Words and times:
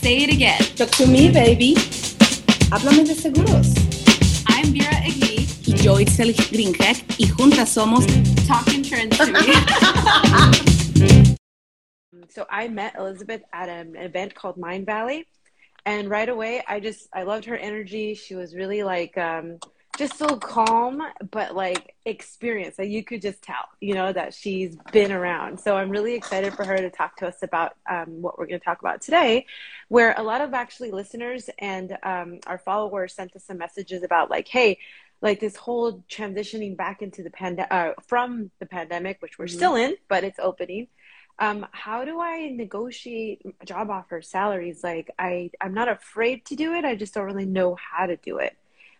Say 0.00 0.24
it 0.24 0.32
again. 0.32 0.56
Talk 0.76 0.88
to 0.92 1.06
me, 1.06 1.30
baby. 1.30 1.74
Háblame 2.72 3.04
de 3.04 3.14
seguros. 3.14 3.76
I'm 4.48 4.72
Vera 4.72 4.96
Igni. 5.04 5.44
Y 5.68 5.74
yo, 5.82 5.98
Itzel 5.98 6.32
Greenheck. 6.48 7.04
Y 7.18 7.26
juntas 7.26 7.68
somos 7.68 8.06
Talk 8.46 8.66
Insurance 8.72 9.18
to 9.18 9.26
me. 9.30 9.52
so 12.30 12.46
I 12.48 12.68
met 12.68 12.96
Elizabeth 12.96 13.42
at 13.52 13.68
an 13.68 13.94
event 13.94 14.34
called 14.34 14.56
Mindvalley, 14.56 15.26
and 15.84 16.08
right 16.08 16.30
away 16.30 16.62
I 16.66 16.80
just 16.80 17.06
I 17.12 17.24
loved 17.24 17.44
her 17.44 17.58
energy. 17.58 18.14
She 18.14 18.34
was 18.34 18.54
really 18.54 18.82
like 18.82 19.18
um, 19.18 19.58
just 20.00 20.16
so 20.16 20.34
calm, 20.36 21.02
but 21.30 21.54
like 21.54 21.94
experienced. 22.06 22.78
Like 22.78 22.88
you 22.88 23.04
could 23.04 23.20
just 23.20 23.42
tell, 23.42 23.68
you 23.82 23.92
know, 23.92 24.10
that 24.10 24.32
she's 24.32 24.74
been 24.92 25.12
around. 25.12 25.60
So 25.60 25.76
I'm 25.76 25.90
really 25.90 26.14
excited 26.14 26.54
for 26.54 26.64
her 26.64 26.78
to 26.78 26.88
talk 26.88 27.16
to 27.18 27.28
us 27.28 27.42
about 27.42 27.74
um, 27.88 28.22
what 28.22 28.38
we're 28.38 28.46
going 28.46 28.58
to 28.58 28.64
talk 28.64 28.80
about 28.80 29.02
today, 29.02 29.44
where 29.88 30.14
a 30.16 30.22
lot 30.22 30.40
of 30.40 30.54
actually 30.54 30.90
listeners 30.90 31.50
and 31.58 31.98
um, 32.02 32.40
our 32.46 32.56
followers 32.56 33.12
sent 33.12 33.36
us 33.36 33.44
some 33.44 33.58
messages 33.58 34.02
about 34.02 34.30
like, 34.30 34.48
hey, 34.48 34.78
like 35.20 35.38
this 35.38 35.54
whole 35.54 36.02
transitioning 36.10 36.78
back 36.78 37.02
into 37.02 37.22
the 37.22 37.30
pandemic 37.30 37.70
uh, 37.70 37.92
from 38.06 38.50
the 38.58 38.64
pandemic, 38.64 39.20
which 39.20 39.38
we're 39.38 39.44
mm-hmm. 39.44 39.54
still 39.54 39.76
in, 39.76 39.96
but 40.08 40.24
it's 40.24 40.38
opening. 40.38 40.88
Um, 41.38 41.66
how 41.72 42.06
do 42.06 42.18
I 42.18 42.48
negotiate 42.48 43.42
job 43.66 43.90
offers, 43.90 44.30
salaries? 44.30 44.82
Like 44.82 45.10
I, 45.18 45.50
I'm 45.60 45.74
not 45.74 45.88
afraid 45.88 46.46
to 46.46 46.56
do 46.56 46.72
it. 46.72 46.86
I 46.86 46.94
just 46.94 47.12
don't 47.12 47.26
really 47.26 47.44
know 47.44 47.76
how 47.76 48.06
to 48.06 48.16
do 48.16 48.38
it. 48.38 48.56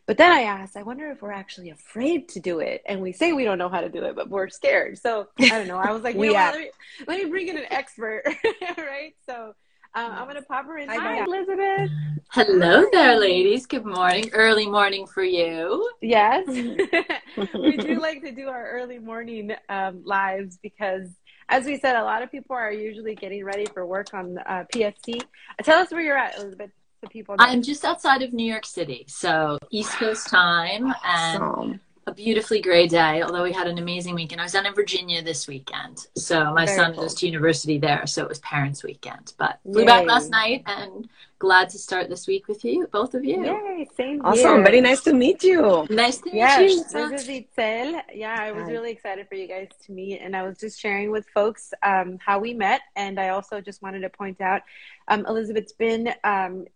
But 0.07 0.19
then 0.19 0.33
I 0.33 0.43
asked, 0.43 0.77
I 0.77 0.83
wonder 0.83 1.11
if 1.11 1.23
we're 1.23 1.33
actually 1.33 1.71
afraid 1.71 2.29
to 2.31 2.41
do 2.41 2.59
it. 2.61 2.83
And 2.87 3.01
we 3.01 3.13
say 3.13 3.33
we 3.33 3.45
don't 3.45 3.59
know 3.59 3.69
how 3.69 3.81
to 3.81 3.89
do 3.89 4.05
it, 4.05 4.17
but 4.17 4.29
we're 4.29 4.49
scared. 4.49 4.99
So 4.99 5.29
I 5.39 5.49
don't 5.51 5.69
know. 5.69 5.79
I 5.79 5.93
was 5.93 6.03
like, 6.03 6.17
we 6.17 6.31
let, 6.31 6.59
me, 6.59 6.71
let 7.07 7.23
me 7.23 7.31
bring 7.31 7.49
in 7.49 7.57
an 7.57 7.67
expert, 7.71 8.25
right? 8.77 9.15
So 9.27 9.55
um, 9.95 10.13
I'm 10.13 10.25
going 10.25 10.37
to 10.37 10.43
pop 10.43 10.67
her 10.67 10.79
in. 10.79 10.89
Hi, 10.89 10.97
Hi 10.97 11.25
Elizabeth. 11.25 11.91
Hello 12.31 12.87
there, 12.93 13.19
ladies. 13.19 13.67
Good 13.67 13.85
morning. 13.85 14.31
Early 14.33 14.67
morning 14.69 15.07
for 15.07 15.25
you. 15.25 15.91
Yes. 16.01 16.47
we 17.55 17.77
do 17.77 18.01
like 18.01 18.23
to 18.23 18.31
do 18.31 18.49
our 18.49 18.71
early 18.71 19.01
morning 19.01 19.53
um, 19.69 20.03
lives 20.05 20.59
because, 20.63 21.09
as 21.49 21.67
we 21.67 21.77
said, 21.79 21.97
a 21.97 22.05
lot 22.05 22.23
of 22.23 22.31
people 22.31 22.55
are 22.55 22.73
usually 22.73 23.17
getting 23.17 23.45
ready 23.45 23.67
for 23.67 23.85
work 23.85 24.15
on 24.15 24.39
uh, 24.39 24.65
PST. 24.73 25.25
Tell 25.65 25.81
us 25.81 25.91
where 25.91 26.03
you're 26.03 26.19
at, 26.19 26.39
Elizabeth 26.39 26.71
the 27.01 27.09
people? 27.09 27.37
Know? 27.37 27.45
I'm 27.45 27.63
just 27.63 27.85
outside 27.85 28.23
of 28.23 28.33
New 28.33 28.51
York 28.51 28.67
City, 28.67 29.05
so 29.09 29.59
East 29.71 29.93
Coast 29.93 30.29
time, 30.29 30.93
awesome. 31.05 31.71
and 31.71 31.81
a 32.07 32.15
beautifully 32.15 32.61
gray 32.61 32.87
day. 32.87 33.23
Although 33.23 33.43
we 33.43 33.53
had 33.53 33.67
an 33.67 33.79
amazing 33.79 34.15
weekend. 34.15 34.41
I 34.41 34.45
was 34.45 34.53
down 34.53 34.67
in 34.67 34.75
Virginia 34.75 35.23
this 35.23 35.47
weekend, 35.47 36.07
so 36.17 36.53
my 36.53 36.65
Very 36.67 36.77
son 36.77 36.95
cool. 36.95 37.03
goes 37.03 37.15
to 37.17 37.27
university 37.27 37.79
there, 37.79 38.07
so 38.07 38.23
it 38.23 38.29
was 38.29 38.39
parents' 38.41 38.83
weekend. 38.83 39.35
But 39.39 39.61
flew 39.63 39.81
Yay. 39.81 39.87
back 39.87 40.07
last 40.07 40.31
night, 40.31 40.63
and 40.67 41.09
glad 41.39 41.71
to 41.71 41.79
start 41.79 42.09
this 42.09 42.27
week 42.27 42.49
with 42.49 42.65
you, 42.65 42.87
both 42.93 43.15
of 43.15 43.25
you. 43.25 43.45
Yay! 43.45 43.87
Same 43.97 44.21
Awesome. 44.25 44.57
Here. 44.57 44.65
Very 44.65 44.81
nice 44.81 45.03
to 45.03 45.13
meet 45.13 45.43
you. 45.43 45.87
Nice 45.89 46.19
to 46.19 46.31
yes, 46.33 46.59
meet 46.59 46.71
you. 46.71 47.11
This 47.11 47.23
is 47.23 47.29
Itzel. 47.29 48.03
Yeah, 48.15 48.37
I 48.39 48.53
was 48.53 48.65
Hi. 48.65 48.71
really 48.71 48.91
excited 48.91 49.29
for 49.29 49.37
you 49.37 49.47
guys 49.47 49.69
to 49.87 49.93
meet, 49.93 50.21
and 50.21 50.37
I 50.37 50.43
was 50.43 50.59
just 50.59 50.79
sharing 50.79 51.11
with 51.11 51.27
folks 51.35 51.73
um, 51.83 52.19
how 52.25 52.39
we 52.39 52.55
met, 52.55 52.83
and 52.97 53.19
I 53.19 53.31
also 53.31 53.61
just 53.61 53.83
wanted 53.83 54.01
to 54.01 54.11
point 54.11 54.41
out 54.41 54.63
um, 55.09 55.25
Elizabeth's 55.27 55.73
been 55.73 56.13
um, 56.25 56.67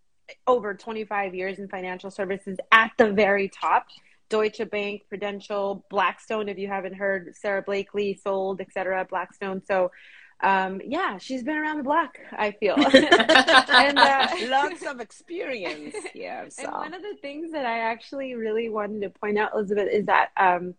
over 0.46 0.74
25 0.74 1.34
years 1.34 1.58
in 1.58 1.68
financial 1.68 2.10
services 2.10 2.58
at 2.72 2.92
the 2.98 3.12
very 3.12 3.48
top. 3.48 3.86
Deutsche 4.30 4.68
Bank, 4.70 5.02
Prudential, 5.08 5.84
Blackstone, 5.90 6.48
if 6.48 6.58
you 6.58 6.66
haven't 6.66 6.94
heard, 6.94 7.34
Sara 7.36 7.62
Blakely 7.62 8.14
sold, 8.14 8.60
etc. 8.60 9.06
Blackstone. 9.08 9.62
So, 9.66 9.92
um, 10.40 10.80
yeah, 10.84 11.18
she's 11.18 11.42
been 11.42 11.56
around 11.56 11.78
the 11.78 11.84
block, 11.84 12.18
I 12.32 12.52
feel. 12.52 12.74
and 12.94 13.98
uh, 13.98 14.28
lots 14.48 14.84
of 14.84 15.00
experience. 15.00 15.94
Yeah. 16.14 16.46
So. 16.50 16.64
And 16.64 16.72
one 16.72 16.94
of 16.94 17.02
the 17.02 17.16
things 17.20 17.52
that 17.52 17.64
I 17.64 17.80
actually 17.80 18.34
really 18.34 18.68
wanted 18.68 19.02
to 19.02 19.10
point 19.10 19.38
out, 19.38 19.52
Elizabeth, 19.54 19.88
is 19.90 20.06
that 20.06 20.30
um, 20.36 20.74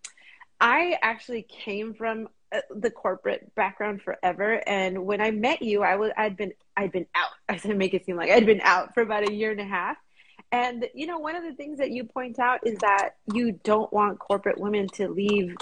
I 0.60 0.98
actually 1.02 1.44
came 1.44 1.94
from 1.94 2.28
the 2.70 2.92
corporate 2.92 3.54
background 3.56 4.02
forever. 4.02 4.62
And 4.68 5.06
when 5.06 5.22
i 5.22 5.32
met 5.32 5.62
you 5.62 5.84
i 5.84 5.96
was 5.96 6.12
i'd 6.18 6.38
been 6.38 6.54
i'd 6.78 6.92
been 6.92 7.08
out. 7.16 7.30
I 7.50 7.58
said 7.58 7.78
make 7.78 7.94
it 7.94 8.06
seem 8.06 8.16
like 8.16 8.32
i'd 8.32 8.46
been 8.46 8.62
out 8.62 8.94
for 8.94 9.02
about 9.02 9.30
a 9.30 9.34
year 9.34 9.52
and 9.52 9.62
a 9.62 9.66
half. 9.66 9.98
And 10.52 10.88
you 10.94 11.08
know 11.08 11.20
one 11.20 11.36
of 11.36 11.44
the 11.44 11.54
things 11.54 11.80
that 11.80 11.92
you 11.92 12.04
point 12.06 12.40
out 12.40 12.66
is 12.66 12.78
that 12.80 13.16
you 13.34 13.54
don't 13.64 13.92
want 13.92 14.20
corporate 14.20 14.60
women 14.60 14.88
to 14.96 15.08
leave 15.08 15.56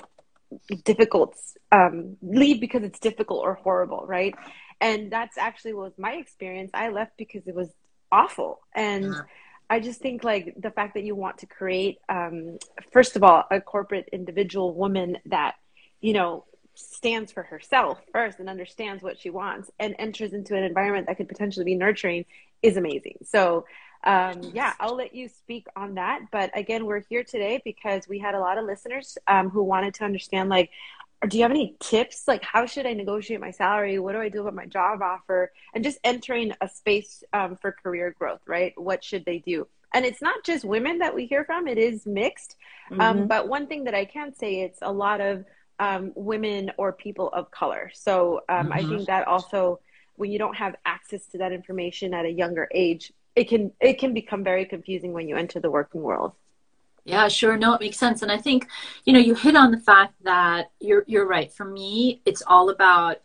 difficult 0.84 1.36
um, 1.72 2.18
leave 2.22 2.62
because 2.62 2.84
it's 2.84 3.00
difficult 3.00 3.44
or 3.44 3.56
horrible 3.56 4.04
right? 4.06 4.36
And 4.82 5.12
that's 5.12 5.38
actually 5.38 5.74
was 5.74 5.94
my 5.98 6.14
experience. 6.14 6.72
I 6.74 6.90
left 6.90 7.14
because 7.18 7.48
it 7.48 7.56
was 7.56 7.70
awful. 8.12 8.60
And 8.76 9.12
uh-huh. 9.12 9.24
I 9.70 9.80
just 9.80 10.02
think 10.02 10.24
like 10.24 10.56
the 10.58 10.72
fact 10.72 10.94
that 10.94 11.04
you 11.04 11.16
want 11.16 11.40
to 11.40 11.46
create, 11.46 12.00
um, 12.10 12.58
first 12.92 13.16
of 13.16 13.24
all, 13.24 13.44
a 13.50 13.60
corporate 13.62 14.10
individual 14.12 14.74
woman 14.74 15.18
that, 15.26 15.56
you 16.02 16.14
know, 16.14 16.46
stands 16.76 17.32
for 17.32 17.44
herself 17.44 18.02
first 18.12 18.40
and 18.40 18.50
understands 18.50 19.04
what 19.04 19.20
she 19.20 19.30
wants 19.30 19.72
and 19.80 19.96
enters 20.00 20.34
into 20.34 20.56
an 20.56 20.64
environment 20.64 21.08
that 21.08 21.18
could 21.18 21.28
potentially 21.28 21.66
be 21.66 21.76
nurturing 21.76 22.26
is 22.62 22.78
amazing. 22.78 23.18
So, 23.24 23.66
um, 24.04 24.42
yeah, 24.54 24.74
I'll 24.80 24.96
let 24.96 25.14
you 25.16 25.30
speak 25.30 25.68
on 25.76 25.96
that. 25.96 26.22
But 26.32 26.58
again, 26.58 26.86
we're 26.86 27.04
here 27.10 27.24
today 27.24 27.62
because 27.64 28.08
we 28.08 28.20
had 28.20 28.36
a 28.36 28.40
lot 28.40 28.58
of 28.58 28.66
listeners 28.66 29.18
um, 29.28 29.50
who 29.50 29.64
wanted 29.64 29.94
to 29.96 30.06
understand 30.06 30.50
like, 30.50 30.72
do 31.28 31.38
you 31.38 31.44
have 31.44 31.52
any 31.52 31.76
tips? 31.80 32.28
Like, 32.28 32.44
how 32.44 32.66
should 32.66 32.86
I 32.86 32.94
negotiate 32.94 33.40
my 33.40 33.52
salary? 33.52 33.98
What 33.98 34.12
do 34.12 34.20
I 34.20 34.28
do 34.28 34.42
about 34.42 34.56
my 34.56 34.66
job 34.66 35.02
offer? 35.02 35.54
And 35.74 35.84
just 35.84 35.98
entering 36.04 36.54
a 36.60 36.68
space 36.68 37.24
um, 37.32 37.56
for 37.56 37.72
career 37.72 38.14
growth, 38.18 38.42
right? 38.46 38.74
What 38.76 39.04
should 39.04 39.24
they 39.24 39.40
do? 39.40 39.68
And 39.94 40.06
it's 40.06 40.22
not 40.22 40.44
just 40.44 40.66
women 40.66 41.00
that 41.00 41.16
we 41.16 41.28
hear 41.28 41.46
from, 41.46 41.68
it 41.68 41.78
is 41.78 42.06
mixed. 42.06 42.58
Um, 42.92 43.00
mm-hmm. 43.00 43.28
but 43.28 43.48
one 43.48 43.68
thing 43.68 43.86
that 43.86 43.94
I 43.94 44.06
can 44.06 44.36
say, 44.36 44.62
it's 44.62 44.80
a 44.82 44.92
lot 44.92 45.22
of 45.22 45.46
um, 45.84 46.14
women 46.16 46.72
or 46.78 46.94
people 46.94 47.28
of 47.40 47.52
color. 47.52 47.92
So 47.94 48.42
um, 48.48 48.68
mm-hmm. 48.68 48.74
I 48.74 48.82
think 48.90 49.08
that 49.08 49.28
also 49.28 49.80
when 50.16 50.32
you 50.32 50.40
don't 50.40 50.56
have 50.56 50.76
access 50.86 51.26
to 51.32 51.38
that 51.40 51.52
information 51.52 52.14
at 52.14 52.26
a 52.26 52.30
younger 52.30 52.70
age, 52.74 53.12
it 53.36 53.50
can 53.50 53.72
it 53.82 53.96
can 54.00 54.14
become 54.14 54.44
very 54.44 54.66
confusing 54.66 55.12
when 55.12 55.28
you 55.28 55.36
enter 55.36 55.60
the 55.60 55.72
working 55.80 56.02
world. 56.02 56.32
Yeah, 57.04 57.28
sure. 57.28 57.58
No, 57.58 57.74
it 57.74 57.82
makes 57.82 57.98
sense. 57.98 58.22
And 58.22 58.32
I 58.32 58.38
think, 58.38 58.68
you 59.04 59.12
know, 59.12 59.20
you 59.20 59.36
hit 59.36 59.58
on 59.58 59.72
the 59.72 59.80
fact 59.92 60.14
that 60.24 60.72
you're 60.80 61.04
you're 61.06 61.28
right. 61.28 61.52
For 61.52 61.66
me, 61.66 62.22
it's 62.26 62.44
all 62.48 62.70
about 62.70 63.18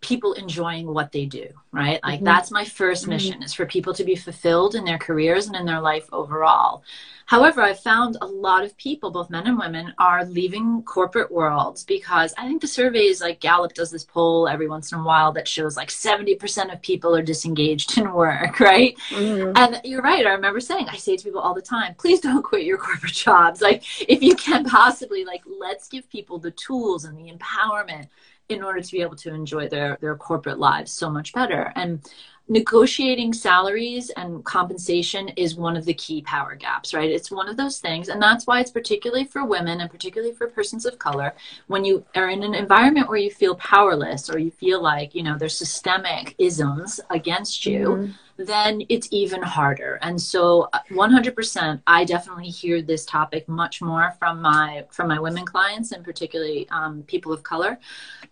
people 0.00 0.32
enjoying 0.34 0.92
what 0.92 1.12
they 1.12 1.26
do, 1.26 1.48
right? 1.72 2.00
Like 2.02 2.16
mm-hmm. 2.16 2.24
that's 2.24 2.50
my 2.50 2.64
first 2.64 3.02
mm-hmm. 3.02 3.10
mission 3.10 3.32
mm-hmm. 3.34 3.42
is 3.42 3.54
for 3.54 3.66
people 3.66 3.94
to 3.94 4.04
be 4.04 4.14
fulfilled 4.14 4.74
in 4.74 4.84
their 4.84 4.98
careers 4.98 5.46
and 5.46 5.56
in 5.56 5.66
their 5.66 5.80
life 5.80 6.08
overall. 6.12 6.82
However, 7.26 7.60
I've 7.60 7.80
found 7.80 8.16
a 8.22 8.26
lot 8.26 8.64
of 8.64 8.74
people, 8.78 9.10
both 9.10 9.28
men 9.28 9.46
and 9.46 9.58
women, 9.58 9.92
are 9.98 10.24
leaving 10.24 10.82
corporate 10.84 11.30
worlds 11.30 11.84
because 11.84 12.32
I 12.38 12.46
think 12.46 12.62
the 12.62 12.66
surveys, 12.66 13.20
like 13.20 13.38
Gallup 13.40 13.74
does 13.74 13.90
this 13.90 14.04
poll 14.04 14.48
every 14.48 14.66
once 14.66 14.92
in 14.92 14.98
a 14.98 15.02
while 15.02 15.30
that 15.32 15.46
shows 15.46 15.76
like 15.76 15.90
70% 15.90 16.72
of 16.72 16.80
people 16.80 17.14
are 17.14 17.20
disengaged 17.20 17.98
in 17.98 18.10
work, 18.14 18.60
right? 18.60 18.96
Mm-hmm. 19.10 19.52
And 19.56 19.80
you're 19.84 20.00
right. 20.00 20.26
I 20.26 20.30
remember 20.30 20.60
saying, 20.60 20.88
I 20.88 20.96
say 20.96 21.18
to 21.18 21.24
people 21.24 21.42
all 21.42 21.52
the 21.52 21.60
time, 21.60 21.94
please 21.96 22.20
don't 22.20 22.42
quit 22.42 22.64
your 22.64 22.78
corporate 22.78 23.12
jobs. 23.12 23.60
Like, 23.60 23.84
if 24.08 24.22
you 24.22 24.34
can 24.34 24.64
possibly, 24.64 25.26
like, 25.26 25.42
let's 25.60 25.86
give 25.86 26.08
people 26.08 26.38
the 26.38 26.52
tools 26.52 27.04
and 27.04 27.18
the 27.18 27.30
empowerment 27.30 28.08
in 28.48 28.62
order 28.62 28.80
to 28.80 28.92
be 28.92 29.02
able 29.02 29.16
to 29.16 29.32
enjoy 29.32 29.68
their 29.68 29.98
their 30.00 30.16
corporate 30.16 30.58
lives 30.58 30.90
so 30.92 31.10
much 31.10 31.32
better 31.32 31.72
and 31.76 32.00
negotiating 32.48 33.32
salaries 33.32 34.10
and 34.10 34.44
compensation 34.44 35.28
is 35.36 35.54
one 35.54 35.76
of 35.76 35.84
the 35.84 35.94
key 35.94 36.22
power 36.22 36.54
gaps, 36.54 36.94
right? 36.94 37.10
It's 37.10 37.30
one 37.30 37.48
of 37.48 37.56
those 37.56 37.78
things. 37.78 38.08
And 38.08 38.20
that's 38.20 38.46
why 38.46 38.60
it's 38.60 38.70
particularly 38.70 39.24
for 39.24 39.44
women 39.44 39.80
and 39.80 39.90
particularly 39.90 40.34
for 40.34 40.48
persons 40.48 40.86
of 40.86 40.98
color, 40.98 41.34
when 41.66 41.84
you 41.84 42.04
are 42.14 42.30
in 42.30 42.42
an 42.42 42.54
environment 42.54 43.08
where 43.08 43.18
you 43.18 43.30
feel 43.30 43.54
powerless 43.56 44.30
or 44.30 44.38
you 44.38 44.50
feel 44.50 44.82
like, 44.82 45.14
you 45.14 45.22
know, 45.22 45.36
there's 45.36 45.56
systemic 45.56 46.34
isms 46.38 47.00
against 47.10 47.66
you. 47.66 47.88
Mm-hmm 47.88 48.12
then 48.38 48.82
it's 48.88 49.08
even 49.10 49.42
harder. 49.42 49.98
And 50.00 50.20
so 50.20 50.70
100% 50.90 51.74
uh, 51.74 51.76
I 51.86 52.04
definitely 52.04 52.50
hear 52.50 52.80
this 52.80 53.04
topic 53.04 53.48
much 53.48 53.82
more 53.82 54.14
from 54.18 54.40
my 54.40 54.86
from 54.90 55.08
my 55.08 55.18
women 55.18 55.44
clients 55.44 55.90
and 55.90 56.04
particularly 56.04 56.68
um, 56.70 57.02
people 57.02 57.32
of 57.32 57.42
color. 57.42 57.78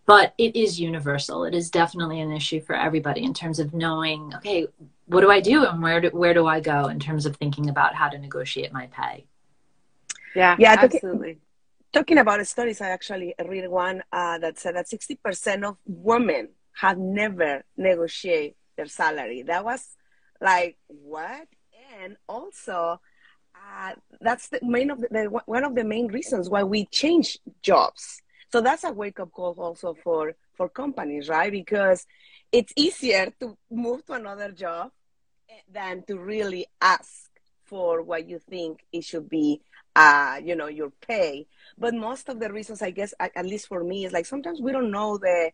But 0.07 0.33
it 0.39 0.55
is 0.55 0.79
universal. 0.81 1.45
It 1.45 1.55
is 1.55 1.71
definitely 1.71 2.21
an 2.21 2.33
issue 2.33 2.61
for 2.61 2.77
everybody 2.77 3.25
in 3.25 3.35
terms 3.35 3.59
of 3.59 3.75
knowing, 3.75 4.33
okay, 4.37 4.69
what 5.07 5.23
do 5.23 5.31
I 5.31 5.41
do 5.41 5.65
and 5.65 5.83
where 5.83 6.01
do, 6.01 6.09
where 6.11 6.35
do 6.35 6.47
I 6.47 6.61
go 6.61 6.87
in 6.87 7.01
terms 7.01 7.27
of 7.27 7.37
thinking 7.37 7.69
about 7.69 7.95
how 7.95 8.09
to 8.09 8.19
negotiate 8.19 8.73
my 8.73 8.87
pay? 8.87 9.27
Yeah, 10.37 10.55
yeah, 10.59 10.77
absolutely. 10.79 11.39
Talking, 11.93 12.19
about 12.19 12.47
studies, 12.47 12.81
I 12.81 12.91
actually 12.91 13.35
read 13.49 13.69
one 13.69 14.03
uh, 14.13 14.39
that 14.39 14.59
said 14.59 14.77
that 14.77 14.87
60% 14.87 15.65
of 15.65 15.79
women 15.87 16.51
have 16.75 16.99
never 16.99 17.65
negotiated 17.77 18.55
their 18.77 18.87
salary. 18.87 19.43
That 19.43 19.65
was 19.65 19.97
like 20.41 20.77
what? 20.89 21.49
And 22.03 22.17
also, 22.29 23.01
uh, 23.55 23.93
that's 24.21 24.49
the 24.49 24.61
main 24.63 24.91
of 24.91 25.01
the, 25.01 25.09
the, 25.11 25.41
one 25.47 25.65
of 25.65 25.75
the 25.75 25.85
main 25.85 26.09
reasons 26.09 26.51
why 26.51 26.63
we 26.63 26.87
change 26.87 27.39
jobs. 27.63 28.21
So 28.53 28.61
that's 28.61 28.85
a 28.85 28.93
wake 28.93 29.21
up 29.21 29.33
call 29.33 29.55
also 29.59 29.95
for 29.95 30.35
for 30.55 30.69
companies, 30.69 31.29
right? 31.29 31.53
Because 31.53 32.07
it's 32.53 32.73
easier 32.77 33.33
to 33.41 33.57
move 33.71 34.05
to 34.07 34.15
another 34.15 34.53
job 34.53 34.91
than 35.73 36.03
to 36.05 36.19
really 36.19 36.67
ask 36.81 37.31
for 37.65 38.03
what 38.03 38.29
you 38.29 38.39
think 38.39 38.85
it 38.93 39.05
should 39.05 39.29
be 39.29 39.61
uh, 39.95 40.39
you 40.43 40.55
know 40.55 40.69
your 40.69 40.91
pay 41.07 41.47
but 41.79 41.95
most 41.95 42.29
of 42.29 42.39
the 42.39 42.53
reasons 42.53 42.83
i 42.83 42.91
guess 42.91 43.15
at 43.19 43.47
least 43.47 43.67
for 43.67 43.83
me 43.83 44.05
is 44.05 44.13
like 44.13 44.27
sometimes 44.27 44.61
we 44.61 44.73
don't 44.73 44.91
know 44.91 45.19
the 45.19 45.51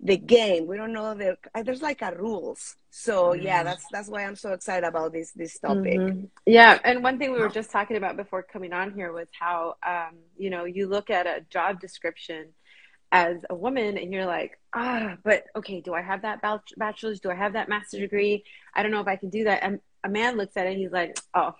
the 0.00 0.16
game. 0.16 0.66
We 0.66 0.76
don't 0.76 0.92
know 0.92 1.14
the 1.14 1.36
uh, 1.54 1.62
there's 1.62 1.82
like 1.82 2.02
a 2.02 2.14
rules. 2.14 2.76
So 2.90 3.34
yeah 3.34 3.58
mm-hmm. 3.58 3.66
that's 3.66 3.84
that's 3.92 4.08
why 4.08 4.24
i'm 4.24 4.36
so 4.36 4.52
excited 4.52 4.86
about 4.86 5.12
this 5.12 5.32
this 5.32 5.58
topic. 5.58 5.98
Mm-hmm. 5.98 6.24
yeah 6.46 6.78
and 6.84 7.02
one 7.02 7.18
thing 7.18 7.32
we 7.32 7.38
were 7.38 7.48
just 7.48 7.70
talking 7.70 7.96
about 7.96 8.16
before 8.16 8.42
coming 8.42 8.72
on 8.72 8.92
here 8.92 9.12
was 9.12 9.28
how 9.38 9.76
um, 9.86 10.16
you 10.36 10.50
know 10.50 10.64
you 10.64 10.88
look 10.88 11.10
at 11.10 11.26
a 11.26 11.44
job 11.50 11.80
description 11.80 12.48
as 13.12 13.44
a 13.50 13.54
woman 13.54 13.98
and 13.98 14.12
you're 14.12 14.26
like 14.26 14.58
ah 14.74 15.16
but 15.22 15.44
okay 15.54 15.80
do 15.80 15.94
i 15.94 16.02
have 16.02 16.22
that 16.22 16.40
bachelor's? 16.76 17.20
Do 17.20 17.30
i 17.30 17.34
have 17.34 17.52
that 17.52 17.68
master's 17.68 18.00
degree? 18.00 18.44
I 18.74 18.82
don't 18.82 18.92
know 18.92 19.00
if 19.00 19.08
i 19.08 19.16
can 19.16 19.30
do 19.30 19.44
that. 19.44 19.62
And 19.62 19.80
a 20.04 20.08
man 20.08 20.36
looks 20.36 20.56
at 20.56 20.66
it 20.66 20.70
and 20.70 20.78
he's 20.78 20.92
like 20.92 21.18
oh 21.34 21.54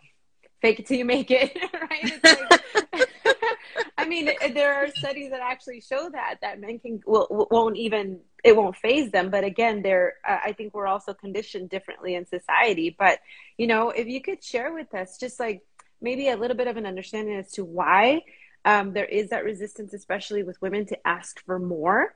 fake 0.61 0.81
it 0.81 0.87
till 0.87 0.99
you 0.99 1.05
make 1.05 1.31
it. 1.31 1.57
Right? 1.91 2.21
Like, 2.93 3.08
mean 4.09 4.31
there 4.55 4.75
are 4.75 4.89
studies 4.91 5.31
that 5.31 5.41
actually 5.41 5.81
show 5.81 6.09
that 6.11 6.39
that 6.43 6.61
men 6.61 6.79
can 6.79 7.01
will, 7.07 7.49
won't 7.51 7.77
even 7.77 8.19
it 8.43 8.57
won't 8.57 8.77
phase 8.77 9.11
them 9.13 9.31
but 9.31 9.45
again 9.45 9.83
they're 9.83 10.15
uh, 10.27 10.39
i 10.45 10.53
think 10.53 10.75
we're 10.75 10.87
also 10.87 11.15
conditioned 11.15 11.71
differently 11.71 12.15
in 12.15 12.27
society 12.27 12.95
but 12.99 13.21
you 13.57 13.67
know 13.67 13.91
if 13.91 14.07
you 14.07 14.21
could 14.21 14.43
share 14.43 14.73
with 14.73 14.93
us 14.95 15.19
just 15.19 15.39
like 15.39 15.63
maybe 16.01 16.29
a 16.29 16.37
little 16.37 16.57
bit 16.57 16.67
of 16.67 16.77
an 16.77 16.87
understanding 16.87 17.37
as 17.37 17.53
to 17.53 17.65
why 17.65 18.23
um, 18.65 18.93
there 18.93 19.05
is 19.05 19.31
that 19.31 19.45
resistance, 19.45 19.95
especially 19.95 20.43
with 20.43 20.61
women, 20.61 20.87
to 20.87 21.07
ask 21.07 21.45
for 21.45 21.59
more. 21.59 22.15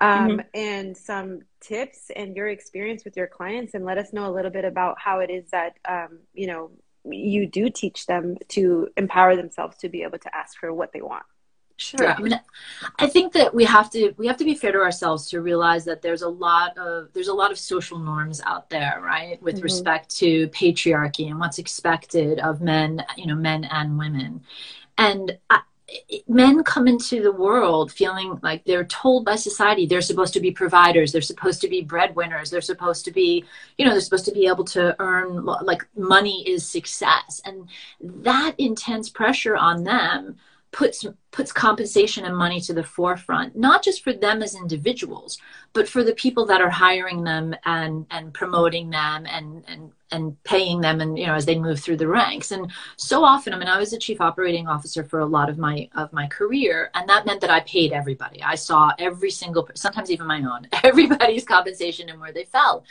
Um, 0.00 0.30
mm-hmm. 0.30 0.40
And 0.54 0.96
some 0.96 1.42
tips 1.60 2.10
and 2.16 2.34
your 2.34 2.48
experience 2.48 3.04
with 3.04 3.16
your 3.16 3.26
clients, 3.26 3.74
and 3.74 3.84
let 3.84 3.98
us 3.98 4.12
know 4.12 4.28
a 4.28 4.32
little 4.32 4.50
bit 4.50 4.64
about 4.64 4.96
how 4.98 5.20
it 5.20 5.30
is 5.30 5.50
that 5.50 5.76
um, 5.88 6.20
you 6.32 6.46
know 6.46 6.70
you 7.04 7.46
do 7.46 7.70
teach 7.70 8.06
them 8.06 8.36
to 8.48 8.88
empower 8.96 9.36
themselves 9.36 9.76
to 9.78 9.88
be 9.88 10.02
able 10.02 10.18
to 10.18 10.34
ask 10.34 10.58
for 10.58 10.72
what 10.72 10.92
they 10.92 11.02
want. 11.02 11.24
Sure. 11.76 12.12
I 12.12 12.20
mean, 12.20 12.40
I 12.98 13.08
think 13.08 13.32
that 13.32 13.54
we 13.54 13.64
have 13.64 13.90
to 13.90 14.14
we 14.16 14.26
have 14.28 14.36
to 14.36 14.44
be 14.44 14.54
fair 14.54 14.72
to 14.72 14.78
ourselves 14.78 15.28
to 15.30 15.40
realize 15.40 15.84
that 15.86 16.00
there's 16.00 16.22
a 16.22 16.28
lot 16.28 16.76
of 16.78 17.12
there's 17.12 17.28
a 17.28 17.34
lot 17.34 17.50
of 17.50 17.58
social 17.58 17.98
norms 17.98 18.40
out 18.46 18.70
there, 18.70 19.00
right, 19.02 19.42
with 19.42 19.56
mm-hmm. 19.56 19.64
respect 19.64 20.14
to 20.16 20.48
patriarchy 20.48 21.28
and 21.28 21.40
what's 21.40 21.58
expected 21.58 22.38
of 22.38 22.60
men, 22.60 23.04
you 23.16 23.26
know, 23.26 23.34
men 23.34 23.64
and 23.64 23.98
women. 23.98 24.42
And 24.96 25.36
I, 25.50 25.60
men 26.26 26.62
come 26.64 26.88
into 26.88 27.22
the 27.22 27.32
world 27.32 27.92
feeling 27.92 28.38
like 28.42 28.64
they're 28.64 28.84
told 28.84 29.24
by 29.24 29.36
society 29.36 29.86
they're 29.86 30.00
supposed 30.00 30.32
to 30.32 30.40
be 30.40 30.50
providers 30.50 31.12
they're 31.12 31.20
supposed 31.20 31.60
to 31.60 31.68
be 31.68 31.82
breadwinners 31.82 32.50
they're 32.50 32.60
supposed 32.60 33.04
to 33.04 33.10
be 33.10 33.44
you 33.76 33.84
know 33.84 33.92
they're 33.92 34.00
supposed 34.00 34.24
to 34.24 34.32
be 34.32 34.46
able 34.46 34.64
to 34.64 34.94
earn 34.98 35.44
like 35.44 35.86
money 35.96 36.48
is 36.48 36.68
success. 36.68 37.40
And 37.44 37.68
that 38.00 38.54
intense 38.58 39.08
pressure 39.08 39.56
on 39.56 39.84
them 39.84 40.36
puts 40.72 41.04
puts 41.30 41.52
compensation 41.52 42.24
and 42.24 42.36
money 42.36 42.60
to 42.60 42.72
the 42.72 42.82
forefront 42.82 43.54
not 43.54 43.84
just 43.84 44.02
for 44.02 44.12
them 44.12 44.42
as 44.42 44.54
individuals 44.54 45.38
but 45.74 45.86
for 45.86 46.02
the 46.02 46.14
people 46.14 46.46
that 46.46 46.62
are 46.62 46.70
hiring 46.70 47.22
them 47.24 47.54
and 47.64 48.06
and 48.10 48.32
promoting 48.32 48.88
them 48.90 49.26
and 49.26 49.62
and 49.68 49.92
and 50.10 50.42
paying 50.44 50.80
them 50.80 51.00
and 51.00 51.18
you 51.18 51.26
know 51.26 51.34
as 51.34 51.46
they 51.46 51.58
move 51.58 51.80
through 51.80 51.96
the 51.96 52.06
ranks. 52.06 52.52
And 52.52 52.70
so 52.96 53.24
often 53.24 53.52
i 53.52 53.58
mean 53.58 53.68
i 53.68 53.78
was 53.78 53.92
a 53.92 53.98
chief 53.98 54.20
operating 54.20 54.66
officer 54.66 55.04
for 55.04 55.20
a 55.20 55.26
lot 55.26 55.48
of 55.50 55.58
my 55.58 55.88
of 55.94 56.12
my 56.12 56.26
career 56.26 56.90
and 56.94 57.08
that 57.08 57.26
meant 57.26 57.40
that 57.40 57.50
i 57.50 57.60
paid 57.60 57.92
everybody. 57.92 58.42
I 58.42 58.54
saw 58.54 58.92
every 58.98 59.30
single 59.30 59.68
sometimes 59.74 60.10
even 60.10 60.26
my 60.26 60.38
own 60.38 60.68
everybody's 60.82 61.44
compensation 61.44 62.08
and 62.08 62.20
where 62.20 62.32
they 62.32 62.44
fell. 62.44 62.84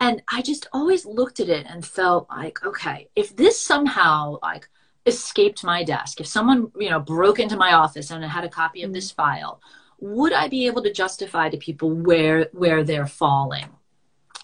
And 0.00 0.22
i 0.28 0.42
just 0.42 0.66
always 0.72 1.06
looked 1.06 1.38
at 1.40 1.48
it 1.48 1.66
and 1.68 1.84
felt 1.84 2.28
like 2.28 2.64
okay 2.64 3.08
if 3.14 3.36
this 3.36 3.60
somehow 3.60 4.38
like 4.42 4.68
escaped 5.06 5.64
my 5.64 5.84
desk, 5.84 6.20
if 6.20 6.26
someone, 6.26 6.70
you 6.78 6.90
know, 6.90 7.00
broke 7.00 7.38
into 7.38 7.56
my 7.56 7.72
office 7.72 8.10
and 8.10 8.24
had 8.24 8.44
a 8.44 8.48
copy 8.48 8.82
of 8.82 8.92
this 8.92 9.12
mm. 9.12 9.16
file, 9.16 9.60
would 10.00 10.32
I 10.32 10.48
be 10.48 10.66
able 10.66 10.82
to 10.82 10.92
justify 10.92 11.48
to 11.48 11.56
people 11.56 11.90
where 11.90 12.48
where 12.52 12.84
they're 12.84 13.06
falling? 13.06 13.68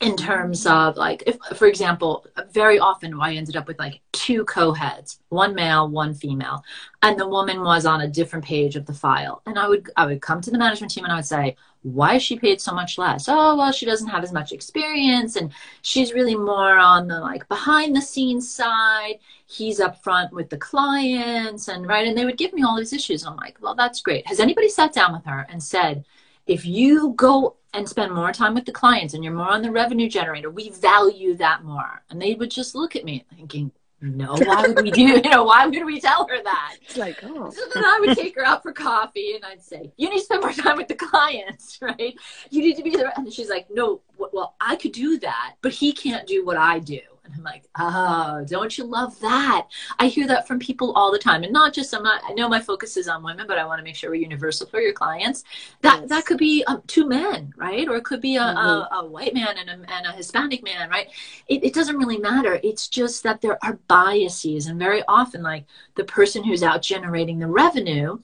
in 0.01 0.13
mm. 0.13 0.17
terms 0.17 0.67
of 0.67 0.97
like 0.97 1.23
if 1.27 1.37
for 1.57 1.67
example 1.67 2.27
very 2.53 2.79
often 2.79 3.19
i 3.21 3.35
ended 3.35 3.57
up 3.57 3.69
with 3.69 3.79
like 3.79 4.01
two 4.13 4.45
co-heads 4.45 5.21
one 5.29 5.55
male 5.55 5.89
one 5.89 6.15
female 6.15 6.65
and 7.03 7.19
the 7.19 7.29
woman 7.29 7.63
was 7.63 7.87
on 7.87 8.01
a 8.01 8.09
different 8.09 8.45
page 8.45 8.77
of 8.77 8.87
the 8.87 8.93
file. 8.93 9.43
And 9.47 9.59
i 9.59 9.69
would 9.69 9.91
i 9.97 10.07
would 10.07 10.23
come 10.23 10.41
to 10.41 10.51
the 10.51 10.59
management 10.59 10.93
team 10.93 11.05
and 11.05 11.13
i 11.13 11.17
would 11.17 11.27
say 11.27 11.57
why 11.83 12.19
she 12.19 12.39
paid 12.39 12.61
so 12.61 12.73
much 12.73 12.99
less? 12.99 13.27
Oh 13.29 13.57
well 13.57 13.73
she 13.73 13.87
doesn't 13.87 14.09
have 14.09 14.23
as 14.23 14.33
much 14.33 14.53
experience 14.53 15.37
and 15.37 15.53
she's 15.83 16.13
really 16.13 16.37
more 16.37 16.77
on 16.77 17.09
the 17.09 17.21
like 17.21 17.49
behind 17.49 17.97
the 17.97 18.03
scenes 18.03 18.51
side. 18.51 19.19
He's 19.47 19.81
up 19.81 20.03
front 20.03 20.33
with 20.33 20.51
the 20.51 20.59
clients 20.59 21.69
and 21.69 21.87
right 21.87 22.07
and 22.07 22.17
they 22.17 22.25
would 22.25 22.39
give 22.39 22.53
me 22.53 22.63
all 22.63 22.77
these 22.77 22.93
issues. 22.93 23.25
I'm 23.25 23.37
like 23.37 23.59
well 23.61 23.75
that's 23.75 24.01
great. 24.01 24.27
Has 24.27 24.41
anybody 24.41 24.69
sat 24.69 24.93
down 24.93 25.13
with 25.13 25.25
her 25.25 25.47
and 25.49 25.63
said 25.63 26.05
if 26.47 26.67
you 26.67 27.15
go 27.17 27.57
and 27.73 27.89
spend 27.89 28.13
more 28.13 28.33
time 28.33 28.55
with 28.55 28.65
the 28.65 28.73
clients 28.73 29.15
and 29.15 29.23
you're 29.23 29.33
more 29.33 29.51
on 29.51 29.63
the 29.63 29.71
revenue 29.71 30.09
generator, 30.09 30.51
we 30.51 30.71
value 30.71 31.37
that 31.37 31.63
more. 31.63 32.03
And 32.11 32.21
they 32.21 32.35
would 32.35 32.51
just 32.51 32.75
look 32.75 32.97
at 32.97 33.05
me 33.05 33.25
thinking, 33.35 33.71
no, 34.03 34.35
why 34.35 34.67
would 34.67 34.83
we 34.83 34.91
do, 34.91 35.03
you 35.25 35.31
know, 35.31 35.45
why 35.45 35.67
would 35.67 35.85
we 35.85 36.01
tell 36.01 36.27
her 36.27 36.43
that? 36.43 36.77
It's 36.83 36.97
like, 36.97 37.19
oh. 37.23 37.51
So 37.51 37.61
then 37.75 37.85
I 37.85 37.99
would 38.01 38.17
take 38.17 38.35
her 38.37 38.45
out 38.45 38.63
for 38.63 38.73
coffee 38.73 39.35
and 39.35 39.45
I'd 39.45 39.63
say, 39.63 39.93
you 39.97 40.09
need 40.09 40.19
to 40.19 40.25
spend 40.25 40.43
more 40.43 40.53
time 40.53 40.77
with 40.77 40.89
the 40.89 40.95
clients, 40.95 41.79
right? 41.83 42.15
You 42.51 42.63
need 42.63 42.77
to 42.77 42.83
be 42.83 42.97
there. 42.97 43.13
And 43.17 43.33
she's 43.33 43.51
like, 43.51 43.67
no, 43.71 44.01
well, 44.17 44.55
I 44.61 44.77
could 44.77 44.93
do 44.93 45.19
that, 45.19 45.57
but 45.61 45.73
he 45.73 45.93
can't 45.93 46.27
do 46.27 46.45
what 46.45 46.57
I 46.57 46.79
do. 46.79 47.01
And 47.25 47.35
I'm 47.35 47.43
like, 47.43 47.65
oh, 47.79 48.45
don't 48.49 48.77
you 48.77 48.85
love 48.85 49.19
that? 49.21 49.69
I 49.99 50.07
hear 50.07 50.27
that 50.27 50.49
from 50.49 50.59
people 50.59 50.93
all 50.93 51.13
the 51.13 51.19
time. 51.19 51.43
And 51.43 51.53
not 51.53 51.73
just, 51.73 51.95
I'm 51.95 52.03
not, 52.03 52.23
I 52.25 52.33
know 52.33 52.49
my 52.49 52.61
focus 52.61 52.97
is 52.97 53.09
on 53.09 53.23
women, 53.23 53.47
but 53.47 53.59
I 53.59 53.65
want 53.65 53.79
to 53.79 53.85
make 53.85 53.95
sure 53.95 54.11
we're 54.11 54.17
universal 54.17 54.67
for 54.67 54.81
your 54.81 54.93
clients. 54.93 55.45
That, 55.83 56.01
yes. 56.01 56.09
that 56.09 56.27
could 56.27 56.39
be 56.39 56.65
um, 56.65 56.83
two 56.87 57.07
men, 57.07 57.53
right? 57.57 57.89
Or 57.89 57.97
it 57.97 58.05
could 58.05 58.21
be 58.21 58.37
a, 58.37 58.41
mm-hmm. 58.41 58.57
a, 58.57 58.89
a, 59.01 59.07
white 59.07 59.35
man 59.35 59.59
and 59.59 59.69
a, 59.69 59.73
and 59.93 60.07
a 60.07 60.13
Hispanic 60.13 60.63
man, 60.63 60.89
right? 60.89 61.09
It, 61.49 61.65
it 61.65 61.75
doesn't 61.75 61.97
really 61.97 62.19
matter. 62.19 62.61
It's 62.63 62.89
just 62.89 63.23
that 63.23 63.41
there 63.41 63.59
are 63.65 63.79
biases. 63.89 64.67
And 64.67 64.79
very 64.79 65.03
often, 65.07 65.43
like 65.43 65.67
the 65.97 66.05
person 66.05 66.43
who's 66.45 66.63
out 66.63 66.83
generating 66.83 67.39
the 67.39 67.47
revenue, 67.47 68.19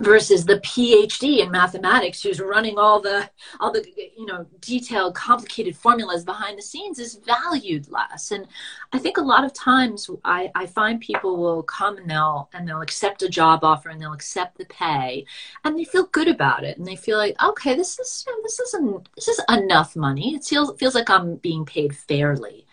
versus 0.00 0.44
the 0.44 0.58
phd 0.60 1.40
in 1.40 1.50
mathematics 1.50 2.22
who's 2.22 2.40
running 2.40 2.78
all 2.78 3.00
the 3.00 3.28
all 3.60 3.70
the 3.70 3.84
you 4.16 4.24
know 4.24 4.46
detailed 4.60 5.14
complicated 5.14 5.76
formulas 5.76 6.24
behind 6.24 6.56
the 6.58 6.62
scenes 6.62 6.98
is 6.98 7.20
valued 7.26 7.88
less. 7.90 8.30
And 8.30 8.46
i 8.92 8.98
think 8.98 9.18
a 9.18 9.22
lot 9.22 9.44
of 9.44 9.52
times 9.52 10.08
i 10.24 10.50
i 10.54 10.66
find 10.66 11.00
people 11.00 11.36
will 11.36 11.62
come 11.62 11.98
and 11.98 12.10
they'll 12.10 12.48
and 12.54 12.66
they'll 12.66 12.80
accept 12.80 13.22
a 13.22 13.28
job 13.28 13.62
offer 13.62 13.90
and 13.90 14.00
they'll 14.00 14.12
accept 14.12 14.56
the 14.58 14.64
pay 14.66 15.24
and 15.64 15.78
they 15.78 15.84
feel 15.84 16.06
good 16.06 16.28
about 16.28 16.64
it 16.64 16.78
and 16.78 16.86
they 16.86 16.96
feel 16.96 17.18
like 17.18 17.36
okay 17.42 17.74
this 17.74 17.98
is 17.98 18.24
this 18.42 18.58
isn't 18.58 19.08
this 19.16 19.28
is 19.28 19.40
enough 19.48 19.96
money. 19.96 20.34
It 20.34 20.44
feels 20.44 20.76
feels 20.78 20.94
like 20.94 21.10
i'm 21.10 21.36
being 21.36 21.64
paid 21.64 21.94
fairly 21.94 22.66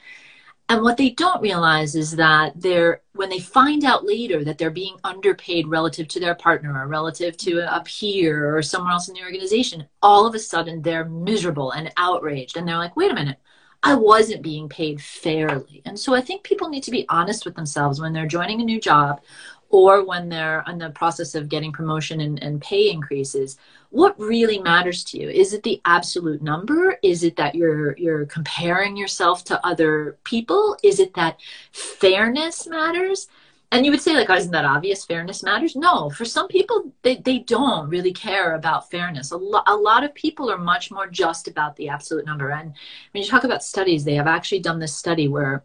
and 0.69 0.81
what 0.81 0.97
they 0.97 1.12
don't 1.12 1.41
realize 1.41 1.95
is 1.95 2.12
that 2.17 2.53
they're 2.59 3.01
when 3.13 3.29
they 3.29 3.39
find 3.39 3.86
out 3.86 4.05
later 4.05 4.43
that 4.43 4.57
they're 4.57 4.69
being 4.69 4.97
underpaid 5.03 5.67
relative 5.67 6.07
to 6.09 6.19
their 6.19 6.36
partner 6.36 6.77
or 6.77 6.88
relative 6.88 7.38
to 7.38 7.59
a 7.74 7.81
peer 7.83 8.55
or 8.55 8.62
somewhere 8.62 8.91
else 8.91 9.07
in 9.07 9.15
the 9.15 9.24
organization, 9.24 9.88
all 10.03 10.25
of 10.25 10.36
a 10.36 10.39
sudden 10.39 10.81
they're 10.81 11.05
miserable 11.05 11.71
and 11.71 11.91
outraged. 11.97 12.57
And 12.57 12.67
they're 12.67 12.77
like, 12.77 12.97
wait 12.97 13.12
a 13.12 13.15
minute, 13.15 13.38
I 13.81 13.95
wasn't 13.95 14.43
being 14.43 14.67
paid 14.67 15.01
fairly. 15.01 15.81
And 15.86 15.97
so 15.97 16.13
I 16.13 16.21
think 16.21 16.43
people 16.43 16.67
need 16.67 16.83
to 16.83 16.91
be 16.91 17.05
honest 17.09 17.45
with 17.45 17.55
themselves 17.55 18.01
when 18.01 18.12
they're 18.12 18.27
joining 18.27 18.59
a 18.62 18.65
new 18.65 18.81
job 18.81 19.21
or 19.69 20.05
when 20.05 20.29
they're 20.29 20.63
in 20.67 20.77
the 20.77 20.89
process 20.91 21.36
of 21.36 21.50
getting 21.50 21.71
promotion 21.71 22.21
and, 22.21 22.41
and 22.41 22.62
pay 22.62 22.89
increases 22.89 23.57
what 23.89 24.19
really 24.19 24.59
matters 24.59 25.03
to 25.05 25.19
you? 25.19 25.29
Is 25.29 25.53
it 25.53 25.63
the 25.63 25.81
absolute 25.86 26.41
number? 26.41 26.97
Is 27.03 27.24
it 27.24 27.36
that 27.38 27.55
you're 27.55 27.95
you're 27.97 28.25
comparing 28.25 28.97
yourself 28.97 29.43
to 29.45 29.65
other 29.65 30.17
people? 30.24 30.77
Is 30.83 31.00
it 31.00 31.13
that 31.13 31.39
fairness 31.71 32.67
matters? 32.67 33.27
And 33.71 33.86
you 33.86 33.91
would 33.91 34.01
say 34.01 34.13
like 34.13 34.29
oh, 34.29 34.36
isn't 34.36 34.51
that 34.51 34.65
obvious? 34.65 35.05
Fairness 35.05 35.43
matters? 35.43 35.75
No 35.75 36.09
for 36.09 36.25
some 36.25 36.47
people 36.47 36.91
they, 37.01 37.17
they 37.17 37.39
don't 37.39 37.89
really 37.89 38.13
care 38.13 38.55
about 38.55 38.89
fairness. 38.89 39.31
A, 39.31 39.38
lo- 39.38 39.63
a 39.67 39.75
lot 39.75 40.03
of 40.03 40.13
people 40.13 40.51
are 40.51 40.57
much 40.57 40.91
more 40.91 41.07
just 41.07 41.47
about 41.47 41.75
the 41.75 41.89
absolute 41.89 42.25
number. 42.25 42.51
And 42.51 42.74
when 43.12 43.24
you 43.24 43.29
talk 43.29 43.43
about 43.45 43.63
studies 43.63 44.03
they 44.03 44.15
have 44.15 44.27
actually 44.27 44.59
done 44.59 44.79
this 44.79 44.95
study 44.95 45.27
where 45.27 45.63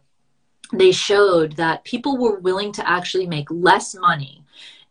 they 0.73 0.91
showed 0.91 1.53
that 1.53 1.83
people 1.83 2.17
were 2.17 2.39
willing 2.39 2.71
to 2.73 2.89
actually 2.89 3.27
make 3.27 3.49
less 3.49 3.95
money 3.95 4.43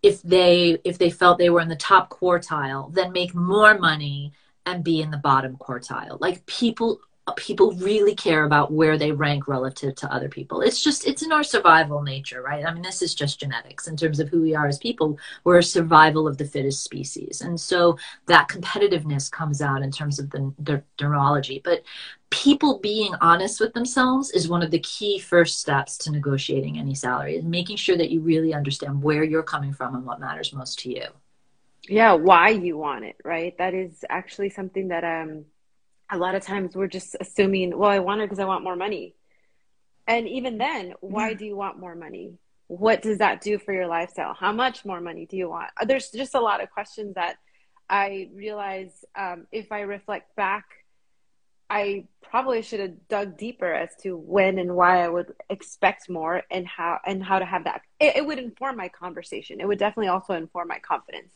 if 0.03 0.23
they 0.23 0.79
if 0.85 0.99
they 0.99 1.11
felt 1.11 1.39
they 1.39 1.51
were 1.51 1.61
in 1.61 1.69
the 1.69 1.77
top 1.77 2.11
quartile 2.11 2.93
than 2.95 3.12
make 3.12 3.35
more 3.35 3.79
money 3.79 4.33
and 4.65 4.85
be 4.85 5.01
in 5.01 5.11
the 5.11 5.17
bottom 5.17 5.57
quartile. 5.57 6.21
Like 6.21 6.47
people 6.47 7.01
people 7.37 7.73
really 7.75 8.14
care 8.14 8.45
about 8.45 8.73
where 8.73 8.99
they 8.99 9.12
rank 9.12 9.47
relative 9.47 9.95
to 9.95 10.12
other 10.12 10.29
people. 10.29 10.61
It's 10.61 10.83
just, 10.83 11.07
it's 11.07 11.23
in 11.23 11.31
our 11.31 11.45
survival 11.45 12.02
nature, 12.02 12.43
right? 12.43 12.67
I 12.67 12.75
mean, 12.75 12.83
this 12.83 13.00
is 13.00 13.14
just 13.14 13.38
genetics 13.38 13.87
in 13.87 13.97
terms 13.97 14.19
of 14.19 14.29
who 14.29 14.43
we 14.43 14.57
are 14.57 14.67
as 14.67 14.79
people. 14.79 15.19
We're 15.45 15.59
a 15.59 15.62
survival 15.62 16.26
of 16.26 16.37
the 16.37 16.45
fittest 16.45 16.83
species. 16.83 17.41
And 17.41 17.61
so 17.61 17.97
that 18.26 18.49
competitiveness 18.49 19.31
comes 19.31 19.62
out 19.62 19.83
in 19.83 19.93
terms 19.93 20.19
of 20.19 20.31
the, 20.31 20.52
the 20.59 20.83
neurology. 21.00 21.61
But 21.62 21.85
people 22.31 22.81
being 22.81 23.14
honest 23.21 23.61
with 23.61 23.73
themselves 23.73 24.33
is 24.33 24.49
one 24.49 24.62
of 24.62 24.73
the 24.73 24.81
key 24.81 25.21
first 25.21 25.61
steps 25.61 25.97
to 25.99 26.11
negotiating 26.11 26.76
any 26.76 26.95
salary, 26.95 27.37
is 27.37 27.45
making 27.45 27.76
sure 27.76 27.97
that 27.97 28.11
you 28.11 28.21
really 28.21 28.52
understand 28.52 29.00
where 29.00 29.23
you're 29.23 29.45
coming 29.45 29.73
from 29.73 29.95
and 29.95 30.05
what 30.05 30.19
matters 30.19 30.52
most 30.52 30.81
to 30.81 30.91
you. 30.91 31.07
Yeah, 31.88 32.14
why 32.14 32.49
you 32.50 32.79
want 32.79 33.05
it, 33.05 33.17
right? 33.25 33.57
That 33.59 33.75
is 33.75 34.05
actually 34.09 34.50
something 34.50 34.88
that 34.88 35.05
um 35.05 35.45
a 36.12 36.19
lot 36.19 36.35
of 36.35 36.45
times 36.45 36.76
we're 36.76 36.88
just 36.88 37.16
assuming, 37.21 37.76
well, 37.76 37.90
I 37.90 37.99
want 37.99 38.21
it 38.21 38.25
because 38.26 38.38
I 38.38 38.45
want 38.45 38.62
more 38.62 38.76
money. 38.76 39.14
And 40.07 40.28
even 40.28 40.59
then, 40.59 40.92
why 41.00 41.33
do 41.33 41.47
you 41.47 41.57
want 41.57 41.78
more 41.78 41.95
money? 41.95 42.35
What 42.66 43.02
does 43.02 43.19
that 43.19 43.40
do 43.40 43.59
for 43.59 43.73
your 43.73 43.87
lifestyle? 43.87 44.35
How 44.35 44.52
much 44.52 44.85
more 44.85 45.00
money 45.00 45.26
do 45.26 45.37
you 45.37 45.49
want? 45.49 45.71
Uh, 45.81 45.87
there's 45.87 46.11
just 46.11 46.35
a 46.35 46.40
lot 46.40 46.62
of 46.62 46.71
questions 46.71 47.14
that 47.14 47.37
I 47.88 48.28
realize 48.35 49.04
um, 49.16 49.47
if 49.50 49.73
I 49.73 49.81
reflect 49.81 50.37
back, 50.37 50.64
I 51.71 52.09
probably 52.23 52.61
should 52.61 52.81
have 52.81 53.09
dug 53.09 53.38
deeper 53.38 53.73
as 53.73 53.90
to 54.02 54.14
when 54.16 54.59
and 54.59 54.75
why 54.75 55.02
I 55.02 55.09
would 55.09 55.33
expect 55.49 56.11
more 56.11 56.42
and 56.50 56.66
how 56.66 56.99
and 57.07 57.25
how 57.25 57.38
to 57.38 57.47
have 57.47 57.64
that. 57.64 57.81
It, 57.99 58.16
it 58.16 58.26
would 58.26 58.38
inform 58.38 58.76
my 58.76 58.88
conversation. 58.88 59.61
It 59.61 59.66
would 59.66 59.78
definitely 59.78 60.09
also 60.09 60.35
inform 60.35 60.69
my 60.69 60.78
confidence. 60.81 61.33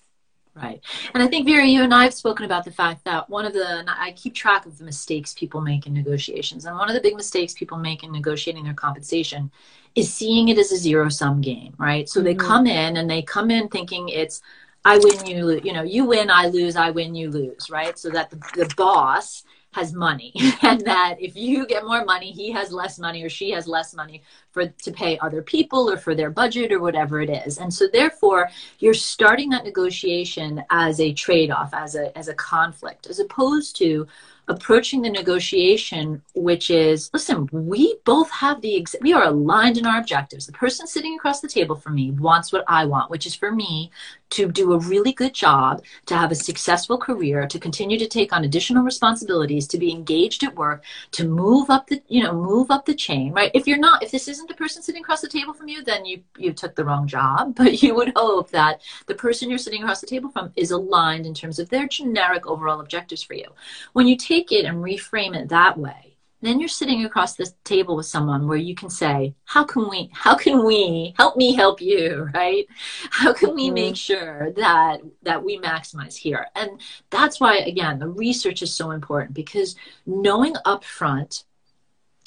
Right. 0.57 0.81
And 1.13 1.23
I 1.23 1.27
think, 1.27 1.47
Vera, 1.47 1.67
you 1.67 1.83
and 1.83 1.93
I 1.93 2.05
have 2.05 2.15
spoken 2.15 2.47
about 2.47 2.65
the 2.65 2.71
fact 2.71 3.05
that 3.05 3.29
one 3.29 3.45
of 3.45 3.53
the, 3.53 3.85
I 3.87 4.13
keep 4.13 4.35
track 4.35 4.65
of 4.65 4.79
the 4.79 4.85
mistakes 4.85 5.35
people 5.35 5.61
make 5.61 5.87
in 5.87 5.93
negotiations. 5.93 6.65
And 6.65 6.79
one 6.79 6.89
of 6.89 6.95
the 6.95 7.01
big 7.01 7.15
mistakes 7.15 7.53
people 7.53 7.77
make 7.77 8.03
in 8.03 8.11
negotiating 8.11 8.65
their 8.65 8.73
compensation 8.73 9.51
is 9.95 10.11
seeing 10.13 10.49
it 10.49 10.57
as 10.57 10.73
a 10.73 10.79
zero 10.79 11.11
sum 11.11 11.43
game, 11.43 11.75
right? 11.77 12.09
So 12.09 12.21
mm-hmm. 12.21 12.25
they 12.25 12.35
come 12.35 12.67
in 12.67 12.97
and 12.97 13.11
they 13.11 13.21
come 13.21 13.51
in 13.51 13.69
thinking 13.69 14.09
it's, 14.09 14.41
I 14.87 14.97
win, 14.97 15.27
you 15.27 15.45
lose, 15.45 15.61
you 15.63 15.75
know, 15.75 15.83
you 15.83 16.07
win, 16.07 16.31
I 16.31 16.47
lose, 16.47 16.75
I 16.75 16.91
win, 16.91 17.15
you 17.15 17.31
lose, 17.31 17.69
right? 17.69 17.99
So 17.99 18.09
that 18.11 18.31
the, 18.31 18.37
the 18.55 18.73
boss 18.77 19.45
has 19.77 19.93
money 19.93 20.33
and 20.63 20.81
that 20.83 21.17
if 21.21 21.37
you 21.37 21.67
get 21.67 21.85
more 21.85 22.03
money 22.05 22.33
he 22.33 22.51
has 22.51 22.73
less 22.73 22.99
money 22.99 23.23
or 23.23 23.29
she 23.29 23.51
has 23.51 23.69
less 23.69 23.95
money 23.95 24.23
for 24.57 24.67
to 24.69 24.91
pay 24.91 25.19
other 25.19 25.43
people 25.43 25.91
or 25.91 25.99
for 25.99 26.15
their 26.15 26.31
budget 26.31 26.73
or 26.73 26.81
whatever 26.81 27.21
it 27.21 27.29
is 27.29 27.59
and 27.59 27.73
so 27.73 27.87
therefore 27.93 28.49
you're 28.79 28.95
starting 28.95 29.51
that 29.51 29.65
negotiation 29.65 30.63
as 30.71 30.99
a 30.99 31.13
trade-off 31.13 31.75
as 31.75 31.95
a 31.95 32.17
as 32.17 32.29
a 32.29 32.35
conflict 32.35 33.07
as 33.07 33.19
opposed 33.19 33.77
to 33.77 34.07
approaching 34.49 35.03
the 35.03 35.11
negotiation, 35.11 36.23
which 36.35 36.71
is 36.71 37.11
listen, 37.13 37.49
we 37.53 37.97
both 38.05 38.31
have 38.31 38.61
the, 38.61 38.81
ex- 38.81 38.95
we 39.01 39.13
are 39.13 39.25
aligned 39.25 39.77
in 39.77 39.87
our 39.87 39.99
objectives. 39.99 40.47
The 40.47 40.53
person 40.53 40.87
sitting 40.87 41.17
across 41.17 41.41
the 41.41 41.49
table 41.49 41.75
from 41.75 41.95
me 41.95 42.13
wants 42.13 42.53
what 42.53 42.65
I 42.69 42.85
want, 42.85 43.11
which 43.11 43.27
is 43.27 43.35
for 43.35 43.51
me 43.51 43.91
to 44.31 44.51
do 44.51 44.73
a 44.73 44.79
really 44.79 45.13
good 45.13 45.35
job, 45.35 45.83
to 46.07 46.17
have 46.17 46.31
a 46.31 46.37
successful 46.37 46.99
career, 46.99 47.47
to 47.47 47.59
continue 47.59 47.99
to 47.99 48.07
take 48.07 48.33
on 48.33 48.45
additional 48.45 48.85
responsibilities, 48.85 49.67
to 49.69 49.79
be 49.79 49.93
engaged 49.93 50.45
at 50.45 50.57
work, 50.57 50.85
to 51.13 51.27
move 51.27 51.71
up 51.71 51.89
the, 51.89 52.03
you 52.09 52.23
know, 52.23 52.33
move 52.33 52.71
up 52.71 52.87
the 52.87 52.95
chain, 52.95 53.33
right? 53.33 53.51
If 53.55 53.67
you're 53.67 53.79
not, 53.79 54.03
if 54.03 54.11
this 54.11 54.29
isn't 54.29 54.46
the 54.49 54.55
person 54.55 54.83
sitting 54.83 55.03
across 55.03 55.21
the 55.21 55.29
table 55.29 55.53
from 55.53 55.69
you, 55.69 55.83
then 55.83 56.05
you, 56.05 56.23
you 56.37 56.53
took 56.53 56.75
the 56.75 56.85
wrong 56.85 57.07
job, 57.07 57.55
but 57.57 57.83
you 57.83 57.95
would 57.95 58.13
hope 58.17 58.51
that 58.51 58.81
the 59.07 59.15
person 59.15 59.49
you're 59.49 59.59
sitting 59.59 59.83
across 59.83 60.01
the 60.01 60.07
table 60.07 60.31
from 60.31 60.53
is 60.57 60.71
aligned 60.71 61.27
in 61.27 61.35
terms 61.35 61.59
of 61.59 61.69
their 61.69 61.87
generic 61.87 62.47
overall 62.47 62.81
objectives 62.81 63.23
for 63.23 63.35
you. 63.35 63.47
When 63.93 64.07
you 64.07 64.17
take 64.17 64.53
it 64.53 64.65
and 64.65 64.85
reframe 64.85 65.37
it 65.37 65.49
that 65.49 65.79
way, 65.79 66.17
then 66.43 66.61
you're 66.61 66.69
sitting 66.69 67.05
across 67.05 67.35
the 67.35 67.51
table 67.65 67.97
with 67.97 68.07
someone 68.07 68.47
where 68.47 68.59
you 68.59 68.75
can 68.75 68.91
say 68.91 69.35
how 69.45 69.65
can 69.65 69.89
we 69.89 70.11
how 70.13 70.35
can 70.35 70.65
we 70.65 71.15
help 71.17 71.37
me 71.37 71.55
help 71.55 71.81
you 71.81 72.29
right 72.35 72.67
how 73.11 73.33
can 73.33 73.55
we 73.55 73.67
mm-hmm. 73.67 73.75
make 73.75 73.97
sure 73.97 74.53
that 74.53 75.01
that 75.23 75.43
we 75.43 75.59
maximize 75.59 76.15
here 76.15 76.47
and 76.55 76.81
that's 77.11 77.41
why 77.41 77.57
again 77.57 77.99
the 77.99 78.09
research 78.09 78.63
is 78.63 78.73
so 78.73 78.91
important 78.91 79.35
because 79.35 79.77
knowing 80.05 80.55
upfront 80.67 81.45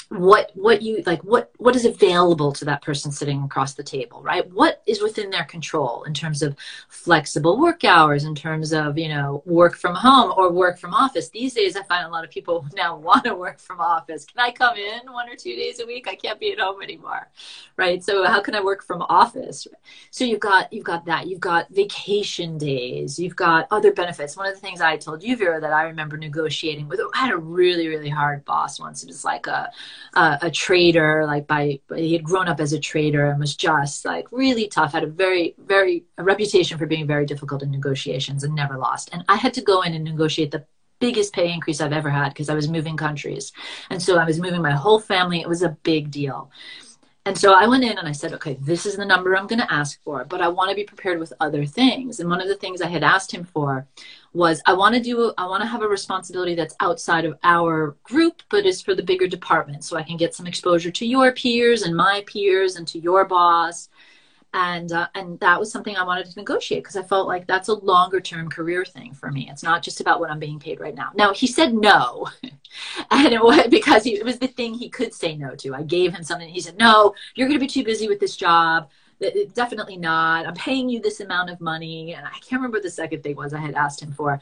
what 0.10 0.52
what 0.56 0.82
you 0.82 1.04
like 1.06 1.24
what 1.24 1.52
what 1.58 1.76
is 1.76 1.86
available 1.86 2.52
to 2.52 2.66
that 2.66 2.82
person 2.82 3.12
sitting 3.12 3.44
across 3.44 3.76
the 3.76 3.84
table 3.84 4.24
right? 4.24 4.52
What 4.52 4.82
is 4.88 5.04
within 5.04 5.30
their 5.30 5.44
control 5.44 6.04
in 6.04 6.16
terms 6.16 6.42
of 6.42 6.56
flexible 6.88 7.60
work 7.60 7.84
hours 7.84 8.24
in 8.24 8.34
terms 8.34 8.74
of 8.74 8.98
you 8.98 9.08
know 9.08 9.44
work 9.46 9.76
from 9.76 9.94
home 9.94 10.34
or 10.36 10.52
work 10.52 10.80
from 10.80 10.96
office? 10.96 11.30
These 11.30 11.54
days 11.54 11.76
i 11.76 11.84
find 11.84 12.08
a 12.08 12.10
lot 12.10 12.24
of 12.24 12.32
people 12.32 12.66
now 12.76 12.98
want 12.98 13.26
to 13.26 13.36
work 13.36 13.60
from 13.60 13.80
office. 13.80 14.26
Can 14.26 14.40
i 14.40 14.52
come 14.52 14.78
in 14.78 15.12
one 15.12 15.30
or 15.30 15.36
two 15.36 15.56
days 15.56 15.80
a 15.80 15.86
week? 15.86 16.08
I 16.08 16.16
can't 16.16 16.40
be 16.40 16.54
at 16.54 16.60
home 16.60 16.82
anymore 16.82 17.30
right? 17.78 18.04
So 18.04 18.26
how 18.26 18.42
can 18.42 18.56
i 18.56 18.62
work 18.62 18.84
from 18.84 19.04
office? 19.04 19.68
So 20.12 20.26
you've 20.26 20.40
got 20.40 20.72
you've 20.74 20.84
got 20.84 21.06
that. 21.06 21.28
You've 21.28 21.40
got 21.40 21.70
vacation 21.70 22.58
days. 22.58 23.20
You've 23.20 23.36
got 23.36 23.68
other 23.72 23.94
benefits. 23.94 24.36
One 24.36 24.48
of 24.48 24.56
the 24.56 24.60
things 24.60 24.82
i 24.82 24.98
told 24.98 25.24
you 25.24 25.38
vera 25.38 25.62
that 25.62 25.72
i 25.72 25.84
remember 25.84 26.18
negotiating 26.18 26.88
with 26.88 27.00
i 27.14 27.18
had 27.20 27.32
a 27.32 27.38
really 27.38 27.88
really 27.88 28.10
hard 28.10 28.44
boss 28.46 28.80
once. 28.80 29.04
It 29.04 29.08
was 29.08 29.24
like 29.24 29.46
a 29.46 29.72
uh, 30.14 30.38
a 30.42 30.52
trader, 30.52 31.26
like 31.26 31.48
by 31.48 31.80
he 31.96 32.14
had 32.14 32.24
grown 32.24 32.48
up 32.48 32.60
as 32.60 32.74
a 32.74 32.80
trader 32.80 33.30
and 33.30 33.40
was 33.40 33.56
just 33.56 34.06
like 34.06 34.32
really 34.32 34.68
tough. 34.68 34.94
Had 34.94 35.04
a 35.04 35.08
very 35.08 35.56
very 35.58 36.04
a 36.18 36.24
reputation 36.24 36.78
for 36.78 36.86
being 36.86 37.08
very 37.08 37.26
difficult 37.26 37.64
in 37.64 37.72
negotiations 37.72 38.44
and 38.44 38.56
never 38.56 38.78
lost. 38.78 39.10
And 39.14 39.24
I 39.28 39.36
had 39.36 39.54
to 39.56 39.62
go 39.62 39.82
in 39.82 39.94
and 39.94 40.04
negotiate 40.04 40.52
the 40.52 40.66
biggest 41.00 41.34
pay 41.34 41.52
increase 41.52 41.80
I've 41.80 41.94
ever 41.94 42.10
had 42.10 42.30
because 42.30 42.50
I 42.50 42.56
was 42.56 42.68
moving 42.68 42.98
countries, 42.98 43.52
and 43.90 44.02
so 44.02 44.18
I 44.18 44.26
was 44.26 44.40
moving 44.40 44.62
my 44.62 44.72
whole 44.72 45.00
family. 45.00 45.42
It 45.42 45.50
was 45.50 45.64
a 45.64 45.78
big 45.84 46.12
deal. 46.12 46.52
And 47.26 47.38
so 47.38 47.54
I 47.54 47.68
went 47.68 47.84
in 47.84 47.98
and 47.98 48.08
I 48.08 48.12
said, 48.12 48.34
okay, 48.34 48.58
this 48.62 48.86
is 48.86 48.96
the 48.96 49.06
number 49.06 49.36
I'm 49.36 49.46
going 49.46 49.60
to 49.60 49.72
ask 49.72 50.02
for, 50.04 50.24
but 50.24 50.42
I 50.42 50.48
want 50.48 50.70
to 50.70 50.76
be 50.76 50.86
prepared 50.86 51.20
with 51.20 51.34
other 51.40 51.66
things. 51.66 52.20
And 52.20 52.30
one 52.30 52.42
of 52.42 52.48
the 52.48 52.56
things 52.56 52.82
I 52.82 52.88
had 52.88 53.04
asked 53.04 53.32
him 53.32 53.44
for 53.44 53.86
was 54.34 54.62
I 54.66 54.74
want 54.74 54.96
to 54.96 55.02
do 55.02 55.34
I 55.38 55.46
want 55.48 55.62
to 55.62 55.68
have 55.68 55.82
a 55.82 55.88
responsibility 55.88 56.56
that's 56.56 56.76
outside 56.80 57.26
of 57.26 57.38
our 57.44 57.96
group 58.04 58.44
but 58.50 58.66
is 58.66 58.82
for 58.82 58.94
the 58.94 59.04
bigger 59.04 59.28
department 59.28 59.84
so 59.84 59.98
I 59.98 60.04
can 60.04 60.18
get 60.18 60.36
some 60.36 60.46
exposure 60.46 60.92
to 60.92 61.06
your 61.06 61.32
peers 61.32 61.82
and 61.82 61.96
my 61.96 62.24
peers 62.28 62.76
and 62.76 62.88
to 62.90 63.00
your 63.00 63.26
boss 63.26 63.90
and 64.54 64.92
uh, 64.92 65.08
and 65.16 65.40
that 65.40 65.60
was 65.60 65.72
something 65.72 65.96
I 65.96 66.04
wanted 66.04 66.26
to 66.26 66.40
negotiate 66.40 66.84
because 66.84 66.96
I 66.96 67.04
felt 67.04 67.28
like 67.28 67.48
that's 67.48 67.68
a 67.68 67.74
longer 67.74 68.20
term 68.20 68.50
career 68.50 68.86
thing 68.86 69.14
for 69.14 69.32
me. 69.32 69.50
It's 69.50 69.64
not 69.64 69.84
just 69.84 70.02
about 70.02 70.20
what 70.20 70.32
I'm 70.32 70.40
being 70.40 70.60
paid 70.60 70.80
right 70.80 70.96
now. 70.96 71.12
Now 71.16 71.34
he 71.34 71.48
said 71.48 71.74
no, 71.74 72.28
and 73.12 73.34
it 73.34 73.42
was 73.42 73.68
because 73.68 74.04
he, 74.04 74.16
it 74.16 74.26
was 74.26 74.40
the 74.40 74.48
thing 74.48 74.74
he 74.74 74.90
could 74.90 75.14
say 75.14 75.36
no 75.36 75.56
to. 75.56 75.76
I 75.76 75.84
gave 75.84 76.14
him 76.14 76.24
something. 76.24 76.50
He 76.50 76.62
said, 76.62 76.78
"No, 76.78 77.14
you're 77.36 77.48
going 77.48 77.60
to 77.60 77.66
be 77.66 77.70
too 77.70 77.84
busy 77.84 78.08
with 78.08 78.20
this 78.20 78.36
job 78.36 78.90
definitely 79.54 79.98
not. 79.98 80.46
I'm 80.46 80.54
paying 80.54 80.90
you 80.90 81.02
this 81.02 81.20
amount 81.20 81.50
of 81.50 81.60
money. 81.60 82.14
And 82.14 82.26
I 82.26 82.32
can't 82.32 82.54
remember 82.54 82.78
what 82.78 82.84
the 82.84 82.90
second 82.90 83.24
thing 83.24 83.36
was 83.36 83.54
I 83.54 83.60
had 83.60 83.76
asked 83.76 84.02
him 84.02 84.12
for. 84.12 84.40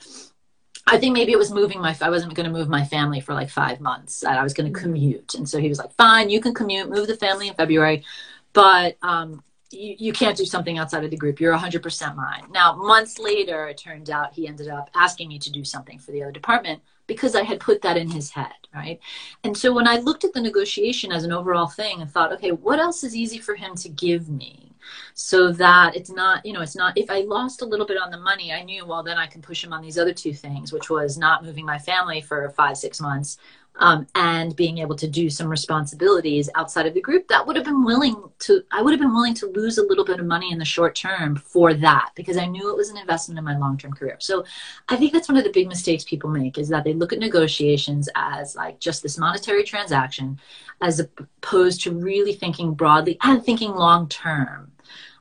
I 0.86 0.98
think 0.98 1.14
maybe 1.14 1.34
it 1.34 1.38
was 1.38 1.52
moving 1.52 1.82
my, 1.82 1.96
I 2.00 2.10
wasn't 2.10 2.34
going 2.34 2.46
to 2.46 2.52
move 2.52 2.70
my 2.70 2.86
family 2.86 3.20
for 3.20 3.34
like 3.34 3.50
five 3.50 3.82
months. 3.82 4.24
I 4.24 4.42
was 4.44 4.54
going 4.54 4.72
to 4.72 4.78
mm-hmm. 4.78 4.86
commute. 4.86 5.34
And 5.34 5.48
so 5.48 5.60
he 5.60 5.68
was 5.68 5.80
like, 5.80 5.92
fine, 5.94 6.30
you 6.30 6.40
can 6.40 6.54
commute, 6.54 6.90
move 6.90 7.08
the 7.08 7.18
family 7.18 7.50
in 7.50 7.56
February. 7.56 8.06
But 8.54 8.98
um, 9.02 9.44
you, 9.72 9.96
you 9.98 10.14
can't 10.14 10.38
do 10.38 10.46
something 10.46 10.78
outside 10.78 11.04
of 11.04 11.12
the 11.12 11.18
group. 11.18 11.40
You're 11.40 11.58
100% 11.58 12.16
mine. 12.16 12.44
Now, 12.52 12.76
months 12.76 13.20
later, 13.20 13.68
it 13.68 13.78
turned 13.78 14.10
out 14.10 14.34
he 14.34 14.48
ended 14.48 14.70
up 14.70 14.90
asking 14.96 15.30
me 15.30 15.40
to 15.40 15.52
do 15.52 15.64
something 15.64 16.00
for 16.00 16.12
the 16.12 16.24
other 16.24 16.32
department 16.32 16.82
because 17.06 17.36
I 17.36 17.44
had 17.44 17.60
put 17.60 17.82
that 17.82 17.98
in 17.98 18.10
his 18.10 18.30
head, 18.30 18.54
right? 18.74 19.00
And 19.44 19.58
so 19.58 19.74
when 19.74 19.88
I 19.88 19.98
looked 19.98 20.26
at 20.26 20.34
the 20.34 20.42
negotiation 20.42 21.12
as 21.12 21.24
an 21.24 21.32
overall 21.32 21.68
thing 21.68 22.02
and 22.02 22.10
thought, 22.10 22.34
okay, 22.34 22.52
what 22.52 22.80
else 22.80 23.04
is 23.04 23.16
easy 23.16 23.40
for 23.40 23.56
him 23.56 23.76
to 23.76 23.90
give 23.90 24.30
me? 24.30 24.68
so 25.14 25.52
that 25.52 25.96
it's 25.96 26.10
not 26.10 26.46
you 26.46 26.54
know 26.54 26.62
it's 26.62 26.76
not 26.76 26.98
if 26.98 27.10
i 27.10 27.22
lost 27.22 27.62
a 27.62 27.66
little 27.66 27.86
bit 27.86 27.98
on 27.98 28.12
the 28.12 28.18
money 28.18 28.52
i 28.52 28.64
knew 28.64 28.86
well 28.86 29.04
then 29.04 29.18
i 29.18 29.28
can 29.28 29.42
push 29.42 29.64
him 29.64 29.74
on 29.74 29.82
these 29.82 29.98
other 29.98 30.14
two 30.14 30.34
things 30.34 30.72
which 30.72 30.90
was 30.90 31.18
not 31.18 31.44
moving 31.44 31.66
my 31.66 31.78
family 31.78 32.22
for 32.22 32.50
five 32.52 32.78
six 32.78 33.02
months 33.02 33.38
um, 33.80 34.08
and 34.16 34.56
being 34.56 34.80
able 34.80 34.96
to 34.96 35.08
do 35.08 35.30
some 35.30 35.48
responsibilities 35.48 36.50
outside 36.56 36.86
of 36.86 36.94
the 36.94 37.02
group 37.02 37.28
that 37.28 37.46
would 37.46 37.56
have 37.56 37.66
been 37.66 37.84
willing 37.84 38.16
to 38.40 38.62
i 38.72 38.82
would 38.82 38.92
have 38.92 39.00
been 39.00 39.14
willing 39.14 39.34
to 39.34 39.48
lose 39.48 39.78
a 39.78 39.84
little 39.84 40.06
bit 40.06 40.20
of 40.20 40.26
money 40.26 40.52
in 40.52 40.58
the 40.58 40.66
short 40.66 40.96
term 40.96 41.36
for 41.36 41.74
that 41.74 42.12
because 42.16 42.38
i 42.38 42.46
knew 42.46 42.70
it 42.70 42.78
was 42.78 42.90
an 42.90 42.98
investment 42.98 43.38
in 43.38 43.46
my 43.46 43.58
long-term 43.58 43.94
career. 43.94 44.18
So 44.20 44.46
i 44.90 44.96
think 44.96 45.14
that's 45.14 45.30
one 45.30 45.38
of 45.38 45.44
the 45.44 45.52
big 45.52 45.68
mistakes 45.68 46.04
people 46.04 46.30
make 46.30 46.58
is 46.58 46.70
that 46.70 46.84
they 46.84 46.94
look 46.94 47.14
at 47.14 47.20
negotiations 47.20 48.10
as 48.16 48.56
like 48.56 48.80
just 48.80 49.04
this 49.04 49.18
monetary 49.18 49.64
transaction 49.64 50.40
as 50.82 51.00
opposed 51.00 51.82
to 51.82 51.92
really 51.92 52.34
thinking 52.34 52.74
broadly 52.74 53.18
and 53.24 53.44
thinking 53.44 53.72
long 53.72 54.08
term 54.08 54.72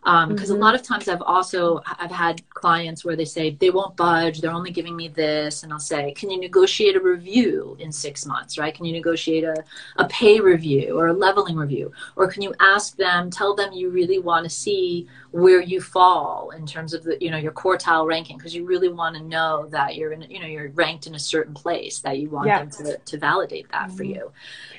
because 0.07 0.23
um, 0.23 0.37
mm-hmm. 0.37 0.53
a 0.53 0.55
lot 0.55 0.73
of 0.73 0.83
times 0.83 1.09
i've 1.09 1.23
also 1.23 1.83
i've 1.99 2.13
had 2.13 2.41
clients 2.51 3.05
where 3.05 3.17
they 3.17 3.25
say 3.25 3.51
they 3.51 3.71
won't 3.71 3.97
budge 3.97 4.41
they're 4.41 4.53
only 4.53 4.71
giving 4.71 4.95
me 4.95 5.09
this 5.09 5.65
and 5.65 5.73
i'll 5.73 5.81
say 5.81 6.13
can 6.13 6.31
you 6.31 6.39
negotiate 6.39 6.95
a 6.95 7.01
review 7.01 7.77
in 7.81 7.91
six 7.91 8.25
months 8.25 8.57
right 8.57 8.73
can 8.73 8.85
you 8.85 8.93
negotiate 8.93 9.43
a, 9.43 9.65
a 9.97 10.07
pay 10.07 10.39
review 10.39 10.97
or 10.97 11.09
a 11.09 11.13
leveling 11.13 11.57
review 11.57 11.91
or 12.15 12.29
can 12.29 12.41
you 12.41 12.55
ask 12.61 12.97
them 12.97 13.31
tell 13.31 13.53
them 13.53 13.73
you 13.73 13.91
really 13.91 14.21
want 14.21 14.45
to 14.45 14.51
see 14.51 15.09
where 15.33 15.61
you 15.61 15.81
fall 15.81 16.51
in 16.51 16.67
terms 16.67 16.95
of 16.95 17.03
the 17.03 17.19
you 17.21 17.31
know 17.31 17.37
your 17.37 17.53
quartile 17.53 18.07
ranking 18.07 18.39
because 18.39 18.55
you 18.55 18.65
really 18.65 18.89
want 18.89 19.17
to 19.17 19.23
know 19.23 19.67
that 19.71 19.97
you're 19.97 20.13
in 20.13 20.23
you 20.31 20.39
know 20.39 20.47
you're 20.47 20.71
ranked 20.71 21.07
in 21.07 21.15
a 21.17 21.19
certain 21.19 21.53
place 21.53 21.99
that 21.99 22.19
you 22.19 22.31
want 22.31 22.47
yeah. 22.47 22.61
them 22.61 22.71
to, 22.71 22.97
to 22.99 23.19
validate 23.19 23.69
that 23.73 23.89
mm-hmm. 23.89 23.97
for 23.97 24.05
you 24.05 24.31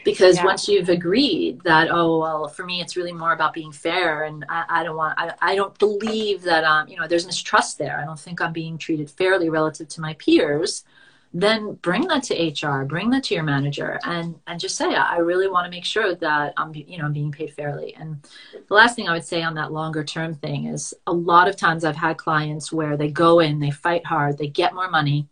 because 0.06 0.38
yeah. 0.38 0.46
once 0.46 0.68
you've 0.68 0.90
agreed 0.90 1.62
that 1.62 1.90
oh 1.92 2.20
well 2.20 2.48
for 2.48 2.66
me 2.66 2.80
it's 2.80 2.96
really 2.96 3.12
more 3.12 3.34
about 3.34 3.54
being 3.54 3.72
fair 3.72 4.24
and 4.24 4.46
i, 4.50 4.64
I 4.70 4.84
don't 4.84 4.96
want 4.96 5.17
I, 5.18 5.34
I 5.42 5.56
don't 5.56 5.78
believe 5.80 6.44
that 6.44 6.64
um 6.64 6.88
you 6.88 6.98
know 6.98 7.08
there's 7.08 7.26
mistrust 7.26 7.78
there. 7.78 8.00
I 8.00 8.06
don't 8.06 8.20
think 8.20 8.42
i'm 8.42 8.54
being 8.54 8.78
treated 8.78 9.10
fairly 9.10 9.50
relative 9.50 9.88
to 9.90 10.02
my 10.02 10.14
peers. 10.14 10.84
Then 11.34 11.74
bring 11.74 12.08
that 12.08 12.24
to 12.24 12.68
hr 12.68 12.86
bring 12.86 13.10
that 13.12 13.24
to 13.26 13.34
your 13.36 13.44
manager 13.44 14.00
and 14.04 14.36
and 14.48 14.60
just 14.60 14.78
say 14.78 14.96
i 14.96 15.18
really 15.18 15.50
want 15.50 15.66
to 15.66 15.70
make 15.70 15.86
sure 15.86 16.16
that 16.16 16.54
i'm 16.58 16.74
you 16.74 16.98
know 16.98 17.06
i'm 17.06 17.14
being 17.14 17.32
paid 17.32 17.54
fairly. 17.54 17.94
And 17.96 18.26
the 18.68 18.74
last 18.74 18.96
thing 18.96 19.10
i 19.10 19.14
would 19.14 19.26
say 19.26 19.44
on 19.44 19.56
that 19.56 19.74
longer 19.74 20.04
term 20.04 20.34
thing 20.34 20.66
is 20.66 20.94
a 21.06 21.14
lot 21.14 21.48
of 21.50 21.58
times 21.58 21.84
i've 21.84 21.98
had 21.98 22.18
clients 22.18 22.72
where 22.72 22.96
they 22.98 23.10
go 23.10 23.40
in 23.40 23.60
they 23.60 23.72
fight 23.72 24.06
hard 24.06 24.38
they 24.38 24.48
get 24.48 24.74
more 24.74 24.90
money 24.90 25.28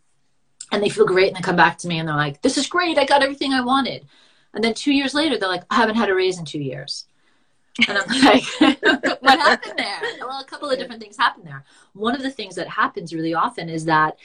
and 0.71 0.83
they 0.83 0.89
feel 0.89 1.05
great 1.05 1.29
and 1.29 1.37
they 1.37 1.41
come 1.41 1.55
back 1.55 1.77
to 1.79 1.87
me 1.87 1.99
and 1.99 2.07
they're 2.07 2.15
like 2.15 2.41
this 2.41 2.57
is 2.57 2.67
great 2.67 2.97
i 2.97 3.05
got 3.05 3.23
everything 3.23 3.53
i 3.53 3.61
wanted. 3.61 4.05
And 4.55 4.63
then 4.63 4.73
two 4.73 4.93
years 4.93 5.13
later, 5.13 5.37
they're 5.37 5.49
like, 5.49 5.65
I 5.69 5.75
haven't 5.75 5.95
had 5.95 6.09
a 6.09 6.15
raise 6.15 6.39
in 6.39 6.45
two 6.45 6.59
years. 6.59 7.05
And 7.87 7.97
I'm 7.97 8.07
like, 8.23 8.43
what 9.21 9.39
happened 9.39 9.77
there? 9.77 10.01
Well, 10.19 10.39
a 10.39 10.45
couple 10.45 10.69
of 10.69 10.77
different 10.79 11.01
things 11.01 11.17
happened 11.17 11.45
there. 11.45 11.63
One 11.93 12.15
of 12.15 12.21
the 12.21 12.31
things 12.31 12.55
that 12.55 12.67
happens 12.67 13.13
really 13.13 13.33
often 13.33 13.69
is 13.69 13.85
that 13.85 14.17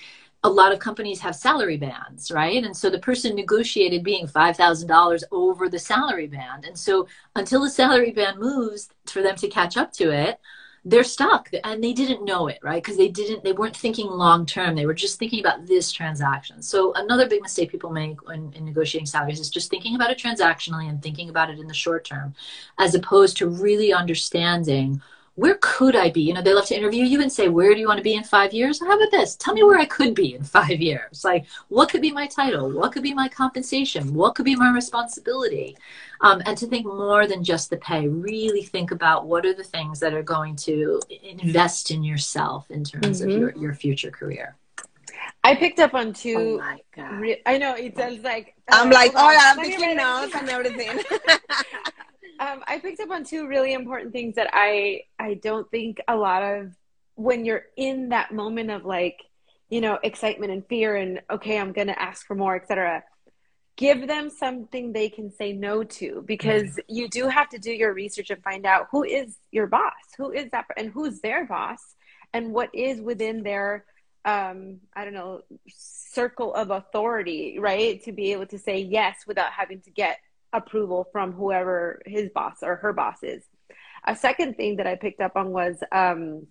a 0.43 0.49
lot 0.49 0.73
of 0.73 0.79
companies 0.79 1.21
have 1.21 1.37
salary 1.37 1.77
bands, 1.77 2.31
right? 2.31 2.65
And 2.65 2.75
so 2.75 2.89
the 2.89 2.99
person 2.99 3.35
negotiated 3.35 4.03
being 4.03 4.27
$5,000 4.27 5.23
over 5.31 5.69
the 5.69 5.79
salary 5.79 6.29
band. 6.29 6.65
And 6.65 6.79
so 6.79 7.07
until 7.37 7.63
the 7.63 7.71
salary 7.71 8.13
band 8.13 8.39
moves 8.39 8.89
for 9.07 9.21
them 9.21 9.37
to 9.37 9.49
catch 9.49 9.77
up 9.77 9.93
to 9.95 10.11
it, 10.11 10.41
they're 10.85 11.05
stuck 11.05 11.51
and 11.65 11.85
they 11.85 11.93
didn't 11.93 12.25
know 12.25 12.47
it 12.47 12.59
right? 12.63 12.83
Because 12.83 12.97
they 12.97 13.09
didn't 13.09 13.45
they 13.45 13.53
weren't 13.53 13.77
thinking 13.77 14.07
long 14.07 14.47
term. 14.47 14.75
They 14.75 14.87
were 14.87 14.95
just 14.95 15.19
thinking 15.19 15.41
about 15.41 15.67
this 15.67 15.93
transaction. 15.93 16.63
So 16.63 16.93
another 16.95 17.29
big 17.29 17.43
mistake 17.43 17.71
people 17.71 17.91
make 17.91 18.27
when 18.27 18.53
in 18.55 18.65
negotiating 18.65 19.07
salaries 19.07 19.41
is 19.41 19.51
just 19.51 19.71
thinking 19.71 19.95
about 19.95 20.11
it 20.11 20.19
transactionally 20.19 20.89
and 20.89 21.03
thinking 21.03 21.29
about 21.29 21.51
it 21.51 21.59
in 21.59 21.67
the 21.67 21.75
short 21.75 22.05
term 22.05 22.35
as 22.79 22.95
opposed 22.95 23.37
to 23.39 23.49
really 23.49 23.93
understanding 23.93 25.03
where 25.41 25.57
could 25.63 25.97
I 25.97 26.11
be? 26.11 26.21
You 26.21 26.35
know, 26.35 26.43
they 26.43 26.53
love 26.53 26.67
to 26.67 26.77
interview 26.77 27.03
you 27.03 27.23
and 27.23 27.33
say, 27.33 27.49
where 27.49 27.73
do 27.73 27.81
you 27.81 27.89
want 27.89 27.97
to 27.97 28.05
be 28.05 28.13
in 28.13 28.25
five 28.25 28.53
years? 28.53 28.79
How 28.79 28.95
about 28.95 29.11
this? 29.11 29.37
Tell 29.37 29.55
me 29.55 29.63
where 29.63 29.79
I 29.79 29.87
could 29.87 30.15
be 30.15 30.35
in 30.35 30.43
five 30.59 30.83
years. 30.83 31.25
Like, 31.25 31.47
what 31.69 31.89
could 31.89 32.03
be 32.03 32.13
my 32.13 32.27
title? 32.27 32.71
What 32.71 32.93
could 32.93 33.03
be 33.03 33.15
my 33.15 33.27
compensation? 33.27 34.13
What 34.13 34.35
could 34.35 34.45
be 34.45 34.55
my 34.55 34.71
responsibility? 34.71 35.79
Um, 36.21 36.43
and 36.45 36.59
to 36.59 36.67
think 36.67 36.85
more 36.85 37.27
than 37.27 37.43
just 37.43 37.71
the 37.71 37.79
pay, 37.79 38.07
really 38.07 38.63
think 38.63 38.91
about 38.91 39.27
what 39.27 39.47
are 39.47 39.55
the 39.55 39.65
things 39.65 39.99
that 40.01 40.13
are 40.13 40.23
going 40.23 40.57
to 40.57 41.01
invest 41.23 41.91
in 41.91 42.05
yourself 42.05 42.71
in 42.71 42.85
terms 42.85 43.23
mm-hmm. 43.23 43.31
of 43.31 43.39
your, 43.39 43.57
your 43.57 43.75
future 43.75 44.11
career. 44.11 44.57
I 45.43 45.55
picked 45.55 45.79
up 45.79 45.95
on 45.95 46.13
two. 46.13 46.37
Oh 46.37 46.59
my 46.59 46.81
god! 46.95 47.19
Re- 47.19 47.43
I 47.47 47.57
know 47.57 47.75
it 47.75 47.97
sounds 47.97 48.23
like 48.23 48.55
I'm 48.71 48.91
like, 48.91 49.13
oh 49.15 49.31
yeah, 49.31 49.55
I'm 49.57 49.65
taking 49.65 49.97
notes 49.97 50.35
and 50.35 50.49
everything. 50.51 51.03
um, 52.41 52.65
I 52.67 52.79
picked 52.79 53.01
up 53.01 53.11
on 53.11 53.23
two 53.23 53.47
really 53.47 53.75
important 53.75 54.13
things 54.13 54.37
that 54.37 54.49
I 54.53 55.03
I 55.19 55.35
don't 55.35 55.71
think 55.71 55.99
a 56.09 56.17
lot 56.17 56.43
of 56.43 56.73
when 57.15 57.45
you're 57.45 57.65
in 57.77 58.09
that 58.09 58.33
moment 58.33 58.71
of 58.71 58.85
like 58.85 59.19
you 59.69 59.83
know 59.83 59.99
excitement 60.03 60.51
and 60.51 60.67
fear 60.67 60.97
and 60.97 61.21
okay 61.31 61.59
I'm 61.59 61.73
gonna 61.73 61.95
ask 61.97 62.27
for 62.27 62.35
more 62.35 62.57
etc. 62.57 63.05
Give 63.77 64.07
them 64.07 64.31
something 64.31 64.93
they 64.93 65.09
can 65.09 65.31
say 65.31 65.53
no 65.53 65.85
to 65.85 66.23
because 66.27 66.65
mm-hmm. 66.65 66.95
you 66.95 67.09
do 67.09 67.29
have 67.29 67.49
to 67.51 67.59
do 67.59 67.73
your 67.73 67.95
research 67.95 68.31
and 68.31 68.43
find 68.43 68.67
out 68.67 68.89
who 68.91 69.05
is 69.05 69.39
your 69.53 69.67
boss, 69.67 69.93
who 70.19 70.33
is 70.33 70.51
that, 70.51 70.67
and 70.77 70.91
who's 70.91 71.21
their 71.21 71.47
boss, 71.47 71.95
and 72.33 72.53
what 72.53 72.75
is 72.75 73.01
within 73.01 73.43
their 73.43 73.85
um 74.27 74.81
i 74.95 75.03
don't 75.03 75.15
know 75.15 75.41
circle 75.67 76.55
of 76.55 76.71
authority 76.71 77.59
right 77.59 78.05
to 78.05 78.13
be 78.13 78.33
able 78.33 78.45
to 78.45 78.59
say 78.59 78.79
yes 78.79 79.17
without 79.27 79.51
having 79.51 79.81
to 79.81 79.91
get 79.91 80.19
approval 80.53 81.09
from 81.13 81.33
whoever 81.33 82.01
his 82.07 82.31
boss 82.31 82.59
or 82.63 82.77
her 82.77 82.93
boss 82.93 83.23
is. 83.23 83.43
A 84.05 84.17
second 84.17 84.57
thing 84.57 84.77
that 84.77 84.87
I 84.87 84.97
picked 84.97 85.21
up 85.21 85.37
on 85.37 85.51
was 85.51 85.83
um, 85.93 86.47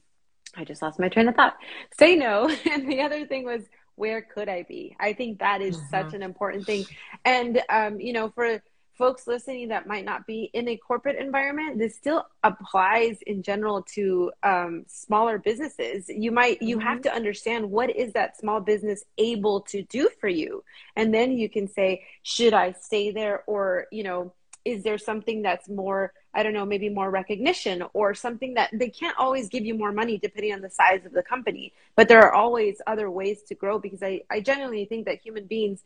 I 0.55 0.63
just 0.63 0.81
lost 0.81 0.99
my 0.99 1.09
train 1.09 1.27
of 1.27 1.35
thought. 1.35 1.55
Say 1.97 2.15
no. 2.15 2.49
And 2.71 2.89
the 2.89 3.01
other 3.01 3.25
thing 3.25 3.45
was 3.45 3.63
where 3.95 4.21
could 4.21 4.47
I 4.47 4.63
be? 4.63 4.95
I 4.99 5.13
think 5.13 5.39
that 5.39 5.61
is 5.61 5.75
mm-hmm. 5.75 5.89
such 5.89 6.13
an 6.13 6.23
important 6.23 6.65
thing. 6.65 6.85
And 7.25 7.61
um, 7.69 7.99
you 7.99 8.13
know, 8.13 8.29
for 8.29 8.61
folks 8.99 9.25
listening 9.27 9.69
that 9.69 9.87
might 9.87 10.03
not 10.03 10.27
be 10.27 10.51
in 10.53 10.67
a 10.67 10.77
corporate 10.77 11.15
environment, 11.15 11.79
this 11.79 11.95
still 11.95 12.27
applies 12.43 13.17
in 13.25 13.41
general 13.41 13.81
to 13.81 14.29
um, 14.43 14.83
smaller 14.88 15.39
businesses. 15.39 16.09
You 16.09 16.31
might 16.31 16.62
you 16.62 16.77
mm-hmm. 16.77 16.85
have 16.85 17.01
to 17.03 17.13
understand 17.13 17.71
what 17.71 17.95
is 17.95 18.13
that 18.13 18.38
small 18.38 18.59
business 18.59 19.05
able 19.17 19.62
to 19.62 19.81
do 19.83 20.09
for 20.19 20.27
you, 20.27 20.63
and 20.97 21.13
then 21.13 21.31
you 21.31 21.49
can 21.49 21.67
say, 21.67 22.03
should 22.21 22.53
I 22.53 22.73
stay 22.73 23.09
there, 23.12 23.43
or 23.47 23.88
you 23.91 24.03
know, 24.03 24.33
is 24.65 24.83
there 24.83 24.97
something 24.97 25.41
that's 25.41 25.69
more 25.69 26.13
I 26.31 26.43
don't 26.43 26.53
know, 26.53 26.65
maybe 26.65 26.89
more 26.89 27.09
recognition 27.09 27.83
or 27.93 28.13
something 28.13 28.53
that 28.53 28.69
they 28.71 28.89
can't 28.89 29.17
always 29.17 29.49
give 29.49 29.65
you 29.65 29.73
more 29.73 29.91
money 29.91 30.19
depending 30.19 30.53
on 30.53 30.62
the 30.62 30.69
size 30.69 31.03
of 31.05 31.12
the 31.12 31.23
company. 31.23 31.73
But 31.95 32.07
there 32.07 32.21
are 32.21 32.33
always 32.33 32.81
other 32.85 33.09
ways 33.09 33.41
to 33.47 33.55
grow 33.55 33.79
because 33.79 34.03
I, 34.03 34.21
I 34.29 34.39
genuinely 34.39 34.85
think 34.85 35.05
that 35.05 35.21
human 35.21 35.45
beings 35.47 35.83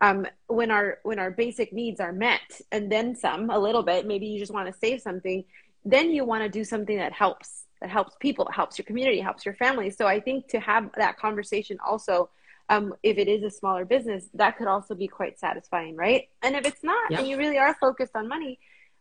um, 0.00 0.26
when 0.46 0.70
our 0.70 0.98
when 1.02 1.18
our 1.18 1.30
basic 1.30 1.72
needs 1.72 2.00
are 2.00 2.12
met 2.12 2.60
and 2.72 2.90
then 2.90 3.14
some 3.14 3.50
a 3.50 3.58
little 3.58 3.82
bit 3.82 4.06
maybe 4.06 4.26
you 4.26 4.38
just 4.38 4.52
want 4.52 4.66
to 4.72 4.78
save 4.78 5.00
something 5.00 5.44
then 5.84 6.10
you 6.10 6.24
want 6.24 6.42
to 6.42 6.48
do 6.48 6.64
something 6.64 6.96
that 6.96 7.12
helps 7.12 7.64
that 7.80 7.90
helps 7.90 8.14
people 8.20 8.48
helps 8.52 8.78
your 8.78 8.84
community 8.84 9.20
helps 9.20 9.44
your 9.44 9.54
family 9.54 9.90
so 9.90 10.06
i 10.06 10.20
think 10.20 10.46
to 10.48 10.60
have 10.60 10.90
that 10.96 11.18
conversation 11.18 11.78
also 11.86 12.28
um, 12.68 12.92
if 13.04 13.16
it 13.16 13.28
is 13.28 13.44
a 13.44 13.50
smaller 13.50 13.84
business 13.84 14.26
that 14.34 14.58
could 14.58 14.66
also 14.66 14.94
be 14.94 15.06
quite 15.06 15.38
satisfying 15.38 15.94
right 15.94 16.28
and 16.42 16.56
if 16.56 16.66
it's 16.66 16.82
not 16.82 17.12
and 17.12 17.26
you 17.26 17.36
really 17.36 17.58
are 17.58 17.74
focused 17.74 18.16
on 18.16 18.28
money 18.28 18.58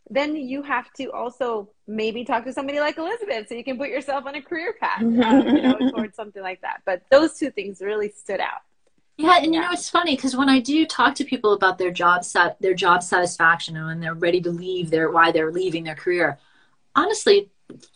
then 0.10 0.36
you 0.36 0.62
have 0.62 0.91
to 0.93 1.12
also 1.12 1.69
maybe 1.88 2.23
talk 2.23 2.45
to 2.45 2.53
somebody 2.53 2.79
like 2.79 2.97
Elizabeth 2.97 3.47
so 3.47 3.55
you 3.55 3.63
can 3.63 3.77
put 3.77 3.89
yourself 3.89 4.25
on 4.25 4.36
a 4.36 4.41
career 4.41 4.75
path 4.79 5.01
um, 5.01 5.47
you 5.47 5.62
know, 5.62 5.77
towards 5.91 6.15
something 6.15 6.43
like 6.43 6.62
that. 6.62 6.81
But 6.86 7.01
those 7.10 7.34
two 7.34 7.49
things 7.49 7.81
really 7.81 8.10
stood 8.10 8.39
out. 8.39 8.62
Yeah, 9.17 9.38
and 9.41 9.54
you 9.54 9.62
know 9.62 9.71
it's 9.71 9.89
funny 9.89 10.15
because 10.15 10.36
when 10.36 10.49
I 10.49 10.60
do 10.60 10.86
talk 10.86 11.15
to 11.15 11.23
people 11.23 11.54
about 11.54 11.78
their 11.78 11.91
job 11.91 12.25
sat 12.25 12.60
their 12.62 12.73
job 12.73 13.01
satisfaction 13.01 13.78
and 13.78 13.86
when 13.86 13.99
they're 14.01 14.13
ready 14.13 14.41
to 14.41 14.51
leave 14.51 14.89
their 14.89 15.10
why 15.10 15.32
they're 15.32 15.51
leaving 15.51 15.84
their 15.86 15.95
career, 15.95 16.38
honestly, 16.95 17.49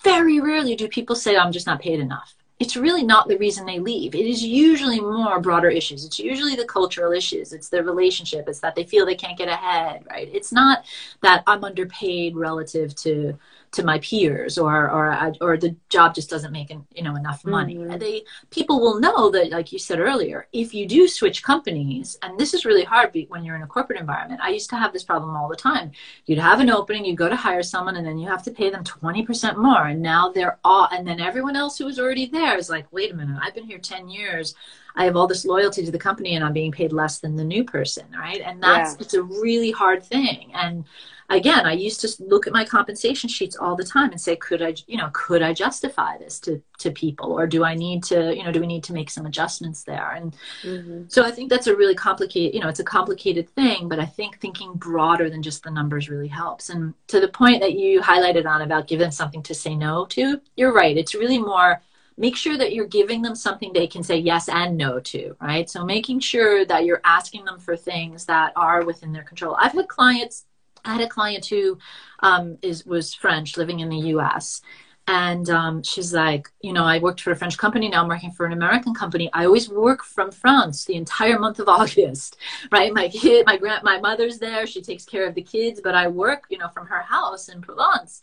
very 0.03 0.39
rarely 0.39 0.75
do 0.75 0.88
people 0.88 1.15
say 1.15 1.38
I'm 1.38 1.51
just 1.51 1.67
not 1.67 1.82
paid 1.82 1.99
enough 1.99 2.36
it's 2.60 2.75
really 2.75 3.03
not 3.03 3.27
the 3.29 3.38
reason 3.38 3.65
they 3.65 3.79
leave. 3.79 4.13
It 4.13 4.25
is 4.25 4.43
usually 4.43 4.99
more 4.99 5.39
broader 5.39 5.69
issues. 5.69 6.03
It's 6.03 6.19
usually 6.19 6.55
the 6.58 6.65
cultural 6.65 7.13
issues. 7.13 7.53
It's 7.53 7.69
the 7.69 7.82
relationship. 7.84 8.49
It's 8.49 8.60
that 8.60 8.75
they 8.75 8.84
feel 8.84 9.05
they 9.05 9.15
can't 9.15 9.38
get 9.38 9.47
ahead, 9.47 10.03
right? 10.10 10.29
It's 10.34 10.51
not 10.51 10.84
that 11.21 11.43
I'm 11.47 11.63
underpaid 11.63 12.36
relative 12.36 12.93
to 12.95 13.39
to 13.71 13.84
my 13.84 13.99
peers 13.99 14.58
or 14.58 14.89
or 14.89 15.34
or 15.41 15.58
the 15.58 15.75
job 15.89 16.15
just 16.15 16.29
doesn't 16.29 16.51
make 16.51 16.69
you 16.69 17.03
know 17.03 17.15
enough 17.15 17.45
money. 17.45 17.75
Mm-hmm. 17.75 17.99
They 17.99 18.23
people 18.49 18.79
will 18.79 18.99
know 18.99 19.29
that, 19.29 19.51
like 19.51 19.71
you 19.71 19.79
said 19.79 19.99
earlier, 19.99 20.47
if 20.53 20.73
you 20.73 20.88
do 20.88 21.08
switch 21.08 21.43
companies, 21.43 22.17
and 22.23 22.39
this 22.39 22.53
is 22.53 22.65
really 22.65 22.84
hard 22.84 23.15
when 23.27 23.43
you're 23.43 23.55
in 23.55 23.62
a 23.62 23.67
corporate 23.67 23.99
environment. 23.99 24.41
I 24.43 24.49
used 24.49 24.69
to 24.71 24.75
have 24.75 24.93
this 24.93 25.03
problem 25.03 25.36
all 25.36 25.47
the 25.47 25.55
time. 25.55 25.91
You'd 26.25 26.39
have 26.39 26.60
an 26.60 26.69
opening, 26.69 27.05
you 27.05 27.15
go 27.15 27.29
to 27.29 27.36
hire 27.36 27.63
someone, 27.63 27.95
and 27.95 28.05
then 28.05 28.17
you 28.17 28.27
have 28.27 28.43
to 28.43 28.51
pay 28.51 28.69
them 28.69 28.84
twenty 28.84 29.23
percent 29.23 29.58
more, 29.58 29.88
and 29.88 30.01
now 30.01 30.29
they're 30.29 30.58
all, 30.63 30.88
and 30.91 31.08
then 31.08 31.19
everyone 31.19 31.55
else 31.55 31.77
who 31.77 31.86
was 31.86 31.99
already 31.99 32.25
there 32.25 32.58
is 32.58 32.69
like, 32.69 32.91
wait 32.91 33.12
a 33.12 33.15
minute, 33.15 33.39
I've 33.41 33.55
been 33.55 33.65
here 33.65 33.79
ten 33.79 34.10
years. 34.10 34.55
I 34.95 35.05
have 35.05 35.15
all 35.15 35.27
this 35.27 35.45
loyalty 35.45 35.86
to 35.86 35.91
the 35.91 35.99
company 35.99 36.36
and 36.36 36.43
I'm 36.43 36.51
being 36.51 36.71
paid 36.71 36.91
less 36.91 37.19
than 37.19 37.36
the 37.36 37.43
new 37.43 37.63
person, 37.63 38.05
right? 38.12 38.41
And 38.41 38.62
that's 38.62 38.93
yeah. 38.93 38.97
it's 38.99 39.13
a 39.13 39.23
really 39.23 39.71
hard 39.71 40.03
thing. 40.03 40.51
And 40.53 40.84
again, 41.30 41.65
I 41.65 41.74
used 41.74 42.02
to 42.02 42.24
look 42.24 42.48
at 42.48 42.54
my 42.54 42.65
compensation 42.65 43.30
sheets 43.30 43.56
all 43.56 43.76
the 43.76 43.84
time 43.84 44.12
and 44.12 44.20
say, 44.20 44.36
could 44.36 44.62
I, 44.62 44.76
you 44.88 44.98
know, 44.98 45.10
could 45.13 45.42
I 45.42 45.54
justify 45.54 46.18
this 46.18 46.39
to 46.42 46.62
to 46.80 46.92
people, 46.92 47.34
or 47.34 47.46
do 47.46 47.63
I 47.63 47.76
need 47.76 48.04
to, 48.06 48.34
you 48.36 48.44
know, 48.44 48.52
do 48.52 48.62
we 48.62 48.68
need 48.68 48.86
to 48.86 48.94
make 48.94 49.10
some 49.10 49.26
adjustments 49.26 49.84
there? 49.84 50.12
And 50.12 50.36
mm-hmm. 50.63 51.04
so 51.08 51.26
I 51.26 51.32
think 51.32 51.50
that's 51.50 51.68
a 51.68 51.76
really 51.76 51.96
complicated, 51.96 52.56
you 52.56 52.62
know, 52.62 52.70
it's 52.70 52.80
a 52.80 52.86
complicated 52.86 53.50
thing, 53.50 53.89
but 53.89 54.00
I 54.00 54.06
think 54.06 54.39
thinking 54.39 54.74
broader 54.74 55.30
than 55.30 55.44
just 55.44 55.63
the 55.63 55.72
numbers 55.72 56.10
really 56.10 56.30
helps. 56.30 56.70
And 56.70 56.94
to 57.08 57.20
the 57.20 57.28
point 57.28 57.60
that 57.62 57.74
you 57.74 58.02
highlighted 58.02 58.46
on 58.46 58.62
about 58.62 58.88
giving 58.88 59.12
something 59.12 59.44
to 59.44 59.54
say 59.54 59.76
no 59.76 60.06
to, 60.08 60.39
you're 60.56 60.74
right. 60.74 60.98
It's 60.98 61.15
really 61.15 61.38
more 61.38 61.82
make 62.20 62.36
sure 62.36 62.58
that 62.58 62.74
you're 62.74 62.86
giving 62.86 63.22
them 63.22 63.34
something 63.34 63.72
they 63.72 63.88
can 63.88 64.04
say 64.04 64.18
yes 64.18 64.50
and 64.50 64.78
no 64.78 65.00
to, 65.00 65.36
right? 65.42 65.70
So 65.70 65.86
making 65.86 66.20
sure 66.20 66.65
that 66.65 66.84
you're 66.84 67.02
asking 67.06 67.46
them 67.46 67.60
for 67.60 67.78
things 67.78 68.26
that 68.26 68.52
are 68.58 68.84
within 68.84 69.13
their 69.13 69.24
control. 69.24 69.56
I've 69.58 69.72
had 69.72 69.88
clients, 69.88 70.44
I 70.86 70.94
had 70.94 71.02
a 71.02 71.08
client 71.08 71.46
who 71.46 71.78
um, 72.22 72.58
is 72.62 72.86
was 72.86 73.13
French 73.13 73.58
living 73.58 73.80
in 73.80 73.89
the 73.89 74.10
U.S. 74.13 74.62
And 75.08 75.50
um, 75.50 75.82
she's 75.82 76.13
like, 76.13 76.50
you 76.62 76.72
know, 76.72 76.84
I 76.84 77.00
worked 77.00 77.22
for 77.22 77.32
a 77.32 77.36
French 77.36 77.58
company. 77.58 77.89
Now 77.89 78.04
I'm 78.04 78.08
working 78.08 78.30
for 78.30 78.46
an 78.46 78.54
American 78.54 78.94
company. 78.94 79.28
I 79.34 79.46
always 79.46 79.68
work 79.68 80.04
from 80.04 80.30
France 80.30 80.86
the 80.86 80.94
entire 80.94 81.39
month 81.39 81.58
of 81.58 81.68
August, 81.80 82.38
right? 82.72 82.94
My 82.94 83.10
kid, 83.10 83.48
my 83.48 83.58
grand, 83.58 83.84
my 83.84 84.00
mother's 84.00 84.38
there. 84.38 84.68
She 84.68 84.84
takes 84.84 85.06
care 85.06 85.26
of 85.26 85.34
the 85.34 85.42
kids, 85.42 85.82
but 85.84 85.96
I 85.96 86.08
work, 86.08 86.44
you 86.50 86.60
know, 86.60 86.68
from 86.68 86.86
her 86.86 87.02
house 87.02 87.50
in 87.50 87.60
Provence. 87.60 88.22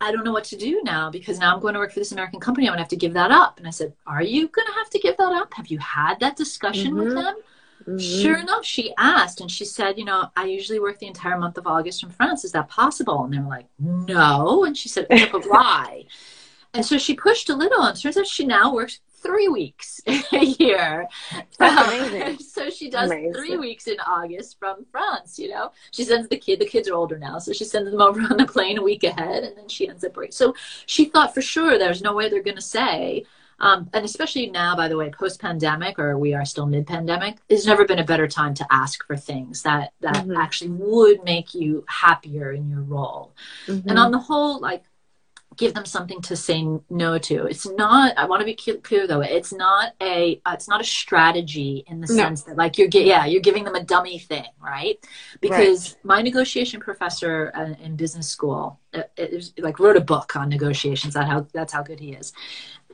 I 0.00 0.10
don't 0.10 0.24
know 0.24 0.32
what 0.32 0.44
to 0.46 0.56
do 0.56 0.82
now 0.84 1.10
because 1.10 1.38
now 1.38 1.54
I'm 1.54 1.60
going 1.60 1.74
to 1.74 1.80
work 1.80 1.92
for 1.92 2.00
this 2.00 2.12
American 2.12 2.40
company. 2.40 2.66
I'm 2.66 2.72
going 2.72 2.78
to 2.78 2.82
have 2.82 2.90
to 2.90 2.96
give 2.96 3.14
that 3.14 3.30
up. 3.30 3.58
And 3.58 3.66
I 3.66 3.70
said, 3.70 3.94
Are 4.06 4.22
you 4.22 4.48
going 4.48 4.66
to 4.66 4.72
have 4.74 4.90
to 4.90 4.98
give 4.98 5.16
that 5.18 5.32
up? 5.32 5.54
Have 5.54 5.68
you 5.68 5.78
had 5.78 6.18
that 6.20 6.36
discussion 6.36 6.94
mm-hmm. 6.94 7.04
with 7.04 7.14
them? 7.14 7.36
Mm-hmm. 7.86 8.22
Sure 8.22 8.36
enough, 8.36 8.64
she 8.64 8.92
asked 8.98 9.40
and 9.40 9.50
she 9.50 9.64
said, 9.64 9.98
You 9.98 10.04
know, 10.04 10.30
I 10.36 10.46
usually 10.46 10.80
work 10.80 10.98
the 10.98 11.06
entire 11.06 11.38
month 11.38 11.56
of 11.56 11.66
August 11.66 12.00
from 12.00 12.10
France. 12.10 12.44
Is 12.44 12.52
that 12.52 12.68
possible? 12.68 13.24
And 13.24 13.32
they 13.32 13.38
were 13.38 13.48
like, 13.48 13.66
No. 13.78 14.64
And 14.64 14.76
she 14.76 14.88
said, 14.88 15.06
why? 15.08 16.04
and 16.74 16.84
so 16.84 16.98
she 16.98 17.14
pushed 17.14 17.48
a 17.48 17.54
little, 17.54 17.82
and 17.82 17.98
turns 17.98 18.16
out 18.16 18.26
she 18.26 18.44
now 18.44 18.74
works 18.74 19.00
three 19.22 19.48
weeks 19.48 20.00
a 20.06 20.44
year. 20.44 21.06
Amazing. 21.58 22.38
so 22.40 22.70
she 22.70 22.90
does 22.90 23.10
amazing. 23.10 23.34
three 23.34 23.56
weeks 23.56 23.86
in 23.86 23.98
August 24.00 24.58
from 24.58 24.84
France, 24.90 25.38
you 25.38 25.48
know. 25.48 25.72
She 25.90 26.04
sends 26.04 26.28
the 26.28 26.36
kid, 26.36 26.60
the 26.60 26.66
kids 26.66 26.88
are 26.88 26.94
older 26.94 27.18
now, 27.18 27.38
so 27.38 27.52
she 27.52 27.64
sends 27.64 27.90
them 27.90 28.00
over 28.00 28.20
on 28.20 28.36
the 28.36 28.46
plane 28.46 28.78
a 28.78 28.82
week 28.82 29.04
ahead 29.04 29.44
and 29.44 29.56
then 29.56 29.68
she 29.68 29.88
ends 29.88 30.04
up 30.04 30.14
break. 30.14 30.32
So 30.32 30.54
she 30.86 31.06
thought 31.06 31.34
for 31.34 31.42
sure 31.42 31.78
there's 31.78 32.02
no 32.02 32.14
way 32.14 32.28
they're 32.28 32.42
gonna 32.42 32.60
say 32.60 33.24
um, 33.58 33.88
and 33.92 34.04
especially 34.04 34.50
now, 34.50 34.76
by 34.76 34.88
the 34.88 34.96
way, 34.96 35.10
post 35.10 35.40
pandemic, 35.40 35.98
or 35.98 36.18
we 36.18 36.34
are 36.34 36.44
still 36.44 36.66
mid 36.66 36.86
pandemic, 36.86 37.38
there's 37.48 37.66
never 37.66 37.86
been 37.86 37.98
a 37.98 38.04
better 38.04 38.28
time 38.28 38.54
to 38.54 38.66
ask 38.70 39.06
for 39.06 39.16
things 39.16 39.62
that 39.62 39.92
that 40.00 40.16
mm-hmm. 40.16 40.36
actually 40.36 40.70
would 40.70 41.24
make 41.24 41.54
you 41.54 41.84
happier 41.88 42.52
in 42.52 42.68
your 42.68 42.82
role. 42.82 43.32
Mm-hmm. 43.66 43.88
And 43.88 43.98
on 43.98 44.10
the 44.10 44.18
whole, 44.18 44.60
like 44.60 44.84
give 45.56 45.74
them 45.74 45.86
something 45.86 46.20
to 46.20 46.36
say 46.36 46.66
no 46.90 47.18
to. 47.18 47.46
It's 47.46 47.66
not. 47.66 48.16
I 48.18 48.26
want 48.26 48.40
to 48.40 48.44
be 48.44 48.54
clear 48.54 49.06
though. 49.06 49.20
It's 49.20 49.52
not 49.52 49.94
a. 50.00 50.40
Uh, 50.44 50.52
it's 50.52 50.68
not 50.68 50.80
a 50.80 50.84
strategy 50.84 51.84
in 51.86 52.00
the 52.00 52.06
no. 52.08 52.14
sense 52.14 52.42
that 52.42 52.56
like 52.56 52.78
you're. 52.78 52.88
Yeah, 52.88 53.26
you're 53.26 53.40
giving 53.40 53.64
them 53.64 53.74
a 53.74 53.82
dummy 53.82 54.18
thing, 54.18 54.46
right? 54.60 54.98
Because 55.40 55.94
right. 55.94 56.04
my 56.04 56.22
negotiation 56.22 56.80
professor 56.80 57.52
uh, 57.54 57.82
in 57.82 57.96
business 57.96 58.28
school, 58.28 58.78
uh, 58.94 59.02
it, 59.16 59.52
it, 59.56 59.62
like 59.62 59.78
wrote 59.78 59.96
a 59.96 60.00
book 60.00 60.36
on 60.36 60.48
negotiations. 60.48 61.14
That 61.14 61.26
how 61.26 61.46
that's 61.52 61.72
how 61.72 61.82
good 61.82 62.00
he 62.00 62.12
is. 62.12 62.32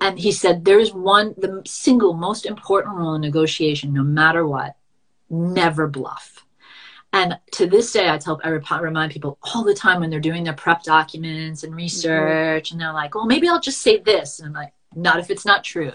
And 0.03 0.19
he 0.19 0.33
said 0.33 0.65
there 0.65 0.81
is 0.81 0.93
one 0.93 1.35
the 1.39 1.63
single 1.65 2.13
most 2.13 2.45
important 2.45 2.97
rule 2.97 3.15
in 3.15 3.21
negotiation, 3.21 3.93
no 3.93 4.03
matter 4.03 4.47
what, 4.47 4.77
never 5.31 5.87
bluff 5.87 6.45
and 7.13 7.39
to 7.53 7.67
this 7.67 7.93
day, 7.93 8.09
I 8.09 8.17
tell, 8.17 8.41
I 8.43 8.49
remind 8.49 9.13
people 9.13 9.39
all 9.43 9.65
the 9.65 9.75
time 9.75 10.01
when 10.01 10.09
they're 10.09 10.21
doing 10.21 10.45
their 10.45 10.55
prep 10.55 10.83
documents 10.83 11.63
and 11.63 11.73
mm-hmm. 11.73 11.79
research, 11.79 12.69
mm-hmm. 12.69 12.75
and 12.75 12.81
they're 12.81 12.93
like, 12.93 13.15
well, 13.15 13.27
maybe 13.27 13.49
I'll 13.49 13.61
just 13.61 13.83
say 13.83 13.99
this. 13.99 14.41
And 14.41 14.49
I'm 14.49 14.55
like, 14.55 14.73
not 14.95 15.19
if 15.19 15.31
it's 15.31 15.45
not 15.45 15.65
true. 15.65 15.93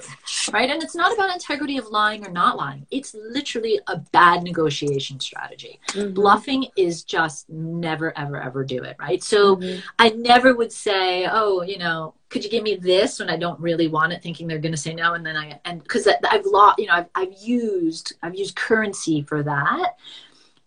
Right. 0.51 0.69
And 0.69 0.81
it's 0.81 0.95
not 0.95 1.13
about 1.13 1.33
integrity 1.33 1.77
of 1.77 1.87
lying 1.87 2.25
or 2.25 2.31
not 2.31 2.57
lying. 2.57 2.85
It's 2.91 3.13
literally 3.13 3.79
a 3.87 3.97
bad 3.97 4.43
negotiation 4.43 5.19
strategy. 5.19 5.79
Mm-hmm. 5.89 6.13
Bluffing 6.13 6.67
is 6.75 7.03
just 7.03 7.49
never, 7.49 8.17
ever, 8.17 8.41
ever 8.41 8.63
do 8.63 8.83
it. 8.83 8.95
Right. 8.99 9.23
So 9.23 9.57
mm-hmm. 9.57 9.79
I 9.99 10.09
never 10.09 10.55
would 10.55 10.71
say, 10.71 11.27
oh, 11.29 11.61
you 11.61 11.77
know, 11.77 12.13
could 12.29 12.43
you 12.43 12.49
give 12.49 12.63
me 12.63 12.75
this 12.75 13.19
when 13.19 13.29
I 13.29 13.37
don't 13.37 13.59
really 13.59 13.87
want 13.87 14.13
it, 14.13 14.21
thinking 14.21 14.47
they're 14.47 14.59
going 14.59 14.73
to 14.73 14.77
say 14.77 14.93
no. 14.93 15.13
And 15.13 15.25
then 15.25 15.37
I, 15.37 15.59
and 15.65 15.81
because 15.81 16.07
I've 16.07 16.45
lost, 16.45 16.79
you 16.79 16.87
know, 16.87 16.93
I've, 16.93 17.09
I've 17.15 17.33
used, 17.39 18.13
I've 18.21 18.35
used 18.35 18.55
currency 18.55 19.21
for 19.21 19.43
that 19.43 19.95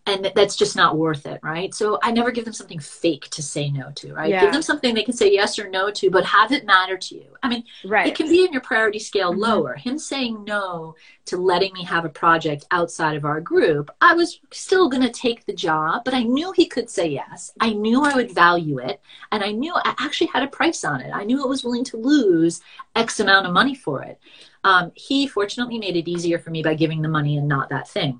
and 0.07 0.31
that's 0.35 0.55
just 0.55 0.75
not 0.75 0.97
worth 0.97 1.25
it 1.25 1.39
right? 1.43 1.73
So 1.73 1.99
i 2.01 2.11
never 2.11 2.31
give 2.31 2.45
them 2.45 2.53
something 2.53 2.79
fake 2.79 3.29
to 3.31 3.43
say 3.43 3.69
no 3.69 3.91
to 3.95 4.13
right? 4.13 4.29
Yeah. 4.29 4.41
give 4.41 4.53
them 4.53 4.61
something 4.61 4.93
they 4.93 5.03
can 5.03 5.13
say 5.13 5.31
yes 5.31 5.59
or 5.59 5.69
no 5.69 5.91
to 5.91 6.09
but 6.09 6.25
have 6.25 6.51
it 6.51 6.65
matter 6.65 6.97
to 6.97 7.15
you. 7.15 7.27
I 7.43 7.49
mean 7.49 7.63
right. 7.85 8.07
it 8.07 8.15
can 8.15 8.27
be 8.27 8.45
in 8.45 8.51
your 8.51 8.61
priority 8.61 8.99
scale 8.99 9.31
mm-hmm. 9.31 9.41
lower. 9.41 9.75
Him 9.75 9.97
saying 9.97 10.43
no 10.43 10.95
to 11.25 11.37
letting 11.37 11.73
me 11.73 11.83
have 11.83 12.05
a 12.05 12.09
project 12.09 12.65
outside 12.71 13.15
of 13.15 13.25
our 13.25 13.39
group 13.39 13.91
i 14.01 14.13
was 14.13 14.39
still 14.51 14.89
going 14.89 15.03
to 15.03 15.09
take 15.09 15.45
the 15.45 15.53
job 15.53 16.03
but 16.03 16.13
i 16.13 16.23
knew 16.23 16.51
he 16.51 16.65
could 16.65 16.89
say 16.89 17.07
yes. 17.07 17.51
I 17.59 17.73
knew 17.73 18.03
i 18.03 18.15
would 18.15 18.33
value 18.33 18.79
it 18.79 19.01
and 19.31 19.43
i 19.43 19.51
knew 19.51 19.73
i 19.75 19.95
actually 19.99 20.27
had 20.27 20.43
a 20.43 20.47
price 20.47 20.83
on 20.83 21.01
it. 21.01 21.11
I 21.13 21.23
knew 21.23 21.43
it 21.43 21.49
was 21.49 21.63
willing 21.63 21.83
to 21.85 21.97
lose 21.97 22.61
x 22.95 23.19
amount 23.19 23.45
of 23.45 23.53
money 23.53 23.75
for 23.75 24.03
it. 24.03 24.19
Um, 24.63 24.91
he 24.93 25.27
fortunately 25.27 25.79
made 25.79 25.95
it 25.95 26.09
easier 26.09 26.37
for 26.37 26.51
me 26.51 26.61
by 26.61 26.75
giving 26.75 27.01
the 27.01 27.07
money 27.07 27.37
and 27.37 27.47
not 27.47 27.69
that 27.69 27.87
thing 27.87 28.19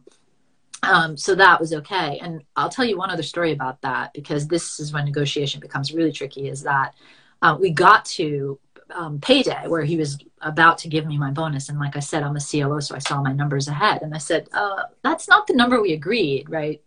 um, 0.83 1.15
so 1.15 1.35
that 1.35 1.59
was 1.59 1.73
okay. 1.73 2.19
And 2.21 2.43
I'll 2.55 2.69
tell 2.69 2.85
you 2.85 2.97
one 2.97 3.11
other 3.11 3.23
story 3.23 3.51
about 3.51 3.81
that 3.81 4.13
because 4.13 4.47
this 4.47 4.79
is 4.79 4.91
when 4.91 5.05
negotiation 5.05 5.59
becomes 5.59 5.93
really 5.93 6.11
tricky. 6.11 6.47
Is 6.47 6.63
that 6.63 6.93
uh, 7.41 7.57
we 7.59 7.71
got 7.71 8.05
to 8.05 8.59
um, 8.93 9.19
payday 9.19 9.67
where 9.67 9.83
he 9.83 9.97
was 9.97 10.17
about 10.41 10.77
to 10.79 10.89
give 10.89 11.05
me 11.05 11.17
my 11.17 11.31
bonus, 11.31 11.69
and 11.69 11.79
like 11.79 11.95
I 11.95 11.99
said, 11.99 12.23
I'm 12.23 12.35
a 12.35 12.39
COO, 12.39 12.81
so 12.81 12.95
I 12.95 12.99
saw 12.99 13.21
my 13.21 13.31
numbers 13.31 13.67
ahead, 13.67 14.01
and 14.01 14.13
I 14.13 14.17
said, 14.17 14.47
uh, 14.53 14.83
"That's 15.03 15.27
not 15.27 15.47
the 15.47 15.53
number 15.53 15.81
we 15.81 15.93
agreed, 15.93 16.49
right?" 16.49 16.81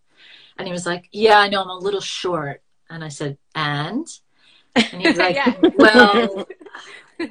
And 0.59 0.66
he 0.66 0.72
was 0.72 0.87
like, 0.87 1.09
"Yeah, 1.12 1.38
I 1.38 1.48
know, 1.48 1.62
I'm 1.62 1.70
a 1.70 1.78
little 1.78 2.00
short." 2.00 2.62
And 2.90 3.04
I 3.04 3.09
said, 3.09 3.38
"And?" 3.54 4.07
And 4.74 5.02
he 5.02 5.09
was 5.09 5.16
like, 5.18 5.38
"Well." 5.78 6.46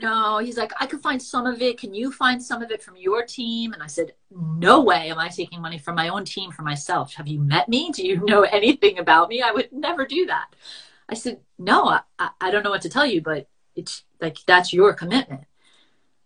No, 0.02 0.40
he's 0.40 0.58
like, 0.58 0.72
I 0.80 0.86
could 0.86 1.02
find 1.02 1.22
some 1.22 1.46
of 1.46 1.62
it. 1.62 1.80
Can 1.80 1.94
you 1.94 2.12
find 2.12 2.42
some 2.42 2.62
of 2.62 2.72
it 2.72 2.82
from 2.82 2.96
your 2.96 3.24
team? 3.24 3.74
And 3.74 3.84
I 3.84 3.88
said, 3.88 4.14
No 4.32 4.82
way 4.82 5.10
am 5.10 5.20
I 5.20 5.30
taking 5.30 5.62
money 5.62 5.78
from 5.78 5.96
my 5.96 6.10
own 6.10 6.26
team 6.26 6.52
for 6.52 6.62
myself. 6.62 7.14
Have 7.16 7.28
you 7.28 7.40
met 7.40 7.70
me? 7.70 7.92
Do 7.92 8.06
you 8.06 8.24
know 8.26 8.44
anything 8.44 9.00
about 9.00 9.30
me? 9.30 9.42
I 9.42 9.52
would 9.52 9.72
never 9.72 10.06
do 10.06 10.26
that. 10.28 10.56
I 11.10 11.16
said, 11.16 11.42
No, 11.58 12.00
I, 12.20 12.30
I 12.40 12.52
don't 12.52 12.64
know 12.64 12.70
what 12.70 12.82
to 12.84 12.90
tell 12.90 13.06
you, 13.06 13.22
but 13.22 13.48
it's 13.76 14.04
like 14.22 14.38
that's 14.46 14.74
your 14.74 14.94
commitment. 14.94 15.46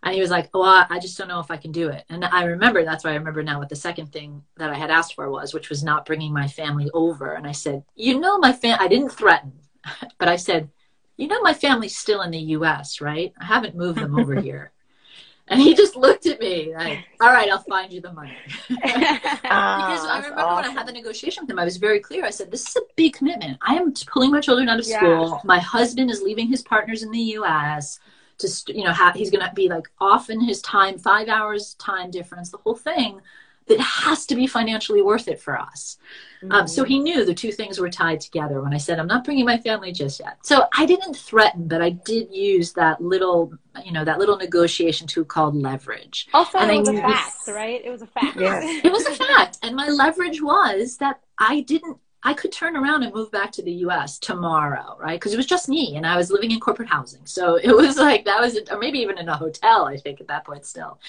And 0.04 0.13
he 0.13 0.22
was 0.22 0.30
like, 0.30 0.50
Oh, 0.54 0.62
I 0.62 1.00
just 1.00 1.17
don't 1.17 1.28
know 1.28 1.39
if 1.39 1.52
I 1.52 1.58
can 1.58 1.72
do 1.72 1.89
it. 1.89 2.06
And 2.10 2.24
I 2.24 2.43
remember 2.43 2.84
that's 2.84 3.04
why 3.04 3.12
I 3.12 3.15
remember 3.15 3.43
now 3.43 3.60
what 3.60 3.70
the 3.70 3.76
second 3.76 4.12
thing 4.13 4.43
that 4.58 4.70
I 4.70 4.76
had 4.76 4.91
asked 4.91 5.15
for 5.15 5.30
was, 5.30 5.54
which 5.54 5.70
was 5.70 5.84
not 5.84 6.06
bringing 6.06 6.34
my 6.34 6.48
family 6.48 6.89
over. 6.93 7.34
And 7.34 7.48
I 7.48 7.54
said, 7.54 7.84
You 7.96 8.20
know, 8.20 8.38
my 8.38 8.54
fam, 8.54 8.78
I 8.80 8.88
didn't 8.88 9.10
threaten, 9.10 9.54
but 10.20 10.28
I 10.28 10.36
said, 10.36 10.70
you 11.17 11.27
know, 11.27 11.41
my 11.41 11.53
family's 11.53 11.97
still 11.97 12.21
in 12.21 12.32
the 12.32 12.39
US, 12.39 13.01
right? 13.01 13.34
I 13.39 13.45
haven't 13.45 13.75
moved 13.75 13.99
them 13.99 14.17
over 14.17 14.39
here. 14.39 14.71
And 15.49 15.62
he 15.62 15.75
just 15.75 15.95
looked 15.95 16.25
at 16.25 16.41
me 16.41 16.73
like, 16.75 16.99
all 17.21 17.30
right, 17.30 17.49
I'll 17.49 17.60
find 17.60 17.91
you 17.91 18.01
the 18.01 18.12
money. 18.12 18.36
because 18.67 18.82
I 18.84 19.39
ah, 19.45 20.15
remember 20.17 20.41
awesome. 20.41 20.56
when 20.56 20.65
I 20.65 20.71
had 20.71 20.88
the 20.88 20.91
negotiation 20.91 21.43
with 21.43 21.49
him, 21.49 21.58
I 21.58 21.63
was 21.63 21.77
very 21.77 22.01
clear. 22.01 22.25
I 22.25 22.32
said, 22.32 22.51
this 22.51 22.67
is 22.67 22.75
a 22.75 22.82
big 22.97 23.13
commitment. 23.13 23.58
I 23.62 23.75
am 23.75 23.93
pulling 23.93 24.32
my 24.32 24.41
children 24.41 24.67
out 24.67 24.80
of 24.80 24.86
yeah. 24.86 24.97
school. 24.97 25.41
My 25.45 25.60
husband 25.60 26.12
is 26.12 26.21
leaving 26.21 26.47
his 26.49 26.62
partners 26.63 27.01
in 27.01 27.12
the 27.12 27.19
US 27.19 27.99
to, 28.39 28.73
you 28.73 28.84
know, 28.84 28.91
have, 28.91 29.15
he's 29.15 29.32
going 29.32 29.47
to 29.47 29.53
be 29.56 29.69
like 29.69 29.89
off 30.01 30.30
in 30.30 30.41
his 30.41 30.62
time, 30.62 30.97
five 30.97 31.30
hours 31.30 31.75
time 31.75 32.12
difference, 32.12 32.51
the 32.51 32.58
whole 32.58 32.75
thing 32.75 33.21
that 33.67 33.80
has 33.80 34.25
to 34.27 34.36
be 34.36 34.47
financially 34.47 35.01
worth 35.01 35.27
it 35.27 35.41
for 35.41 35.60
us. 35.60 35.97
Mm-hmm. 36.41 36.51
Um, 36.51 36.67
so 36.67 36.84
he 36.84 36.99
knew 36.99 37.25
the 37.25 37.34
two 37.34 37.51
things 37.51 37.80
were 37.80 37.89
tied 37.89 38.21
together 38.21 38.62
when 38.62 38.73
I 38.73 38.77
said, 38.77 38.99
I'm 38.99 39.08
not 39.08 39.23
bringing 39.23 39.45
my 39.45 39.58
family 39.58 39.91
just 39.91 40.19
yet. 40.19 40.38
So 40.43 40.67
I 40.73 40.86
didn't 40.86 41.15
threaten, 41.15 41.67
but 41.67 41.82
I 41.82 41.89
did 41.89 42.32
use 42.32 42.73
that 42.73 43.01
little, 43.01 43.53
you 43.84 43.91
know, 43.91 44.06
that 44.06 44.19
little 44.19 44.38
negotiation 44.38 45.08
tool 45.08 45.25
called 45.25 45.56
leverage. 45.56 46.27
Also, 46.34 46.60
and 46.60 46.71
it 46.71 46.80
was 46.80 46.89
I 46.89 46.93
a 46.93 47.01
fact, 47.01 47.47
right? 47.47 47.82
It 47.84 47.89
was 47.89 48.01
a 48.01 48.08
fact. 48.08 48.38
Yes. 48.39 48.82
it 48.86 48.91
was 48.91 49.06
a 49.06 49.15
fact. 49.15 49.58
And 49.63 49.75
my 49.75 49.88
leverage 49.88 50.41
was 50.41 50.97
that 50.97 51.19
I 51.38 51.62
didn't 51.62 51.97
I 52.28 52.34
could 52.34 52.52
turn 52.52 52.76
around 52.76 53.04
and 53.04 53.13
move 53.13 53.32
back 53.32 53.54
to 53.54 53.63
the 53.63 53.72
US 53.86 54.20
tomorrow, 54.20 54.98
right? 55.00 55.18
Because 55.18 55.34
it 55.34 55.38
was 55.38 55.46
just 55.46 55.70
me 55.70 55.96
and 55.96 56.06
I 56.06 56.18
was 56.18 56.30
living 56.30 56.52
in 56.52 56.60
corporate 56.60 56.90
housing. 56.90 57.26
So 57.26 57.56
it 57.56 57.74
was 57.74 57.96
like, 58.08 58.26
that 58.26 58.42
was, 58.42 58.60
or 58.70 58.78
maybe 58.78 59.00
even 59.00 59.18
in 59.18 59.30
a 59.30 59.38
hotel, 59.38 59.86
I 59.86 59.96
think 59.96 60.20
at 60.20 60.28
that 60.28 60.44
point 60.44 60.66
still. 60.66 61.00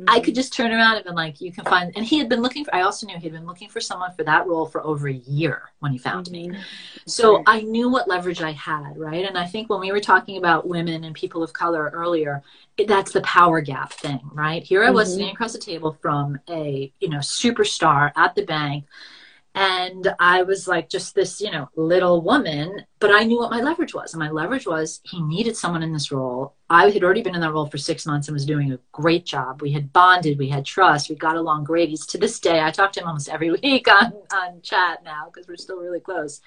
Mm-hmm. 0.00 0.06
I 0.08 0.18
could 0.18 0.34
just 0.34 0.52
turn 0.52 0.72
around 0.72 0.96
and 0.96 1.04
been 1.04 1.14
like, 1.14 1.40
you 1.40 1.52
can 1.52 1.64
find, 1.64 1.92
and 1.94 2.04
he 2.04 2.18
had 2.18 2.28
been 2.28 2.42
looking 2.42 2.64
for, 2.64 2.74
I 2.74 2.80
also 2.80 3.06
knew 3.06 3.16
he'd 3.16 3.30
been 3.30 3.46
looking 3.46 3.68
for 3.68 3.80
someone 3.80 4.12
for 4.14 4.24
that 4.24 4.48
role 4.48 4.66
for 4.66 4.84
over 4.84 5.06
a 5.06 5.12
year 5.12 5.70
when 5.78 5.92
he 5.92 5.98
found 5.98 6.26
mm-hmm. 6.26 6.50
me. 6.50 6.58
So 7.06 7.44
I 7.46 7.60
knew 7.60 7.88
what 7.88 8.08
leverage 8.08 8.42
I 8.42 8.50
had, 8.50 8.98
right? 8.98 9.24
And 9.24 9.38
I 9.38 9.46
think 9.46 9.70
when 9.70 9.78
we 9.78 9.92
were 9.92 10.00
talking 10.00 10.38
about 10.38 10.66
women 10.66 11.04
and 11.04 11.14
people 11.14 11.44
of 11.44 11.52
color 11.52 11.88
earlier, 11.94 12.42
that's 12.88 13.12
the 13.12 13.20
power 13.20 13.60
gap 13.60 13.92
thing, 13.92 14.28
right? 14.32 14.64
Here 14.64 14.82
I 14.82 14.90
was 14.90 15.10
mm-hmm. 15.10 15.18
sitting 15.18 15.34
across 15.34 15.52
the 15.52 15.60
table 15.60 15.96
from 16.02 16.40
a, 16.50 16.92
you 16.98 17.10
know, 17.10 17.18
superstar 17.18 18.10
at 18.16 18.34
the 18.34 18.44
bank 18.44 18.86
and 19.54 20.12
I 20.18 20.42
was 20.42 20.66
like 20.66 20.88
just 20.88 21.14
this, 21.14 21.40
you 21.40 21.50
know, 21.50 21.68
little 21.76 22.22
woman, 22.22 22.84
but 23.04 23.14
I 23.14 23.24
knew 23.24 23.38
what 23.38 23.50
my 23.50 23.60
leverage 23.60 23.92
was. 23.92 24.14
And 24.14 24.18
my 24.18 24.30
leverage 24.30 24.66
was 24.66 25.02
he 25.02 25.20
needed 25.20 25.58
someone 25.58 25.82
in 25.82 25.92
this 25.92 26.10
role. 26.10 26.54
I 26.70 26.88
had 26.88 27.04
already 27.04 27.20
been 27.20 27.34
in 27.34 27.42
that 27.42 27.52
role 27.52 27.66
for 27.66 27.76
six 27.76 28.06
months 28.06 28.28
and 28.28 28.34
was 28.34 28.46
doing 28.46 28.72
a 28.72 28.78
great 28.92 29.26
job. 29.26 29.60
We 29.60 29.72
had 29.72 29.92
bonded, 29.92 30.38
we 30.38 30.48
had 30.48 30.64
trust, 30.64 31.10
we 31.10 31.14
got 31.14 31.36
along 31.36 31.64
great. 31.64 31.90
He's 31.90 32.06
to 32.06 32.16
this 32.16 32.40
day, 32.40 32.62
I 32.62 32.70
talk 32.70 32.92
to 32.92 33.00
him 33.00 33.06
almost 33.06 33.28
every 33.28 33.50
week 33.62 33.88
on, 33.88 34.14
on 34.32 34.62
chat 34.62 35.04
now 35.04 35.26
because 35.26 35.46
we're 35.46 35.58
still 35.58 35.76
really 35.76 36.00
close. 36.00 36.40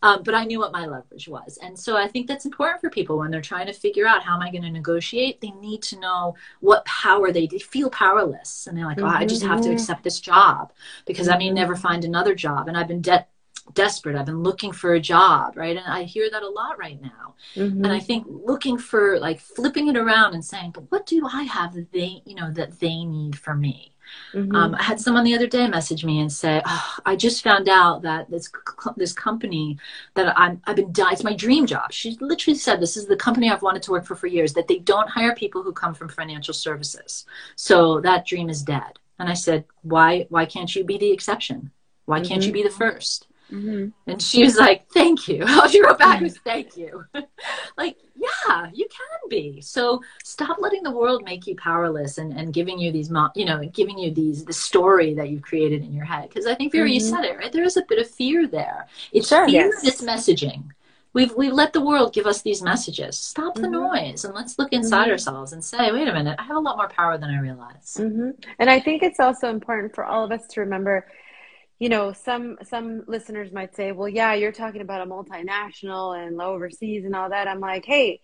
Um, 0.00 0.22
but 0.22 0.34
I 0.34 0.46
knew 0.46 0.58
what 0.58 0.72
my 0.72 0.86
leverage 0.86 1.28
was. 1.28 1.58
And 1.60 1.78
so 1.78 1.94
I 1.94 2.08
think 2.08 2.26
that's 2.26 2.46
important 2.46 2.80
for 2.80 2.88
people 2.88 3.18
when 3.18 3.30
they're 3.30 3.42
trying 3.42 3.66
to 3.66 3.74
figure 3.74 4.06
out 4.06 4.22
how 4.22 4.34
am 4.34 4.40
I 4.40 4.50
going 4.50 4.62
to 4.62 4.70
negotiate? 4.70 5.42
They 5.42 5.50
need 5.50 5.82
to 5.82 6.00
know 6.00 6.36
what 6.60 6.86
power 6.86 7.32
they, 7.32 7.46
they 7.46 7.58
feel 7.58 7.90
powerless. 7.90 8.66
And 8.66 8.78
they're 8.78 8.86
like, 8.86 8.96
mm-hmm. 8.96 9.14
oh, 9.14 9.18
I 9.18 9.26
just 9.26 9.42
have 9.42 9.60
to 9.60 9.64
mm-hmm. 9.64 9.74
accept 9.74 10.04
this 10.04 10.20
job 10.20 10.72
because 11.04 11.26
mm-hmm. 11.26 11.34
I 11.34 11.38
may 11.38 11.50
never 11.50 11.76
find 11.76 12.02
another 12.02 12.34
job. 12.34 12.66
And 12.66 12.78
I've 12.78 12.88
been 12.88 13.02
debt 13.02 13.28
desperate. 13.74 14.16
I've 14.16 14.26
been 14.26 14.42
looking 14.42 14.72
for 14.72 14.94
a 14.94 15.00
job, 15.00 15.56
right? 15.56 15.76
And 15.76 15.86
I 15.86 16.04
hear 16.04 16.28
that 16.30 16.42
a 16.42 16.48
lot 16.48 16.78
right 16.78 17.00
now. 17.00 17.34
Mm-hmm. 17.54 17.84
And 17.84 17.92
I 17.92 18.00
think 18.00 18.26
looking 18.28 18.78
for 18.78 19.18
like 19.18 19.40
flipping 19.40 19.88
it 19.88 19.96
around 19.96 20.34
and 20.34 20.44
saying, 20.44 20.72
but 20.72 20.90
what 20.90 21.06
do 21.06 21.26
I 21.26 21.44
have 21.44 21.74
that 21.74 21.92
they, 21.92 22.22
you 22.24 22.34
know, 22.34 22.50
that 22.52 22.80
they 22.80 23.04
need 23.04 23.38
for 23.38 23.54
me? 23.54 23.94
Mm-hmm. 24.32 24.54
Um, 24.54 24.74
I 24.74 24.82
had 24.82 25.00
someone 25.00 25.24
the 25.24 25.34
other 25.34 25.46
day 25.46 25.68
message 25.68 26.04
me 26.04 26.20
and 26.20 26.32
say, 26.32 26.62
oh, 26.64 26.96
"I 27.04 27.16
just 27.16 27.44
found 27.44 27.68
out 27.68 28.02
that 28.02 28.30
this 28.30 28.50
this 28.96 29.12
company 29.12 29.78
that 30.14 30.32
I'm 30.38 30.60
I've 30.64 30.76
been 30.76 30.92
it's 30.96 31.24
my 31.24 31.34
dream 31.34 31.66
job." 31.66 31.92
She 31.92 32.16
literally 32.20 32.56
said, 32.56 32.80
"This 32.80 32.96
is 32.96 33.06
the 33.06 33.16
company 33.16 33.50
I've 33.50 33.62
wanted 33.62 33.82
to 33.84 33.90
work 33.90 34.06
for 34.06 34.14
for 34.14 34.26
years. 34.26 34.54
That 34.54 34.68
they 34.68 34.78
don't 34.78 35.10
hire 35.10 35.34
people 35.34 35.62
who 35.62 35.72
come 35.72 35.94
from 35.94 36.08
financial 36.08 36.54
services, 36.54 37.26
so 37.56 38.00
that 38.00 38.26
dream 38.26 38.48
is 38.48 38.62
dead." 38.62 38.98
And 39.18 39.28
I 39.28 39.34
said, 39.34 39.64
"Why 39.82 40.26
why 40.30 40.46
can't 40.46 40.74
you 40.74 40.84
be 40.84 40.98
the 40.98 41.12
exception? 41.12 41.70
Why 42.06 42.20
can't 42.20 42.42
you 42.42 42.52
be 42.52 42.62
the 42.62 42.70
1st 42.70 43.27
Mm-hmm. 43.52 43.88
And 44.10 44.22
she 44.22 44.42
was 44.44 44.56
like, 44.56 44.88
"Thank 44.90 45.28
you." 45.28 45.44
All 45.48 45.68
she 45.68 45.82
wrote 45.82 45.98
back 45.98 46.20
was, 46.20 46.36
"Thank 46.38 46.76
you." 46.76 47.04
like, 47.78 47.96
yeah, 48.14 48.68
you 48.72 48.86
can 48.88 49.28
be. 49.28 49.60
So 49.60 50.02
stop 50.24 50.58
letting 50.60 50.82
the 50.82 50.90
world 50.90 51.24
make 51.24 51.46
you 51.46 51.56
powerless 51.56 52.18
and, 52.18 52.32
and 52.32 52.52
giving 52.52 52.78
you 52.78 52.92
these, 52.92 53.10
mo- 53.10 53.30
you 53.34 53.44
know, 53.44 53.64
giving 53.72 53.98
you 53.98 54.10
these 54.12 54.44
the 54.44 54.52
story 54.52 55.14
that 55.14 55.30
you've 55.30 55.42
created 55.42 55.82
in 55.82 55.92
your 55.92 56.04
head. 56.04 56.28
Because 56.28 56.46
I 56.46 56.54
think 56.54 56.72
Vera, 56.72 56.88
you 56.88 57.00
Mhm. 57.00 57.10
said 57.10 57.24
it 57.24 57.38
right. 57.38 57.52
There 57.52 57.64
is 57.64 57.76
a 57.76 57.82
bit 57.88 57.98
of 57.98 58.08
fear 58.10 58.46
there. 58.46 58.86
It's 59.12 59.28
Sure. 59.28 59.46
fear 59.46 59.70
Yes. 59.72 59.82
that's 59.82 60.02
messaging. 60.02 60.64
We've 61.14 61.34
we've 61.34 61.52
let 61.54 61.72
the 61.72 61.80
world 61.80 62.12
give 62.12 62.26
us 62.26 62.42
these 62.42 62.62
messages. 62.62 63.18
Stop 63.18 63.54
the 63.54 63.62
Mhm. 63.62 63.92
noise 63.92 64.24
and 64.24 64.34
let's 64.34 64.58
look 64.58 64.72
inside 64.72 65.08
Mhm. 65.08 65.12
ourselves 65.12 65.52
and 65.54 65.64
say, 65.64 65.90
"Wait 65.90 66.06
a 66.06 66.12
minute, 66.12 66.36
I 66.38 66.42
have 66.42 66.56
a 66.56 66.60
lot 66.60 66.76
more 66.76 66.88
power 66.88 67.16
than 67.16 67.30
I 67.30 67.40
realize." 67.40 67.96
hmm 67.96 68.30
And 68.58 68.68
I 68.68 68.78
think 68.78 69.02
it's 69.02 69.18
also 69.18 69.48
important 69.48 69.94
for 69.94 70.04
all 70.04 70.22
of 70.24 70.32
us 70.32 70.46
to 70.48 70.60
remember, 70.60 71.06
you 71.78 71.88
know, 71.88 72.12
some 72.12 72.58
some 72.64 73.04
listeners 73.06 73.52
might 73.52 73.74
say, 73.74 73.92
"Well, 73.92 74.08
yeah, 74.08 74.34
you're 74.34 74.52
talking 74.52 74.80
about 74.80 75.06
a 75.06 75.10
multinational 75.10 76.18
and 76.18 76.40
overseas 76.40 77.04
and 77.04 77.14
all 77.14 77.30
that." 77.30 77.48
I'm 77.48 77.60
like, 77.60 77.84
"Hey, 77.84 78.20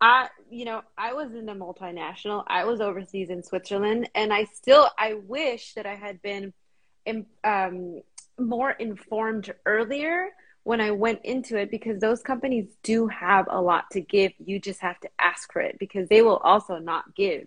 I, 0.00 0.28
you 0.50 0.64
know, 0.64 0.82
I 0.98 1.14
was 1.14 1.32
in 1.34 1.48
a 1.48 1.54
multinational. 1.54 2.44
I 2.46 2.64
was 2.64 2.80
overseas 2.80 3.30
in 3.30 3.42
Switzerland, 3.42 4.10
and 4.14 4.32
I 4.32 4.44
still, 4.44 4.88
I 4.98 5.14
wish 5.14 5.74
that 5.74 5.86
I 5.86 5.94
had 5.94 6.20
been 6.20 6.52
in, 7.06 7.26
um, 7.42 8.02
more 8.38 8.70
informed 8.70 9.54
earlier 9.64 10.28
when 10.64 10.80
I 10.80 10.90
went 10.90 11.20
into 11.24 11.56
it 11.56 11.70
because 11.70 12.00
those 12.00 12.22
companies 12.22 12.66
do 12.82 13.06
have 13.08 13.46
a 13.48 13.60
lot 13.62 13.84
to 13.92 14.00
give. 14.00 14.32
You 14.44 14.58
just 14.58 14.80
have 14.80 14.98
to 15.00 15.08
ask 15.18 15.52
for 15.52 15.62
it 15.62 15.78
because 15.78 16.08
they 16.08 16.22
will 16.22 16.38
also 16.38 16.78
not 16.78 17.14
give. 17.14 17.46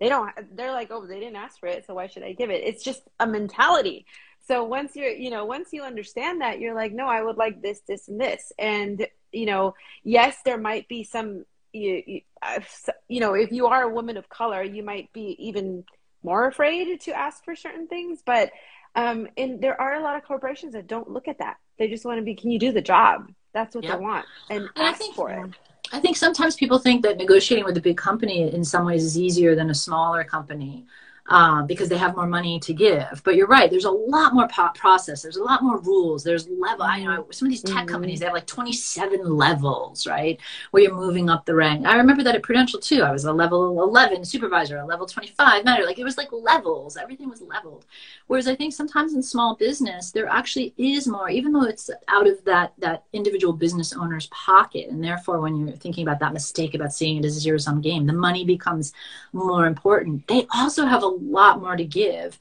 They 0.00 0.08
don't, 0.08 0.30
they're 0.56 0.72
like, 0.72 0.90
oh, 0.90 1.06
they 1.06 1.20
didn't 1.20 1.36
ask 1.36 1.58
for 1.60 1.66
it, 1.68 1.86
so 1.86 1.94
why 1.94 2.08
should 2.08 2.22
I 2.24 2.32
give 2.32 2.50
it? 2.50 2.64
It's 2.64 2.82
just 2.82 3.02
a 3.20 3.26
mentality. 3.26 4.06
So 4.46 4.64
once 4.64 4.94
you're, 4.96 5.08
you 5.10 5.30
know, 5.30 5.44
once 5.46 5.68
you 5.72 5.82
understand 5.82 6.40
that, 6.42 6.58
you're 6.60 6.74
like, 6.74 6.92
no, 6.92 7.06
I 7.06 7.22
would 7.22 7.36
like 7.36 7.62
this, 7.62 7.80
this, 7.86 8.08
and 8.08 8.20
this. 8.20 8.52
And, 8.58 9.06
you 9.32 9.46
know, 9.46 9.74
yes, 10.02 10.36
there 10.44 10.58
might 10.58 10.86
be 10.88 11.04
some, 11.04 11.44
you, 11.72 12.02
you, 12.06 12.20
uh, 12.42 12.60
you 13.08 13.20
know, 13.20 13.34
if 13.34 13.52
you 13.52 13.68
are 13.68 13.82
a 13.84 13.88
woman 13.88 14.16
of 14.16 14.28
color, 14.28 14.62
you 14.62 14.82
might 14.82 15.12
be 15.12 15.36
even 15.38 15.84
more 16.22 16.46
afraid 16.46 17.00
to 17.02 17.12
ask 17.16 17.42
for 17.44 17.56
certain 17.56 17.86
things. 17.86 18.20
But, 18.24 18.50
um, 18.94 19.28
and 19.36 19.60
there 19.62 19.80
are 19.80 19.94
a 19.94 20.02
lot 20.02 20.16
of 20.16 20.24
corporations 20.24 20.74
that 20.74 20.86
don't 20.86 21.08
look 21.08 21.26
at 21.28 21.38
that. 21.38 21.56
They 21.78 21.88
just 21.88 22.04
want 22.04 22.18
to 22.18 22.22
be, 22.22 22.34
can 22.34 22.50
you 22.50 22.58
do 22.58 22.70
the 22.72 22.82
job? 22.82 23.32
That's 23.54 23.74
what 23.74 23.84
Yep. 23.84 23.92
they 23.98 24.02
want. 24.02 24.26
And, 24.50 24.62
And 24.62 24.70
I 24.76 24.88
ask 24.90 24.98
think- 24.98 25.14
for 25.14 25.30
it. 25.30 25.50
I 25.94 26.00
think 26.00 26.16
sometimes 26.16 26.56
people 26.56 26.80
think 26.80 27.04
that 27.04 27.18
negotiating 27.18 27.64
with 27.64 27.76
a 27.76 27.80
big 27.80 27.96
company 27.96 28.52
in 28.52 28.64
some 28.64 28.84
ways 28.84 29.04
is 29.04 29.16
easier 29.16 29.54
than 29.54 29.70
a 29.70 29.74
smaller 29.76 30.24
company 30.24 30.84
um, 31.28 31.66
because 31.66 31.88
they 31.88 31.96
have 31.96 32.14
more 32.16 32.26
money 32.26 32.60
to 32.60 32.74
give. 32.74 33.22
But 33.24 33.34
you're 33.36 33.46
right. 33.46 33.70
There's 33.70 33.86
a 33.86 33.90
lot 33.90 34.34
more 34.34 34.46
po- 34.48 34.70
process. 34.74 35.22
There's 35.22 35.36
a 35.38 35.42
lot 35.42 35.62
more 35.62 35.78
rules. 35.78 36.22
There's 36.22 36.48
level. 36.48 36.84
I 36.84 37.02
know 37.02 37.26
some 37.30 37.46
of 37.46 37.50
these 37.50 37.62
tech 37.62 37.84
Mhm. 37.84 37.88
companies 37.88 38.20
they 38.20 38.26
have 38.26 38.34
like 38.34 38.46
27 38.46 39.36
levels, 39.36 40.06
right? 40.06 40.38
Where 40.70 40.82
you're 40.82 40.94
moving 40.94 41.30
up 41.30 41.46
the 41.46 41.54
rank. 41.54 41.86
I 41.86 41.96
remember 41.96 42.22
that 42.24 42.34
at 42.34 42.42
Prudential 42.42 42.78
too. 42.78 43.02
I 43.02 43.10
was 43.10 43.24
a 43.24 43.32
level 43.32 43.82
11 43.82 44.24
supervisor, 44.24 44.78
a 44.78 44.86
level 44.86 45.06
25 45.06 45.64
manager. 45.64 45.86
Like 45.86 45.98
it 45.98 46.04
was 46.04 46.18
like 46.18 46.30
levels. 46.32 46.96
Everything 46.98 47.30
was 47.30 47.40
leveled. 47.40 47.86
Whereas 48.26 48.46
I 48.46 48.54
think 48.54 48.74
sometimes 48.74 49.14
in 49.14 49.22
small 49.22 49.54
business 49.56 50.10
there 50.10 50.28
actually 50.28 50.74
is 50.76 51.06
more, 51.06 51.30
even 51.30 51.52
though 51.52 51.64
it's 51.64 51.88
out 52.08 52.26
of 52.26 52.44
that 52.44 52.74
that 52.78 53.04
individual 53.14 53.52
business 53.54 53.94
owner's 53.94 54.26
pocket, 54.26 54.90
and 54.90 55.02
therefore 55.02 55.40
when 55.40 55.56
you're 55.56 55.76
thinking 55.76 56.06
about 56.06 56.20
that 56.20 56.32
mistake 56.34 56.74
about 56.74 56.92
seeing 56.92 57.16
it 57.16 57.24
as 57.24 57.36
a 57.36 57.40
zero 57.40 57.56
sum 57.58 57.80
game, 57.80 58.06
the 58.06 58.12
money 58.12 58.44
becomes 58.44 58.92
more 59.32 59.66
important. 59.66 60.26
They 60.26 60.46
also 60.54 60.84
have 60.84 61.02
a 61.02 61.13
lot 61.14 61.60
more 61.60 61.76
to 61.76 61.84
give 61.84 62.38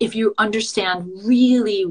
if 0.00 0.14
you 0.14 0.34
understand 0.38 1.10
really 1.24 1.86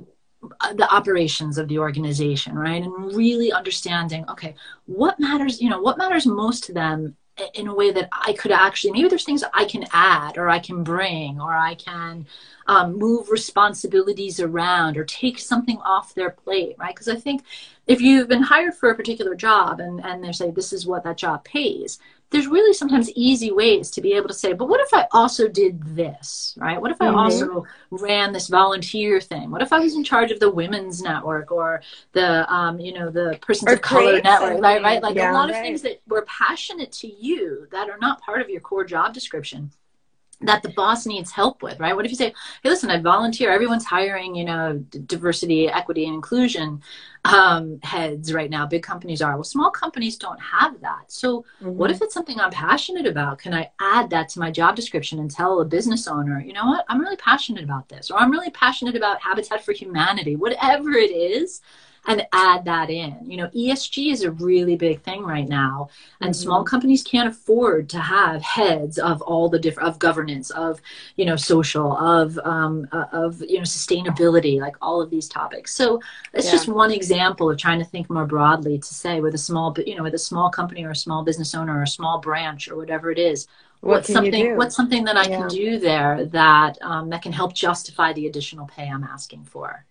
uh, 0.62 0.74
the 0.74 0.94
operations 0.94 1.58
of 1.58 1.68
the 1.68 1.80
organization, 1.80 2.56
right? 2.56 2.84
And 2.84 3.16
really 3.16 3.52
understanding, 3.52 4.26
okay, 4.30 4.56
what 4.86 5.20
matters, 5.20 5.62
you 5.62 5.70
know, 5.70 5.82
what 5.82 5.98
matters 5.98 6.26
most 6.26 6.66
to 6.66 6.74
them 6.74 7.16
in 7.54 7.68
a 7.68 7.74
way 7.74 7.92
that 7.92 8.08
I 8.12 8.34
could 8.34 8.52
actually, 8.52 8.92
maybe 8.92 9.10
there's 9.10 9.26
things 9.26 9.44
I 9.54 9.66
can 9.66 9.86
add 9.92 10.38
or 10.38 10.50
I 10.50 10.60
can 10.60 10.84
bring 10.84 11.42
or 11.42 11.54
I 11.54 11.76
can 11.76 12.26
um, 12.68 12.98
move 12.98 13.30
responsibilities 13.30 14.40
around 14.40 14.98
or 14.98 15.04
take 15.04 15.40
something 15.40 15.78
off 15.80 16.14
their 16.14 16.30
plate, 16.30 16.76
right? 16.80 16.96
Because 16.96 17.10
I 17.10 17.16
think 17.16 17.44
if 17.88 18.00
you've 18.00 18.30
been 18.30 18.44
hired 18.44 18.76
for 18.76 18.90
a 18.90 18.96
particular 18.96 19.36
job 19.36 19.80
and, 19.80 20.04
and 20.06 20.24
they 20.24 20.32
say 20.32 20.50
this 20.52 20.72
is 20.72 20.88
what 20.88 21.04
that 21.04 21.18
job 21.18 21.44
pays, 21.44 22.00
there's 22.32 22.48
really 22.48 22.74
sometimes 22.74 23.12
easy 23.12 23.52
ways 23.52 23.90
to 23.92 24.02
be 24.02 24.14
able 24.14 24.28
to 24.28 24.34
say, 24.34 24.54
but 24.54 24.68
what 24.68 24.82
if 24.82 24.94
I 24.94 25.08
also 25.12 25.48
did 25.48 25.82
this, 25.96 26.56
right? 26.60 26.82
What 26.82 26.92
if 26.92 27.02
I 27.02 27.08
Mhm. 27.08 27.16
also 27.16 27.66
ran 27.92 28.34
this 28.34 28.48
volunteer 28.48 29.22
thing? 29.22 29.52
What 29.52 29.62
if 29.62 29.72
I 29.72 29.80
was 29.80 29.96
in 29.96 30.04
charge 30.04 30.32
of 30.32 30.40
the 30.40 30.50
women's 30.50 31.02
network 31.02 31.52
or 31.52 31.82
the, 32.14 32.52
um, 32.54 32.80
you 32.80 32.94
know, 32.94 33.10
the 33.10 33.38
persons 33.42 33.72
Or 33.72 33.76
of 33.76 33.82
color 33.82 34.22
network, 34.22 34.62
right? 34.62 34.82
Right? 34.84 35.02
Like 35.02 35.16
Yeah, 35.16 35.32
a 35.32 35.34
lot 35.34 35.50
of 35.50 35.56
things 35.58 35.82
that 35.84 36.02
were 36.08 36.24
passionate 36.28 36.92
to 36.94 37.08
you 37.08 37.68
that 37.72 37.90
are 37.90 37.98
not 38.00 38.22
part 38.22 38.42
of 38.42 38.50
your 38.50 38.62
core 38.62 38.84
job 38.86 39.14
description 39.14 39.72
that 40.42 40.62
the 40.62 40.70
boss 40.70 41.06
needs 41.06 41.32
help 41.32 41.64
with, 41.64 41.80
right? 41.80 41.96
What 41.96 42.06
if 42.06 42.12
you 42.12 42.18
say, 42.18 42.34
hey, 42.62 42.70
listen, 42.70 42.90
I 42.92 43.00
volunteer. 43.00 43.52
Everyone's 43.52 43.86
hiring, 43.86 44.36
you 44.36 44.44
know, 44.44 44.78
d- 44.90 45.00
diversity, 45.06 45.68
equity, 45.70 46.06
and 46.06 46.14
inclusion 46.16 46.82
um, 47.26 47.80
heads 47.82 48.32
right 48.34 48.50
now. 48.50 48.66
Big 48.66 48.84
companies 48.84 49.22
are. 49.22 49.36
Well, 49.36 49.44
small 49.44 49.72
companies 49.72 50.16
don't 50.18 50.40
have 50.40 50.80
that. 50.82 51.12
So, 51.12 51.46
what 51.60 51.92
if 51.92 52.02
it's 52.02 52.14
something 52.14 52.40
I'm 52.40 52.52
passionate 52.52 53.08
about? 53.08 53.40
Can 53.40 53.54
I 53.54 53.72
add 53.80 54.10
that 54.12 54.30
to 54.30 54.40
my 54.40 54.52
job 54.52 54.76
description 54.76 55.20
and 55.20 55.30
tell 55.30 55.60
a 55.60 55.66
business 55.66 56.08
owner, 56.08 56.40
you 56.40 56.54
know 56.54 56.66
what, 56.66 56.86
I'm 56.88 57.02
really 57.02 57.18
passionate 57.18 57.64
about 57.64 57.90
this, 57.90 58.12
or 58.12 58.20
I'm 58.20 58.32
really 58.32 58.52
passionate 58.52 58.96
about 58.96 59.22
Habitat 59.22 59.66
for 59.66 59.74
Humanity, 59.74 60.36
whatever 60.36 60.92
it 60.92 61.12
is, 61.12 61.62
and 62.08 62.26
add 62.34 62.66
that 62.66 62.90
in. 62.90 63.16
You 63.24 63.38
know, 63.38 63.50
ESG 63.54 64.12
is 64.12 64.24
a 64.24 64.32
really 64.32 64.76
big 64.76 65.02
thing 65.02 65.24
right 65.24 65.48
now, 65.48 65.90
and 66.22 66.32
Mhm. 66.32 66.36
small 66.36 66.64
companies 66.64 67.04
can't 67.04 67.30
afford 67.30 67.90
to 67.90 68.00
have 68.00 68.42
heads 68.42 68.98
of 68.98 69.22
all 69.22 69.50
the 69.50 69.60
different 69.60 69.90
of 69.90 70.00
governance, 70.00 70.50
of 70.52 70.82
you 71.16 71.26
know, 71.26 71.36
social, 71.36 71.96
of 71.98 72.38
um, 72.44 72.88
uh, 72.92 73.06
of 73.12 73.42
you 73.42 73.58
know, 73.58 73.64
sustainability, 73.64 74.60
like 74.60 74.76
all 74.82 75.02
of 75.02 75.10
these 75.10 75.28
topics. 75.28 75.74
So 75.74 76.02
it's 76.34 76.46
Yeah. 76.48 76.52
just 76.52 76.68
one 76.68 76.92
example 76.92 77.50
of 77.50 77.58
trying 77.58 77.80
to 77.80 77.86
think 77.86 78.10
more 78.10 78.26
broadly 78.26 78.78
to 78.80 78.94
say 78.94 79.20
with 79.22 79.34
a 79.34 79.38
small, 79.40 79.76
you 79.86 79.96
know, 79.96 80.04
with 80.04 80.14
a 80.14 80.20
small 80.20 80.50
company 80.50 80.84
or 80.86 80.92
a 80.92 80.96
small 80.96 81.24
business 81.24 81.54
owner 81.56 81.78
or 81.80 81.84
a 81.84 81.88
small 81.88 82.20
branch 82.20 82.70
or 82.70 82.76
whatever 82.76 83.12
it 83.12 83.20
is. 83.20 83.48
What 83.82 83.92
what's 83.92 84.12
something? 84.12 84.56
What's 84.56 84.76
something 84.76 85.04
that 85.06 85.18
I 85.18 85.28
Yeah. 85.30 85.38
can 85.38 85.48
do 85.48 85.80
there 85.80 86.26
that 86.26 86.78
um, 86.82 87.10
that 87.10 87.22
can 87.22 87.32
help 87.32 87.54
justify 87.54 88.14
the 88.14 88.28
additional 88.28 88.66
pay 88.68 88.88
I'm 88.90 89.04
asking 89.04 89.46
for? 89.46 89.86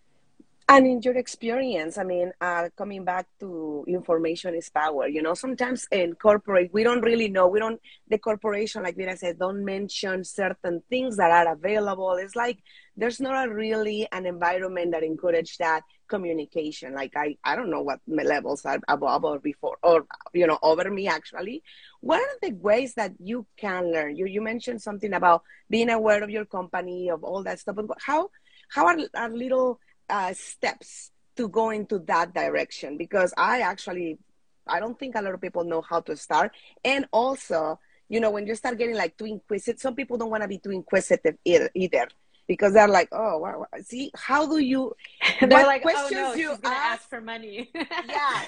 And 0.66 0.87
in 0.87 1.03
your 1.03 1.16
experience, 1.18 1.98
I 1.98 2.05
mean, 2.05 2.33
uh, 2.40 2.70
coming 2.74 3.05
back 3.05 3.27
to 3.40 3.85
information 3.87 4.55
is 4.55 4.70
power. 4.70 5.07
You 5.07 5.20
know, 5.20 5.35
sometimes 5.35 5.87
in 5.92 6.14
corporate, 6.14 6.72
we 6.72 6.83
don't 6.83 7.03
really 7.03 7.29
know. 7.29 7.48
We 7.48 7.59
don't, 7.59 7.79
the 8.09 8.16
corporation, 8.16 8.83
like 8.83 8.96
Vera 8.96 9.14
said, 9.14 9.38
don't 9.38 9.62
mention 9.62 10.24
certain 10.24 10.83
things 10.88 11.18
that 11.18 11.31
are 11.31 11.53
available. 11.53 12.12
It's 12.14 12.35
like 12.35 12.61
there's 12.96 13.20
not 13.20 13.50
really 13.50 14.09
an 14.11 14.24
environment 14.24 14.92
that 14.92 15.03
encourage 15.03 15.59
that 15.59 15.83
communication. 16.09 16.94
Like 16.94 17.12
I, 17.14 17.37
I 17.44 17.57
don't 17.57 17.70
know 17.70 17.83
what 17.83 18.00
my 18.07 18.22
levels 18.22 18.64
are 18.64 18.79
above 18.88 19.24
or 19.24 19.40
before, 19.40 19.77
or 19.83 20.07
you 20.33 20.46
know, 20.46 20.59
over 20.62 20.90
me 20.90 21.09
actually. 21.09 21.62
What 22.00 22.20
are 22.22 22.38
the 22.40 22.55
ways 22.57 22.94
that 22.94 23.12
you 23.18 23.46
can 23.59 23.92
learn? 23.92 24.16
You 24.16 24.24
you 24.27 24.40
mentioned 24.40 24.81
something 24.81 25.12
about 25.12 25.42
being 25.68 25.90
aware 25.90 26.22
of 26.22 26.31
your 26.31 26.46
company, 26.46 27.11
of 27.11 27.22
all 27.22 27.42
that 27.42 27.61
stuff. 27.61 27.77
But 27.77 27.98
how 28.00 28.31
how 28.70 28.87
are, 28.87 28.98
are 29.14 29.29
little 29.31 29.79
uh, 30.10 30.32
steps 30.34 31.10
to 31.36 31.48
go 31.48 31.70
into 31.70 31.98
that 32.00 32.32
direction 32.34 32.96
because 32.96 33.32
I 33.36 33.60
actually 33.60 34.18
I 34.66 34.80
don't 34.80 34.98
think 34.98 35.14
a 35.14 35.20
lot 35.22 35.34
of 35.34 35.40
people 35.42 35.64
know 35.64 35.82
how 35.82 36.00
to 36.00 36.16
start. 36.16 36.52
And 36.84 37.06
also, 37.12 37.78
you 38.08 38.18
know, 38.20 38.30
when 38.30 38.46
you 38.46 38.54
start 38.54 38.78
getting 38.78 38.94
like 38.94 39.16
too 39.16 39.26
inquisitive, 39.26 39.80
some 39.80 39.94
people 39.94 40.16
don't 40.16 40.30
want 40.30 40.42
to 40.42 40.48
be 40.48 40.58
too 40.58 40.70
inquisitive 40.70 41.36
either, 41.44 42.08
because 42.46 42.72
they're 42.72 42.88
like, 42.88 43.08
oh, 43.12 43.38
what- 43.38 43.68
see, 43.84 44.10
how 44.14 44.46
do 44.46 44.58
you? 44.58 44.94
They're 45.40 45.66
like, 45.66 45.80
oh 45.82 45.90
questions 45.90 46.12
no, 46.12 46.34
you 46.34 46.48
she's 46.50 46.58
gonna 46.60 46.74
ask- 46.76 47.00
ask 47.00 47.08
for 47.10 47.20
money. 47.20 47.70
Yeah, 47.74 48.42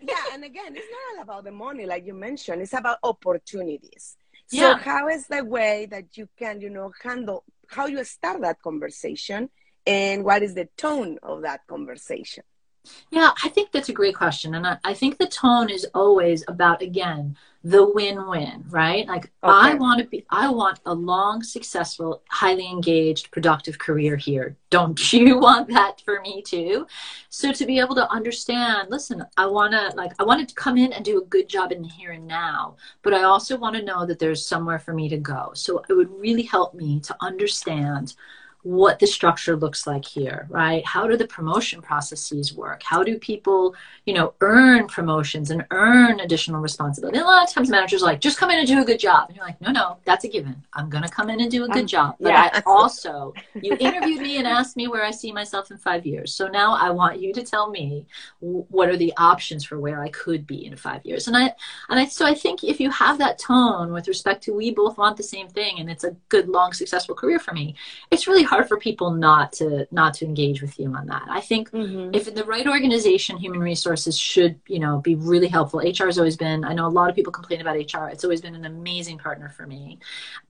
yeah. 0.00 0.24
And 0.32 0.44
again, 0.44 0.76
it's 0.76 0.86
not 0.90 1.16
all 1.16 1.22
about 1.24 1.44
the 1.44 1.50
money, 1.52 1.84
like 1.84 2.06
you 2.06 2.14
mentioned. 2.14 2.62
It's 2.62 2.72
about 2.74 2.98
opportunities. 3.02 4.16
So 4.46 4.56
Yeah. 4.56 4.78
how 4.78 5.08
is 5.08 5.26
the 5.26 5.44
way 5.44 5.86
that 5.90 6.16
you 6.16 6.28
can, 6.38 6.60
you 6.60 6.70
know, 6.70 6.92
handle 7.02 7.44
how 7.68 7.86
you 7.86 8.02
start 8.04 8.40
that 8.42 8.60
conversation, 8.62 9.50
and 9.86 10.24
what 10.24 10.42
is 10.42 10.54
the 10.54 10.68
tone 10.76 11.18
of 11.22 11.42
that 11.42 11.66
conversation? 11.66 12.44
Yeah, 13.10 13.32
I 13.44 13.48
think 13.48 13.72
that's 13.72 13.88
a 13.88 13.94
great 13.94 14.14
question. 14.14 14.54
And 14.54 14.66
I, 14.66 14.78
I 14.84 14.94
think 14.94 15.18
the 15.18 15.26
tone 15.26 15.68
is 15.68 15.86
always 15.94 16.44
about, 16.48 16.80
again, 16.80 17.36
the 17.62 17.84
win-win, 17.84 18.64
right? 18.70 19.06
Like 19.06 19.24
okay. 19.24 19.30
I 19.42 19.74
want 19.74 20.00
to 20.00 20.06
be 20.06 20.24
I 20.30 20.48
want 20.48 20.80
a 20.86 20.94
long, 20.94 21.42
successful, 21.42 22.22
highly 22.30 22.66
engaged, 22.66 23.30
productive 23.32 23.78
career 23.78 24.16
here. 24.16 24.56
Don't 24.70 25.12
you 25.12 25.38
want 25.38 25.68
that 25.68 26.00
for 26.00 26.22
me 26.22 26.40
too? 26.40 26.86
So 27.28 27.52
to 27.52 27.66
be 27.66 27.78
able 27.78 27.94
to 27.96 28.10
understand, 28.10 28.88
listen, 28.90 29.26
I 29.36 29.46
want 29.46 29.72
to 29.72 29.94
like 29.94 30.12
I 30.18 30.24
want 30.24 30.48
to 30.48 30.54
come 30.54 30.78
in 30.78 30.94
and 30.94 31.04
do 31.04 31.20
a 31.20 31.26
good 31.26 31.50
job 31.50 31.70
in 31.70 31.82
the 31.82 31.88
here 31.88 32.12
and 32.12 32.26
now, 32.26 32.76
but 33.02 33.12
I 33.12 33.24
also 33.24 33.58
want 33.58 33.76
to 33.76 33.82
know 33.82 34.06
that 34.06 34.18
there's 34.18 34.46
somewhere 34.46 34.78
for 34.78 34.94
me 34.94 35.10
to 35.10 35.18
go. 35.18 35.50
So 35.52 35.82
it 35.90 35.92
would 35.92 36.10
really 36.18 36.44
help 36.44 36.72
me 36.72 37.00
to 37.00 37.16
understand 37.20 38.14
what 38.62 38.98
the 38.98 39.06
structure 39.06 39.56
looks 39.56 39.86
like 39.86 40.04
here, 40.04 40.46
right? 40.50 40.84
How 40.84 41.06
do 41.06 41.16
the 41.16 41.26
promotion 41.26 41.80
processes 41.80 42.52
work? 42.52 42.82
How 42.82 43.02
do 43.02 43.18
people, 43.18 43.74
you 44.04 44.12
know, 44.12 44.34
earn 44.40 44.86
promotions 44.86 45.50
and 45.50 45.64
earn 45.70 46.20
additional 46.20 46.60
responsibility? 46.60 47.18
And 47.18 47.26
a 47.26 47.28
lot 47.28 47.48
of 47.48 47.54
times 47.54 47.70
managers 47.70 48.02
are 48.02 48.06
like, 48.06 48.20
just 48.20 48.38
come 48.38 48.50
in 48.50 48.58
and 48.58 48.68
do 48.68 48.80
a 48.80 48.84
good 48.84 49.00
job. 49.00 49.28
And 49.28 49.36
you're 49.36 49.46
like, 49.46 49.60
no, 49.60 49.70
no, 49.70 49.96
that's 50.04 50.24
a 50.24 50.28
given. 50.28 50.62
I'm 50.74 50.90
going 50.90 51.04
to 51.04 51.08
come 51.08 51.30
in 51.30 51.40
and 51.40 51.50
do 51.50 51.64
a 51.64 51.68
good 51.68 51.82
um, 51.82 51.86
job. 51.86 52.16
But 52.20 52.30
yeah. 52.30 52.50
I 52.52 52.62
also, 52.66 53.32
you 53.54 53.76
interviewed 53.80 54.20
me 54.20 54.36
and 54.36 54.46
asked 54.46 54.76
me 54.76 54.88
where 54.88 55.04
I 55.04 55.10
see 55.10 55.32
myself 55.32 55.70
in 55.70 55.78
five 55.78 56.04
years. 56.04 56.34
So 56.34 56.46
now 56.46 56.74
I 56.74 56.90
want 56.90 57.18
you 57.18 57.32
to 57.32 57.42
tell 57.42 57.70
me 57.70 58.06
what 58.40 58.90
are 58.90 58.96
the 58.96 59.14
options 59.16 59.64
for 59.64 59.80
where 59.80 60.02
I 60.02 60.10
could 60.10 60.46
be 60.46 60.66
in 60.66 60.76
five 60.76 61.04
years. 61.06 61.28
And 61.28 61.36
I, 61.36 61.54
and 61.88 61.98
I, 61.98 62.06
so 62.06 62.26
I 62.26 62.34
think 62.34 62.62
if 62.62 62.78
you 62.78 62.90
have 62.90 63.16
that 63.18 63.38
tone 63.38 63.92
with 63.92 64.06
respect 64.06 64.44
to 64.44 64.52
we 64.52 64.70
both 64.70 64.98
want 64.98 65.16
the 65.16 65.22
same 65.22 65.48
thing 65.48 65.78
and 65.78 65.90
it's 65.90 66.04
a 66.04 66.14
good, 66.28 66.48
long, 66.48 66.74
successful 66.74 67.14
career 67.14 67.38
for 67.38 67.54
me, 67.54 67.74
it's 68.10 68.26
really 68.26 68.42
hard 68.50 68.68
for 68.68 68.76
people 68.76 69.12
not 69.12 69.52
to 69.52 69.86
not 69.90 70.12
to 70.14 70.24
engage 70.26 70.60
with 70.60 70.78
you 70.78 70.92
on 70.94 71.06
that. 71.06 71.26
I 71.30 71.40
think 71.40 71.70
mm-hmm. 71.70 72.14
if 72.14 72.28
in 72.28 72.34
the 72.34 72.44
right 72.44 72.66
organization, 72.66 73.38
human 73.38 73.60
resources 73.60 74.18
should 74.18 74.60
you 74.66 74.80
know 74.80 74.98
be 74.98 75.14
really 75.14 75.46
helpful. 75.46 75.80
HR 75.80 76.06
has 76.06 76.18
always 76.18 76.36
been. 76.36 76.64
I 76.64 76.74
know 76.74 76.86
a 76.86 76.96
lot 77.00 77.08
of 77.08 77.16
people 77.16 77.32
complain 77.32 77.60
about 77.60 77.76
HR. 77.76 78.08
It's 78.08 78.24
always 78.24 78.40
been 78.40 78.56
an 78.56 78.66
amazing 78.66 79.18
partner 79.18 79.48
for 79.48 79.66
me, 79.66 80.00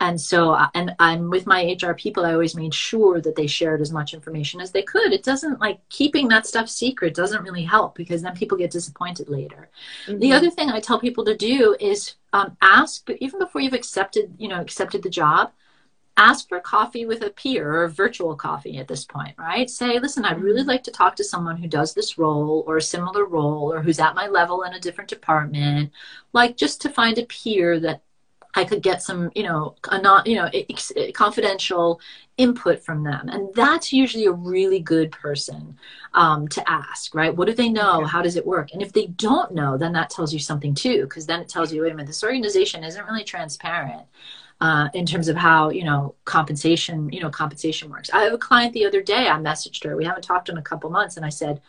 and 0.01 0.21
so 0.21 0.53
uh, 0.53 0.69
and 0.75 0.95
I'm 0.99 1.31
with 1.31 1.47
my 1.47 1.77
HR 1.81 1.93
people. 1.93 2.25
I 2.25 2.33
always 2.33 2.57
made 2.57 2.75
sure 2.75 3.21
that 3.21 3.37
they 3.37 3.47
shared 3.47 3.81
as 3.81 3.93
much 3.93 4.15
information 4.15 4.61
as 4.61 4.73
they 4.73 4.83
could. 4.83 5.13
It 5.13 5.23
doesn't 5.23 5.61
like 5.61 5.79
keeping 5.91 6.27
that 6.29 6.47
stuff 6.47 6.69
secret 6.69 7.15
doesn't 7.15 7.43
really 7.43 7.65
help 7.65 7.95
because 7.95 8.23
then 8.23 8.35
people 8.35 8.57
get 8.57 8.71
disappointed 8.71 9.29
later. 9.29 9.69
Mm-hmm. 10.07 10.21
The 10.21 10.33
other 10.33 10.51
thing 10.51 10.71
I 10.71 10.81
tell 10.81 10.99
people 10.99 11.25
to 11.27 11.37
do 11.37 11.77
is 11.79 12.15
um, 12.33 12.57
ask, 12.63 13.05
but 13.07 13.17
even 13.21 13.39
before 13.39 13.61
you've 13.61 13.75
accepted, 13.75 14.35
you 14.39 14.49
know, 14.49 14.61
accepted 14.61 15.03
the 15.03 15.11
job, 15.11 15.53
ask 16.21 16.49
for 16.51 16.61
coffee 16.61 17.07
with 17.07 17.23
a 17.23 17.31
peer 17.31 17.83
or 17.83 17.89
virtual 17.89 18.37
coffee 18.37 18.77
at 18.77 18.87
this 18.87 19.07
point, 19.07 19.35
right? 19.39 19.71
Say, 19.71 19.99
listen, 19.99 20.27
I'd 20.27 20.43
really 20.43 20.65
like 20.65 20.83
to 20.85 20.91
talk 20.91 21.17
to 21.17 21.25
someone 21.25 21.57
who 21.57 21.67
does 21.67 21.95
this 21.95 22.19
role 22.19 22.63
or 22.67 22.77
a 22.77 22.83
similar 22.83 23.25
role 23.25 23.73
or 23.73 23.81
who's 23.81 23.99
at 23.99 24.15
my 24.15 24.27
level 24.27 24.63
in 24.63 24.75
a 24.75 24.81
different 24.81 25.09
department, 25.09 25.91
like 26.35 26.59
just 26.59 26.83
to 26.83 26.91
find 26.91 27.17
a 27.17 27.25
peer 27.25 27.81
that 27.81 28.03
I 28.55 28.65
could 28.65 28.83
get 28.83 29.03
some, 29.03 29.31
you 29.35 29.45
know, 29.45 29.77
a 29.91 29.99
not, 29.99 30.27
you 30.27 30.37
know, 30.37 30.51
ex- 30.53 30.93
confidential 31.15 32.01
input 32.37 32.83
from 32.83 33.05
them, 33.05 33.29
and 33.29 33.55
that's 33.55 33.93
usually 33.93 34.27
a 34.27 34.33
really 34.33 34.81
good 34.81 35.13
person 35.13 35.79
um, 36.15 36.49
to 36.49 36.71
ask, 36.71 37.15
right? 37.15 37.35
What 37.35 37.47
do 37.47 37.55
they 37.55 37.69
know? 37.69 38.05
How 38.05 38.23
does 38.23 38.37
it 38.37 38.47
work? 38.47 38.73
And 38.73 38.83
if 38.83 38.93
they 38.93 39.07
don't 39.07 39.53
know, 39.53 39.79
then 39.79 39.93
that 39.93 40.11
tells 40.11 40.33
you 40.33 40.41
something 40.41 40.75
too, 40.75 41.03
because 41.03 41.27
then 41.27 41.41
it 41.41 41.49
tells 41.49 41.73
you, 41.73 41.83
wait 41.83 41.93
a 41.93 41.95
minute, 41.95 42.09
this 42.09 42.25
organization 42.25 42.83
isn't 42.83 43.07
really 43.07 43.25
transparent 43.25 44.03
uh, 44.61 44.89
in 44.95 45.07
terms 45.07 45.29
of 45.29 45.37
how 45.37 45.71
you 45.71 45.85
know 45.85 46.15
compensation 46.25 47.11
you 47.13 47.21
know 47.21 47.31
compensation 47.31 47.91
works. 47.91 48.11
I 48.13 48.23
have 48.23 48.33
a 48.33 48.39
client 48.39 48.73
the 48.75 48.87
other 48.87 49.03
day. 49.03 49.29
I 49.29 49.37
messaged 49.39 49.85
her. 49.85 49.97
We 49.97 50.05
haven't 50.05 50.23
talked 50.23 50.49
in 50.49 50.59
a 50.59 50.63
couple 50.63 50.91
months, 50.91 51.17
and 51.17 51.25
I 51.25 51.31
said, 51.31 51.61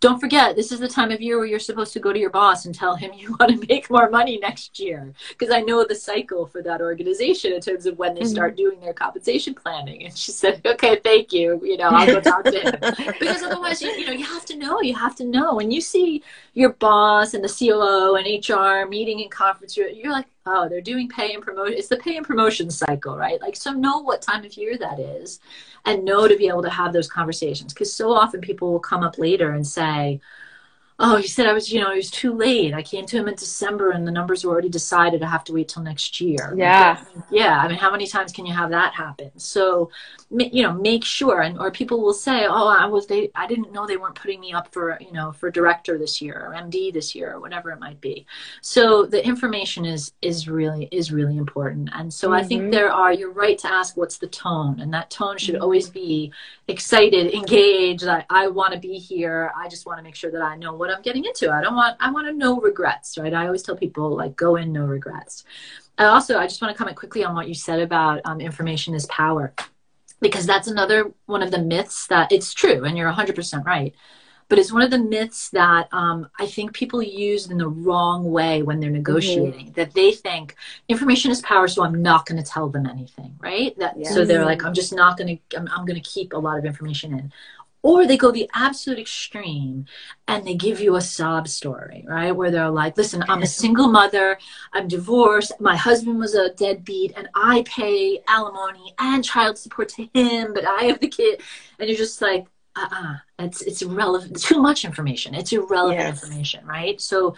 don't 0.00 0.18
forget 0.18 0.56
this 0.56 0.72
is 0.72 0.80
the 0.80 0.88
time 0.88 1.10
of 1.10 1.20
year 1.20 1.36
where 1.36 1.46
you're 1.46 1.58
supposed 1.58 1.92
to 1.92 2.00
go 2.00 2.12
to 2.12 2.18
your 2.18 2.30
boss 2.30 2.64
and 2.64 2.74
tell 2.74 2.96
him 2.96 3.12
you 3.16 3.36
want 3.38 3.52
to 3.52 3.66
make 3.68 3.88
more 3.90 4.10
money 4.10 4.38
next 4.38 4.80
year 4.80 5.12
because 5.30 5.54
i 5.54 5.60
know 5.60 5.84
the 5.84 5.94
cycle 5.94 6.46
for 6.46 6.62
that 6.62 6.80
organization 6.80 7.52
in 7.52 7.60
terms 7.60 7.86
of 7.86 7.98
when 7.98 8.14
they 8.14 8.22
mm-hmm. 8.22 8.30
start 8.30 8.56
doing 8.56 8.80
their 8.80 8.94
compensation 8.94 9.54
planning 9.54 10.04
and 10.04 10.16
she 10.16 10.32
said 10.32 10.60
okay 10.66 10.98
thank 11.04 11.32
you 11.32 11.60
you 11.62 11.76
know 11.76 11.88
i'll 11.90 12.06
go 12.06 12.20
talk 12.32 12.44
to 12.44 12.58
him 12.58 12.74
because 13.18 13.42
otherwise 13.42 13.80
you, 13.80 13.90
you 13.90 14.06
know 14.06 14.12
you 14.12 14.24
have 14.24 14.44
to 14.44 14.56
know 14.56 14.80
you 14.80 14.94
have 14.94 15.14
to 15.14 15.24
know 15.24 15.54
when 15.54 15.70
you 15.70 15.80
see 15.80 16.22
your 16.54 16.70
boss 16.70 17.34
and 17.34 17.44
the 17.44 17.48
coo 17.48 18.16
and 18.16 18.48
hr 18.48 18.88
meeting 18.88 19.20
in 19.20 19.28
conference 19.28 19.76
you're 19.76 20.12
like 20.12 20.26
oh 20.46 20.68
they're 20.68 20.80
doing 20.80 21.08
pay 21.08 21.34
and 21.34 21.42
promotion 21.42 21.74
it's 21.76 21.88
the 21.88 21.96
pay 21.96 22.16
and 22.16 22.26
promotion 22.26 22.70
cycle 22.70 23.16
right? 23.16 23.40
Like 23.40 23.56
so 23.56 23.72
know 23.72 23.98
what 23.98 24.22
time 24.22 24.44
of 24.44 24.56
year 24.56 24.76
that 24.78 24.98
is 24.98 25.40
and 25.84 26.04
know 26.04 26.28
to 26.28 26.36
be 26.36 26.48
able 26.48 26.62
to 26.62 26.70
have 26.70 26.92
those 26.92 27.08
conversations 27.08 27.72
because 27.72 27.92
so 27.92 28.12
often 28.12 28.40
people 28.40 28.72
will 28.72 28.80
come 28.80 29.02
up 29.02 29.18
later 29.18 29.52
and 29.52 29.66
say 29.66 30.20
oh, 31.02 31.16
he 31.16 31.26
said 31.26 31.46
I 31.46 31.54
was, 31.54 31.72
you 31.72 31.80
know, 31.80 31.90
it 31.90 31.96
was 31.96 32.10
too 32.10 32.32
late. 32.34 32.74
I 32.74 32.82
came 32.82 33.06
to 33.06 33.16
him 33.16 33.26
in 33.26 33.34
December 33.34 33.90
and 33.90 34.06
the 34.06 34.12
numbers 34.12 34.44
were 34.44 34.52
already 34.52 34.68
decided. 34.68 35.22
I 35.22 35.30
have 35.30 35.44
to 35.44 35.54
wait 35.54 35.68
till 35.68 35.82
next 35.82 36.20
year. 36.20 36.54
Yeah. 36.54 37.02
Yeah. 37.30 37.58
I 37.58 37.68
mean, 37.68 37.78
how 37.78 37.90
many 37.90 38.06
times 38.06 38.32
can 38.32 38.44
you 38.44 38.52
have 38.52 38.68
that 38.70 38.92
happen? 38.92 39.30
So, 39.38 39.90
you 40.30 40.62
know, 40.62 40.74
make 40.74 41.02
sure. 41.02 41.40
And, 41.40 41.58
or 41.58 41.70
people 41.70 42.02
will 42.02 42.12
say, 42.12 42.44
oh, 42.46 42.68
I 42.68 42.84
was, 42.84 43.06
they, 43.06 43.30
I 43.34 43.46
didn't 43.46 43.72
know 43.72 43.86
they 43.86 43.96
weren't 43.96 44.14
putting 44.14 44.40
me 44.40 44.52
up 44.52 44.72
for, 44.72 44.98
you 45.00 45.12
know, 45.12 45.32
for 45.32 45.50
director 45.50 45.96
this 45.96 46.20
year 46.20 46.46
or 46.46 46.54
MD 46.54 46.92
this 46.92 47.14
year 47.14 47.32
or 47.32 47.40
whatever 47.40 47.70
it 47.70 47.80
might 47.80 48.00
be. 48.02 48.26
So 48.60 49.06
the 49.06 49.24
information 49.24 49.86
is, 49.86 50.12
is 50.20 50.48
really, 50.48 50.86
is 50.92 51.10
really 51.10 51.38
important. 51.38 51.88
And 51.94 52.12
so 52.12 52.28
mm-hmm. 52.28 52.34
I 52.34 52.42
think 52.42 52.62
mm-hmm. 52.62 52.70
there 52.72 52.92
are, 52.92 53.10
you're 53.10 53.32
right 53.32 53.56
to 53.58 53.72
ask 53.72 53.96
what's 53.96 54.18
the 54.18 54.28
tone 54.28 54.80
and 54.80 54.92
that 54.92 55.10
tone 55.10 55.38
should 55.38 55.54
mm-hmm. 55.54 55.64
always 55.64 55.88
be 55.88 56.30
excited, 56.68 57.32
engaged. 57.32 58.06
I, 58.06 58.26
I 58.28 58.48
want 58.48 58.74
to 58.74 58.78
be 58.78 58.98
here. 58.98 59.50
I 59.56 59.66
just 59.66 59.86
want 59.86 59.98
to 59.98 60.02
make 60.02 60.14
sure 60.14 60.30
that 60.30 60.42
I 60.42 60.56
know 60.56 60.74
what 60.74 60.89
what 60.90 60.96
I'm 60.98 61.02
getting 61.02 61.24
into. 61.24 61.50
I 61.50 61.62
don't 61.62 61.74
want 61.74 61.96
I 62.00 62.10
want 62.10 62.26
to 62.26 62.32
no 62.32 62.60
regrets, 62.60 63.16
right? 63.18 63.32
I 63.32 63.46
always 63.46 63.62
tell 63.62 63.76
people 63.76 64.16
like 64.16 64.36
go 64.36 64.56
in 64.56 64.72
no 64.72 64.84
regrets. 64.84 65.44
I 65.98 66.04
also 66.04 66.38
I 66.38 66.46
just 66.46 66.60
want 66.60 66.74
to 66.74 66.78
comment 66.78 66.96
quickly 66.96 67.24
on 67.24 67.34
what 67.34 67.48
you 67.48 67.54
said 67.54 67.80
about 67.80 68.20
um, 68.24 68.40
information 68.40 68.94
is 68.94 69.06
power, 69.06 69.54
because 70.20 70.46
that's 70.46 70.68
another 70.68 71.12
one 71.26 71.42
of 71.42 71.50
the 71.50 71.58
myths 71.58 72.06
that 72.08 72.32
it's 72.32 72.52
true, 72.52 72.84
and 72.84 72.96
you're 72.96 73.12
100% 73.12 73.64
right. 73.64 73.94
But 74.48 74.58
it's 74.58 74.72
one 74.72 74.82
of 74.82 74.90
the 74.90 74.98
myths 74.98 75.50
that 75.50 75.88
um, 75.92 76.28
I 76.40 76.46
think 76.46 76.72
people 76.72 77.00
use 77.00 77.48
in 77.48 77.56
the 77.56 77.68
wrong 77.68 78.32
way 78.32 78.62
when 78.62 78.80
they're 78.80 78.90
negotiating. 78.90 79.66
Mm-hmm. 79.66 79.74
That 79.74 79.94
they 79.94 80.10
think 80.10 80.56
information 80.88 81.30
is 81.30 81.40
power, 81.42 81.68
so 81.68 81.84
I'm 81.84 82.02
not 82.02 82.26
going 82.26 82.42
to 82.42 82.50
tell 82.50 82.68
them 82.68 82.84
anything, 82.84 83.36
right? 83.38 83.78
That 83.78 83.96
yes. 83.96 84.12
so 84.12 84.24
they're 84.24 84.44
like, 84.44 84.64
I'm 84.64 84.74
just 84.74 84.92
not 84.92 85.16
going 85.16 85.38
to. 85.38 85.56
I'm, 85.56 85.68
I'm 85.68 85.86
going 85.86 86.00
to 86.02 86.08
keep 86.08 86.32
a 86.32 86.36
lot 86.36 86.58
of 86.58 86.64
information 86.64 87.12
in 87.12 87.32
or 87.82 88.06
they 88.06 88.16
go 88.16 88.30
the 88.30 88.48
absolute 88.54 88.98
extreme 88.98 89.86
and 90.28 90.46
they 90.46 90.54
give 90.54 90.80
you 90.80 90.96
a 90.96 91.00
sob 91.00 91.48
story, 91.48 92.04
right? 92.06 92.32
Where 92.32 92.50
they're 92.50 92.70
like, 92.70 92.96
listen, 92.96 93.24
I'm 93.28 93.42
a 93.42 93.46
single 93.46 93.88
mother, 93.88 94.38
I'm 94.72 94.88
divorced, 94.88 95.52
my 95.60 95.76
husband 95.76 96.18
was 96.18 96.34
a 96.34 96.52
deadbeat, 96.54 97.12
and 97.16 97.28
I 97.34 97.64
pay 97.66 98.20
alimony 98.28 98.94
and 98.98 99.24
child 99.24 99.58
support 99.58 99.88
to 99.90 100.08
him, 100.14 100.52
but 100.52 100.66
I 100.66 100.84
have 100.84 101.00
the 101.00 101.08
kid. 101.08 101.40
And 101.78 101.88
you're 101.88 101.98
just 101.98 102.20
like, 102.20 102.46
uh 102.76 102.86
uh-uh. 102.90 103.12
uh 103.12 103.16
it's, 103.40 103.62
it's 103.62 103.82
irrelevant, 103.82 104.40
too 104.40 104.60
much 104.60 104.84
information. 104.84 105.34
It's 105.34 105.52
irrelevant 105.52 106.00
yes. 106.00 106.22
information, 106.22 106.66
right? 106.66 107.00
So 107.00 107.34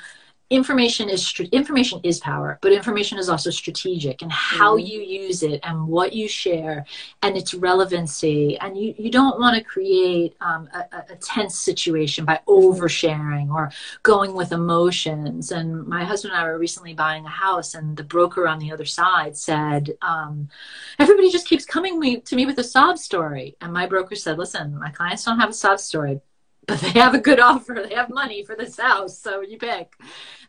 information 0.53 1.09
is 1.09 1.33
information 1.53 2.01
is 2.03 2.21
power 2.21 2.59
but 2.61 2.73
information 2.73 3.19
is 3.19 3.29
also 3.29 3.51
strategic 3.51 4.23
and 4.23 4.31
how 4.31 4.77
mm-hmm. 4.77 4.87
you 4.87 5.01
use 5.01 5.43
it 5.43 5.61
and 5.63 5.87
what 5.87 6.13
you 6.13 6.29
share 6.29 6.85
and 7.23 7.37
its 7.37 7.55
relevancy. 7.55 8.59
And 8.59 8.77
you, 8.77 8.95
you 8.99 9.11
don't 9.11 9.39
want 9.39 9.57
to 9.57 9.65
create 9.65 10.35
um, 10.41 10.69
a, 10.75 11.13
a, 11.13 11.17
tense 11.17 11.59
situation 11.59 12.25
by 12.25 12.41
oversharing 12.49 13.51
or 13.53 13.71
going 14.03 14.35
with 14.35 14.53
emotions. 14.53 15.53
And 15.53 15.87
my 15.87 16.05
husband 16.05 16.35
and 16.35 16.43
i 16.43 16.45
were 16.45 16.59
recently 16.59 16.95
buying 16.95 17.25
a 17.25 17.31
house 17.31 17.75
and 17.75 17.97
the 17.97 18.05
broker 18.05 18.49
on 18.49 18.59
the 18.59 18.73
other 18.73 18.85
side 18.85 19.37
said 19.37 19.97
um, 20.03 20.49
everybody 20.99 21.31
just 21.31 21.49
keeps 21.49 21.65
coming 21.65 21.99
me, 21.99 22.21
to 22.21 22.37
me 22.37 22.47
with 22.47 22.59
a 22.59 22.65
sob 22.65 22.99
story. 22.99 23.57
And 23.61 23.73
my 23.73 23.87
broker 23.87 24.17
said 24.17 24.39
listen 24.39 24.79
my 24.79 24.91
clients 24.91 25.25
don't 25.25 25.39
have 25.39 25.51
a 25.51 25.55
sob 25.55 25.79
story 25.79 26.21
but 26.67 26.81
they 26.81 26.91
have 26.91 27.15
a 27.15 27.19
good 27.19 27.41
offer. 27.51 27.85
They 27.89 27.95
have 27.95 28.09
money 28.09 28.45
for 28.45 28.55
this 28.55 28.79
house, 28.79 29.19
so 29.19 29.41
you 29.41 29.59
pick 29.59 29.95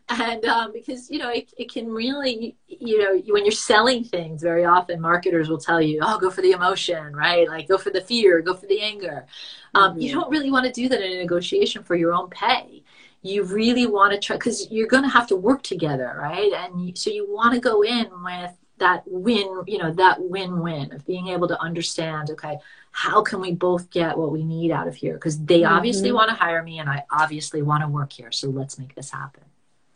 and 0.09 0.45
um, 0.45 0.71
because 0.73 1.09
you 1.09 1.17
know 1.17 1.29
it, 1.29 1.53
it 1.57 1.71
can 1.71 1.89
really 1.89 2.55
you 2.67 2.99
know 2.99 3.33
when 3.33 3.45
you're 3.45 3.51
selling 3.51 4.03
things 4.03 4.41
very 4.41 4.65
often 4.65 4.99
marketers 4.99 5.49
will 5.49 5.57
tell 5.57 5.81
you 5.81 5.99
oh 6.01 6.19
go 6.19 6.29
for 6.29 6.41
the 6.41 6.51
emotion 6.51 7.15
right? 7.15 7.47
Like 7.47 7.67
go 7.67 7.77
for 7.77 7.89
the 7.89 8.01
fear 8.01 8.41
go 8.41 8.53
for 8.53 8.65
the 8.65 8.81
anger. 8.81 9.25
Um, 9.73 9.91
mm-hmm. 9.91 10.01
you 10.01 10.13
don't 10.13 10.29
really 10.29 10.51
want 10.51 10.65
to 10.65 10.71
do 10.71 10.89
that 10.89 11.01
in 11.01 11.13
a 11.13 11.17
negotiation 11.17 11.83
for 11.83 11.95
your 11.95 12.13
own 12.13 12.29
pay. 12.29 12.83
You 13.21 13.43
really 13.43 13.87
want 13.87 14.13
to 14.13 14.19
try 14.19 14.35
because 14.35 14.69
you're 14.69 14.87
going 14.87 15.03
to 15.03 15.09
have 15.09 15.27
to 15.27 15.35
work 15.35 15.63
together 15.63 16.15
right? 16.19 16.51
And 16.51 16.87
you, 16.87 16.95
so 16.95 17.09
you 17.09 17.31
want 17.31 17.53
to 17.53 17.61
go 17.61 17.83
in 17.83 18.07
with 18.23 18.51
that 18.79 19.03
win 19.05 19.63
you 19.67 19.77
know 19.77 19.91
that 19.93 20.17
win-win 20.19 20.91
of 20.91 21.05
being 21.05 21.27
able 21.27 21.47
to 21.47 21.59
understand 21.61 22.29
okay 22.31 22.57
how 22.91 23.21
can 23.21 23.39
we 23.39 23.53
both 23.53 23.89
get 23.89 24.17
what 24.17 24.31
we 24.31 24.43
need 24.43 24.69
out 24.71 24.87
of 24.87 24.95
here? 24.95 25.15
Because 25.15 25.39
they 25.39 25.61
mm-hmm. 25.61 25.73
obviously 25.73 26.11
want 26.11 26.29
to 26.29 26.35
hire 26.35 26.61
me 26.61 26.79
and 26.79 26.89
i 26.89 27.03
obviously 27.09 27.61
want 27.61 27.81
to 27.81 27.87
work 27.87 28.11
here 28.11 28.31
so 28.31 28.49
let's 28.49 28.77
make 28.77 28.93
this 28.95 29.09
happen 29.11 29.42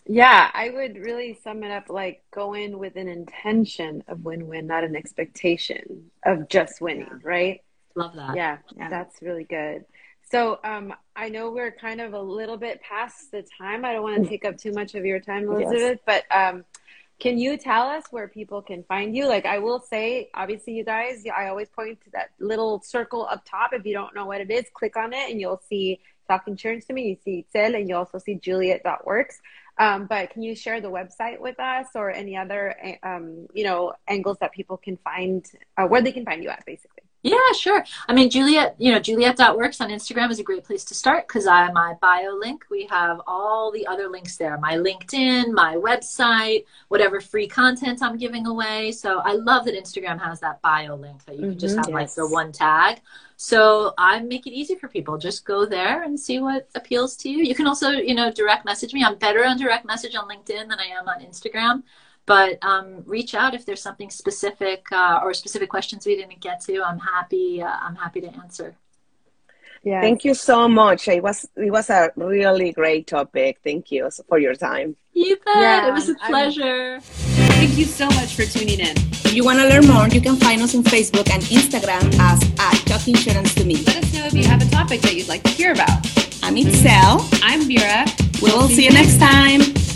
yeah, 0.07 0.49
I 0.53 0.69
would 0.69 0.97
really 0.97 1.37
sum 1.43 1.63
it 1.63 1.71
up 1.71 1.89
like 1.89 2.23
go 2.33 2.53
in 2.53 2.79
with 2.79 2.95
an 2.95 3.07
intention 3.07 4.03
of 4.07 4.23
win 4.23 4.47
win, 4.47 4.67
not 4.67 4.83
an 4.83 4.95
expectation 4.95 6.09
of 6.25 6.47
just 6.49 6.81
winning, 6.81 7.21
right? 7.23 7.61
Love 7.95 8.15
that. 8.15 8.35
Yeah, 8.35 8.57
yeah, 8.75 8.89
that's 8.89 9.21
really 9.21 9.43
good. 9.43 9.85
So 10.29 10.59
um, 10.63 10.93
I 11.15 11.29
know 11.29 11.51
we're 11.51 11.71
kind 11.71 12.01
of 12.01 12.13
a 12.13 12.21
little 12.21 12.57
bit 12.57 12.81
past 12.81 13.31
the 13.31 13.45
time. 13.57 13.85
I 13.85 13.93
don't 13.93 14.03
want 14.03 14.21
to 14.23 14.29
take 14.29 14.45
up 14.45 14.57
too 14.57 14.73
much 14.73 14.95
of 14.95 15.05
your 15.05 15.19
time, 15.19 15.43
Elizabeth, 15.43 15.99
yes. 16.05 16.23
but 16.29 16.35
um, 16.35 16.65
can 17.19 17.37
you 17.37 17.57
tell 17.57 17.83
us 17.83 18.03
where 18.11 18.27
people 18.27 18.61
can 18.61 18.83
find 18.83 19.15
you? 19.15 19.27
Like 19.27 19.45
I 19.45 19.59
will 19.59 19.79
say, 19.79 20.29
obviously, 20.33 20.73
you 20.73 20.83
guys, 20.83 21.23
I 21.35 21.47
always 21.47 21.69
point 21.69 22.01
to 22.03 22.09
that 22.11 22.29
little 22.39 22.81
circle 22.81 23.25
up 23.29 23.43
top. 23.45 23.71
If 23.73 23.85
you 23.85 23.93
don't 23.93 24.13
know 24.13 24.25
what 24.25 24.41
it 24.41 24.51
is, 24.51 24.65
click 24.73 24.95
on 24.95 25.13
it 25.13 25.31
and 25.31 25.39
you'll 25.41 25.61
see 25.67 25.99
Talk 26.27 26.47
Insurance 26.47 26.85
to 26.85 26.93
me. 26.93 27.09
You 27.09 27.17
see 27.23 27.45
Itzel 27.55 27.75
and 27.75 27.89
you 27.89 27.95
also 27.95 28.19
see 28.19 28.35
Juliet.works. 28.35 29.39
Um, 29.79 30.07
but 30.07 30.31
can 30.31 30.43
you 30.43 30.55
share 30.55 30.81
the 30.81 30.89
website 30.89 31.39
with 31.39 31.59
us 31.59 31.87
or 31.95 32.11
any 32.11 32.37
other, 32.37 32.75
um, 33.03 33.47
you 33.53 33.63
know, 33.63 33.93
angles 34.07 34.37
that 34.41 34.51
people 34.53 34.77
can 34.77 34.97
find, 34.97 35.45
uh, 35.77 35.87
where 35.87 36.01
they 36.01 36.11
can 36.11 36.25
find 36.25 36.43
you 36.43 36.49
at, 36.49 36.65
basically? 36.65 37.06
Yeah, 37.23 37.37
sure. 37.57 37.83
I 38.07 38.13
mean, 38.13 38.29
Juliet, 38.29 38.75
you 38.77 38.91
know, 38.91 38.99
Juliet.works 38.99 39.81
on 39.81 39.89
Instagram 39.89 40.29
is 40.29 40.39
a 40.39 40.43
great 40.43 40.63
place 40.63 40.85
to 40.85 40.93
start 40.93 41.27
because 41.27 41.47
I 41.47 41.71
my 41.71 41.95
bio 41.99 42.33
link. 42.35 42.65
We 42.69 42.85
have 42.85 43.21
all 43.25 43.71
the 43.71 43.85
other 43.87 44.07
links 44.07 44.37
there 44.37 44.57
my 44.59 44.75
LinkedIn, 44.75 45.51
my 45.51 45.75
website, 45.75 46.65
whatever 46.89 47.19
free 47.19 47.47
content 47.47 48.03
I'm 48.03 48.17
giving 48.17 48.45
away. 48.45 48.91
So 48.91 49.19
I 49.19 49.33
love 49.33 49.65
that 49.65 49.73
Instagram 49.73 50.19
has 50.21 50.39
that 50.41 50.61
bio 50.61 50.95
link 50.95 51.25
that 51.25 51.35
you 51.35 51.41
can 51.41 51.49
mm-hmm, 51.51 51.59
just 51.59 51.75
have 51.75 51.87
yes. 51.87 51.93
like 51.93 52.13
the 52.13 52.27
one 52.27 52.51
tag. 52.51 53.01
So 53.35 53.93
I 53.97 54.19
make 54.19 54.47
it 54.47 54.53
easy 54.53 54.75
for 54.75 54.87
people. 54.87 55.17
Just 55.17 55.43
go 55.43 55.65
there 55.65 56.03
and 56.03 56.19
see 56.19 56.39
what 56.39 56.69
appeals 56.75 57.15
to 57.17 57.29
you. 57.29 57.43
You 57.43 57.55
can 57.55 57.67
also, 57.67 57.89
you 57.89 58.15
know, 58.15 58.31
direct 58.31 58.63
message 58.63 58.93
me. 58.93 59.03
I'm 59.03 59.15
better 59.15 59.43
on 59.43 59.57
direct 59.57 59.85
message 59.85 60.15
on 60.15 60.29
LinkedIn 60.29 60.69
than 60.69 60.79
I 60.79 60.85
am 60.85 61.07
on 61.07 61.21
Instagram 61.21 61.83
but 62.27 62.63
um, 62.63 63.03
reach 63.05 63.33
out 63.33 63.55
if 63.55 63.65
there's 63.65 63.81
something 63.81 64.11
specific 64.11 64.85
uh, 64.91 65.21
or 65.23 65.33
specific 65.33 65.69
questions 65.69 66.05
we 66.05 66.15
didn't 66.15 66.39
get 66.39 66.61
to. 66.61 66.83
I'm 66.83 66.99
happy. 66.99 67.63
Uh, 67.63 67.75
I'm 67.81 67.95
happy 67.95 68.21
to 68.21 68.27
answer. 68.35 68.75
Yeah. 69.83 70.01
Thank 70.01 70.25
you 70.25 70.33
so 70.33 70.67
much. 70.67 71.07
It 71.07 71.23
was 71.23 71.47
it 71.55 71.71
was 71.71 71.89
a 71.89 72.11
really 72.17 72.73
great 72.73 73.07
topic. 73.07 73.59
Thank 73.63 73.91
you 73.91 74.09
for 74.27 74.37
your 74.37 74.53
time. 74.53 74.97
You 75.13 75.37
bet. 75.37 75.55
Yeah, 75.55 75.87
it 75.87 75.93
was 75.93 76.09
a 76.09 76.15
pleasure. 76.15 76.95
I'm... 76.95 77.01
Thank 77.57 77.77
you 77.77 77.85
so 77.85 78.05
much 78.07 78.35
for 78.35 78.43
tuning 78.43 78.81
in. 78.81 78.95
If 79.25 79.33
you 79.33 79.45
want 79.45 79.59
to 79.59 79.67
learn 79.67 79.87
more, 79.87 80.07
you 80.09 80.21
can 80.21 80.35
find 80.35 80.61
us 80.61 80.75
on 80.75 80.83
Facebook 80.83 81.31
and 81.31 81.41
Instagram 81.43 82.13
as 82.19 82.43
at 82.59 82.75
Talk 82.85 83.07
Insurance 83.07 83.55
to 83.55 83.63
Me. 83.63 83.77
Let 83.77 84.03
us 84.03 84.13
know 84.13 84.25
if 84.25 84.33
you 84.33 84.43
have 84.43 84.61
a 84.61 84.69
topic 84.69 85.01
that 85.01 85.15
you'd 85.15 85.29
like 85.29 85.43
to 85.43 85.49
hear 85.49 85.71
about. 85.71 86.05
I'm 86.43 86.55
Itzel. 86.55 87.23
I'm 87.41 87.61
Vera. 87.63 88.05
We'll, 88.41 88.57
we'll 88.57 88.67
see, 88.67 88.75
see 88.75 88.85
you 88.85 88.91
next 88.91 89.17
time. 89.17 89.86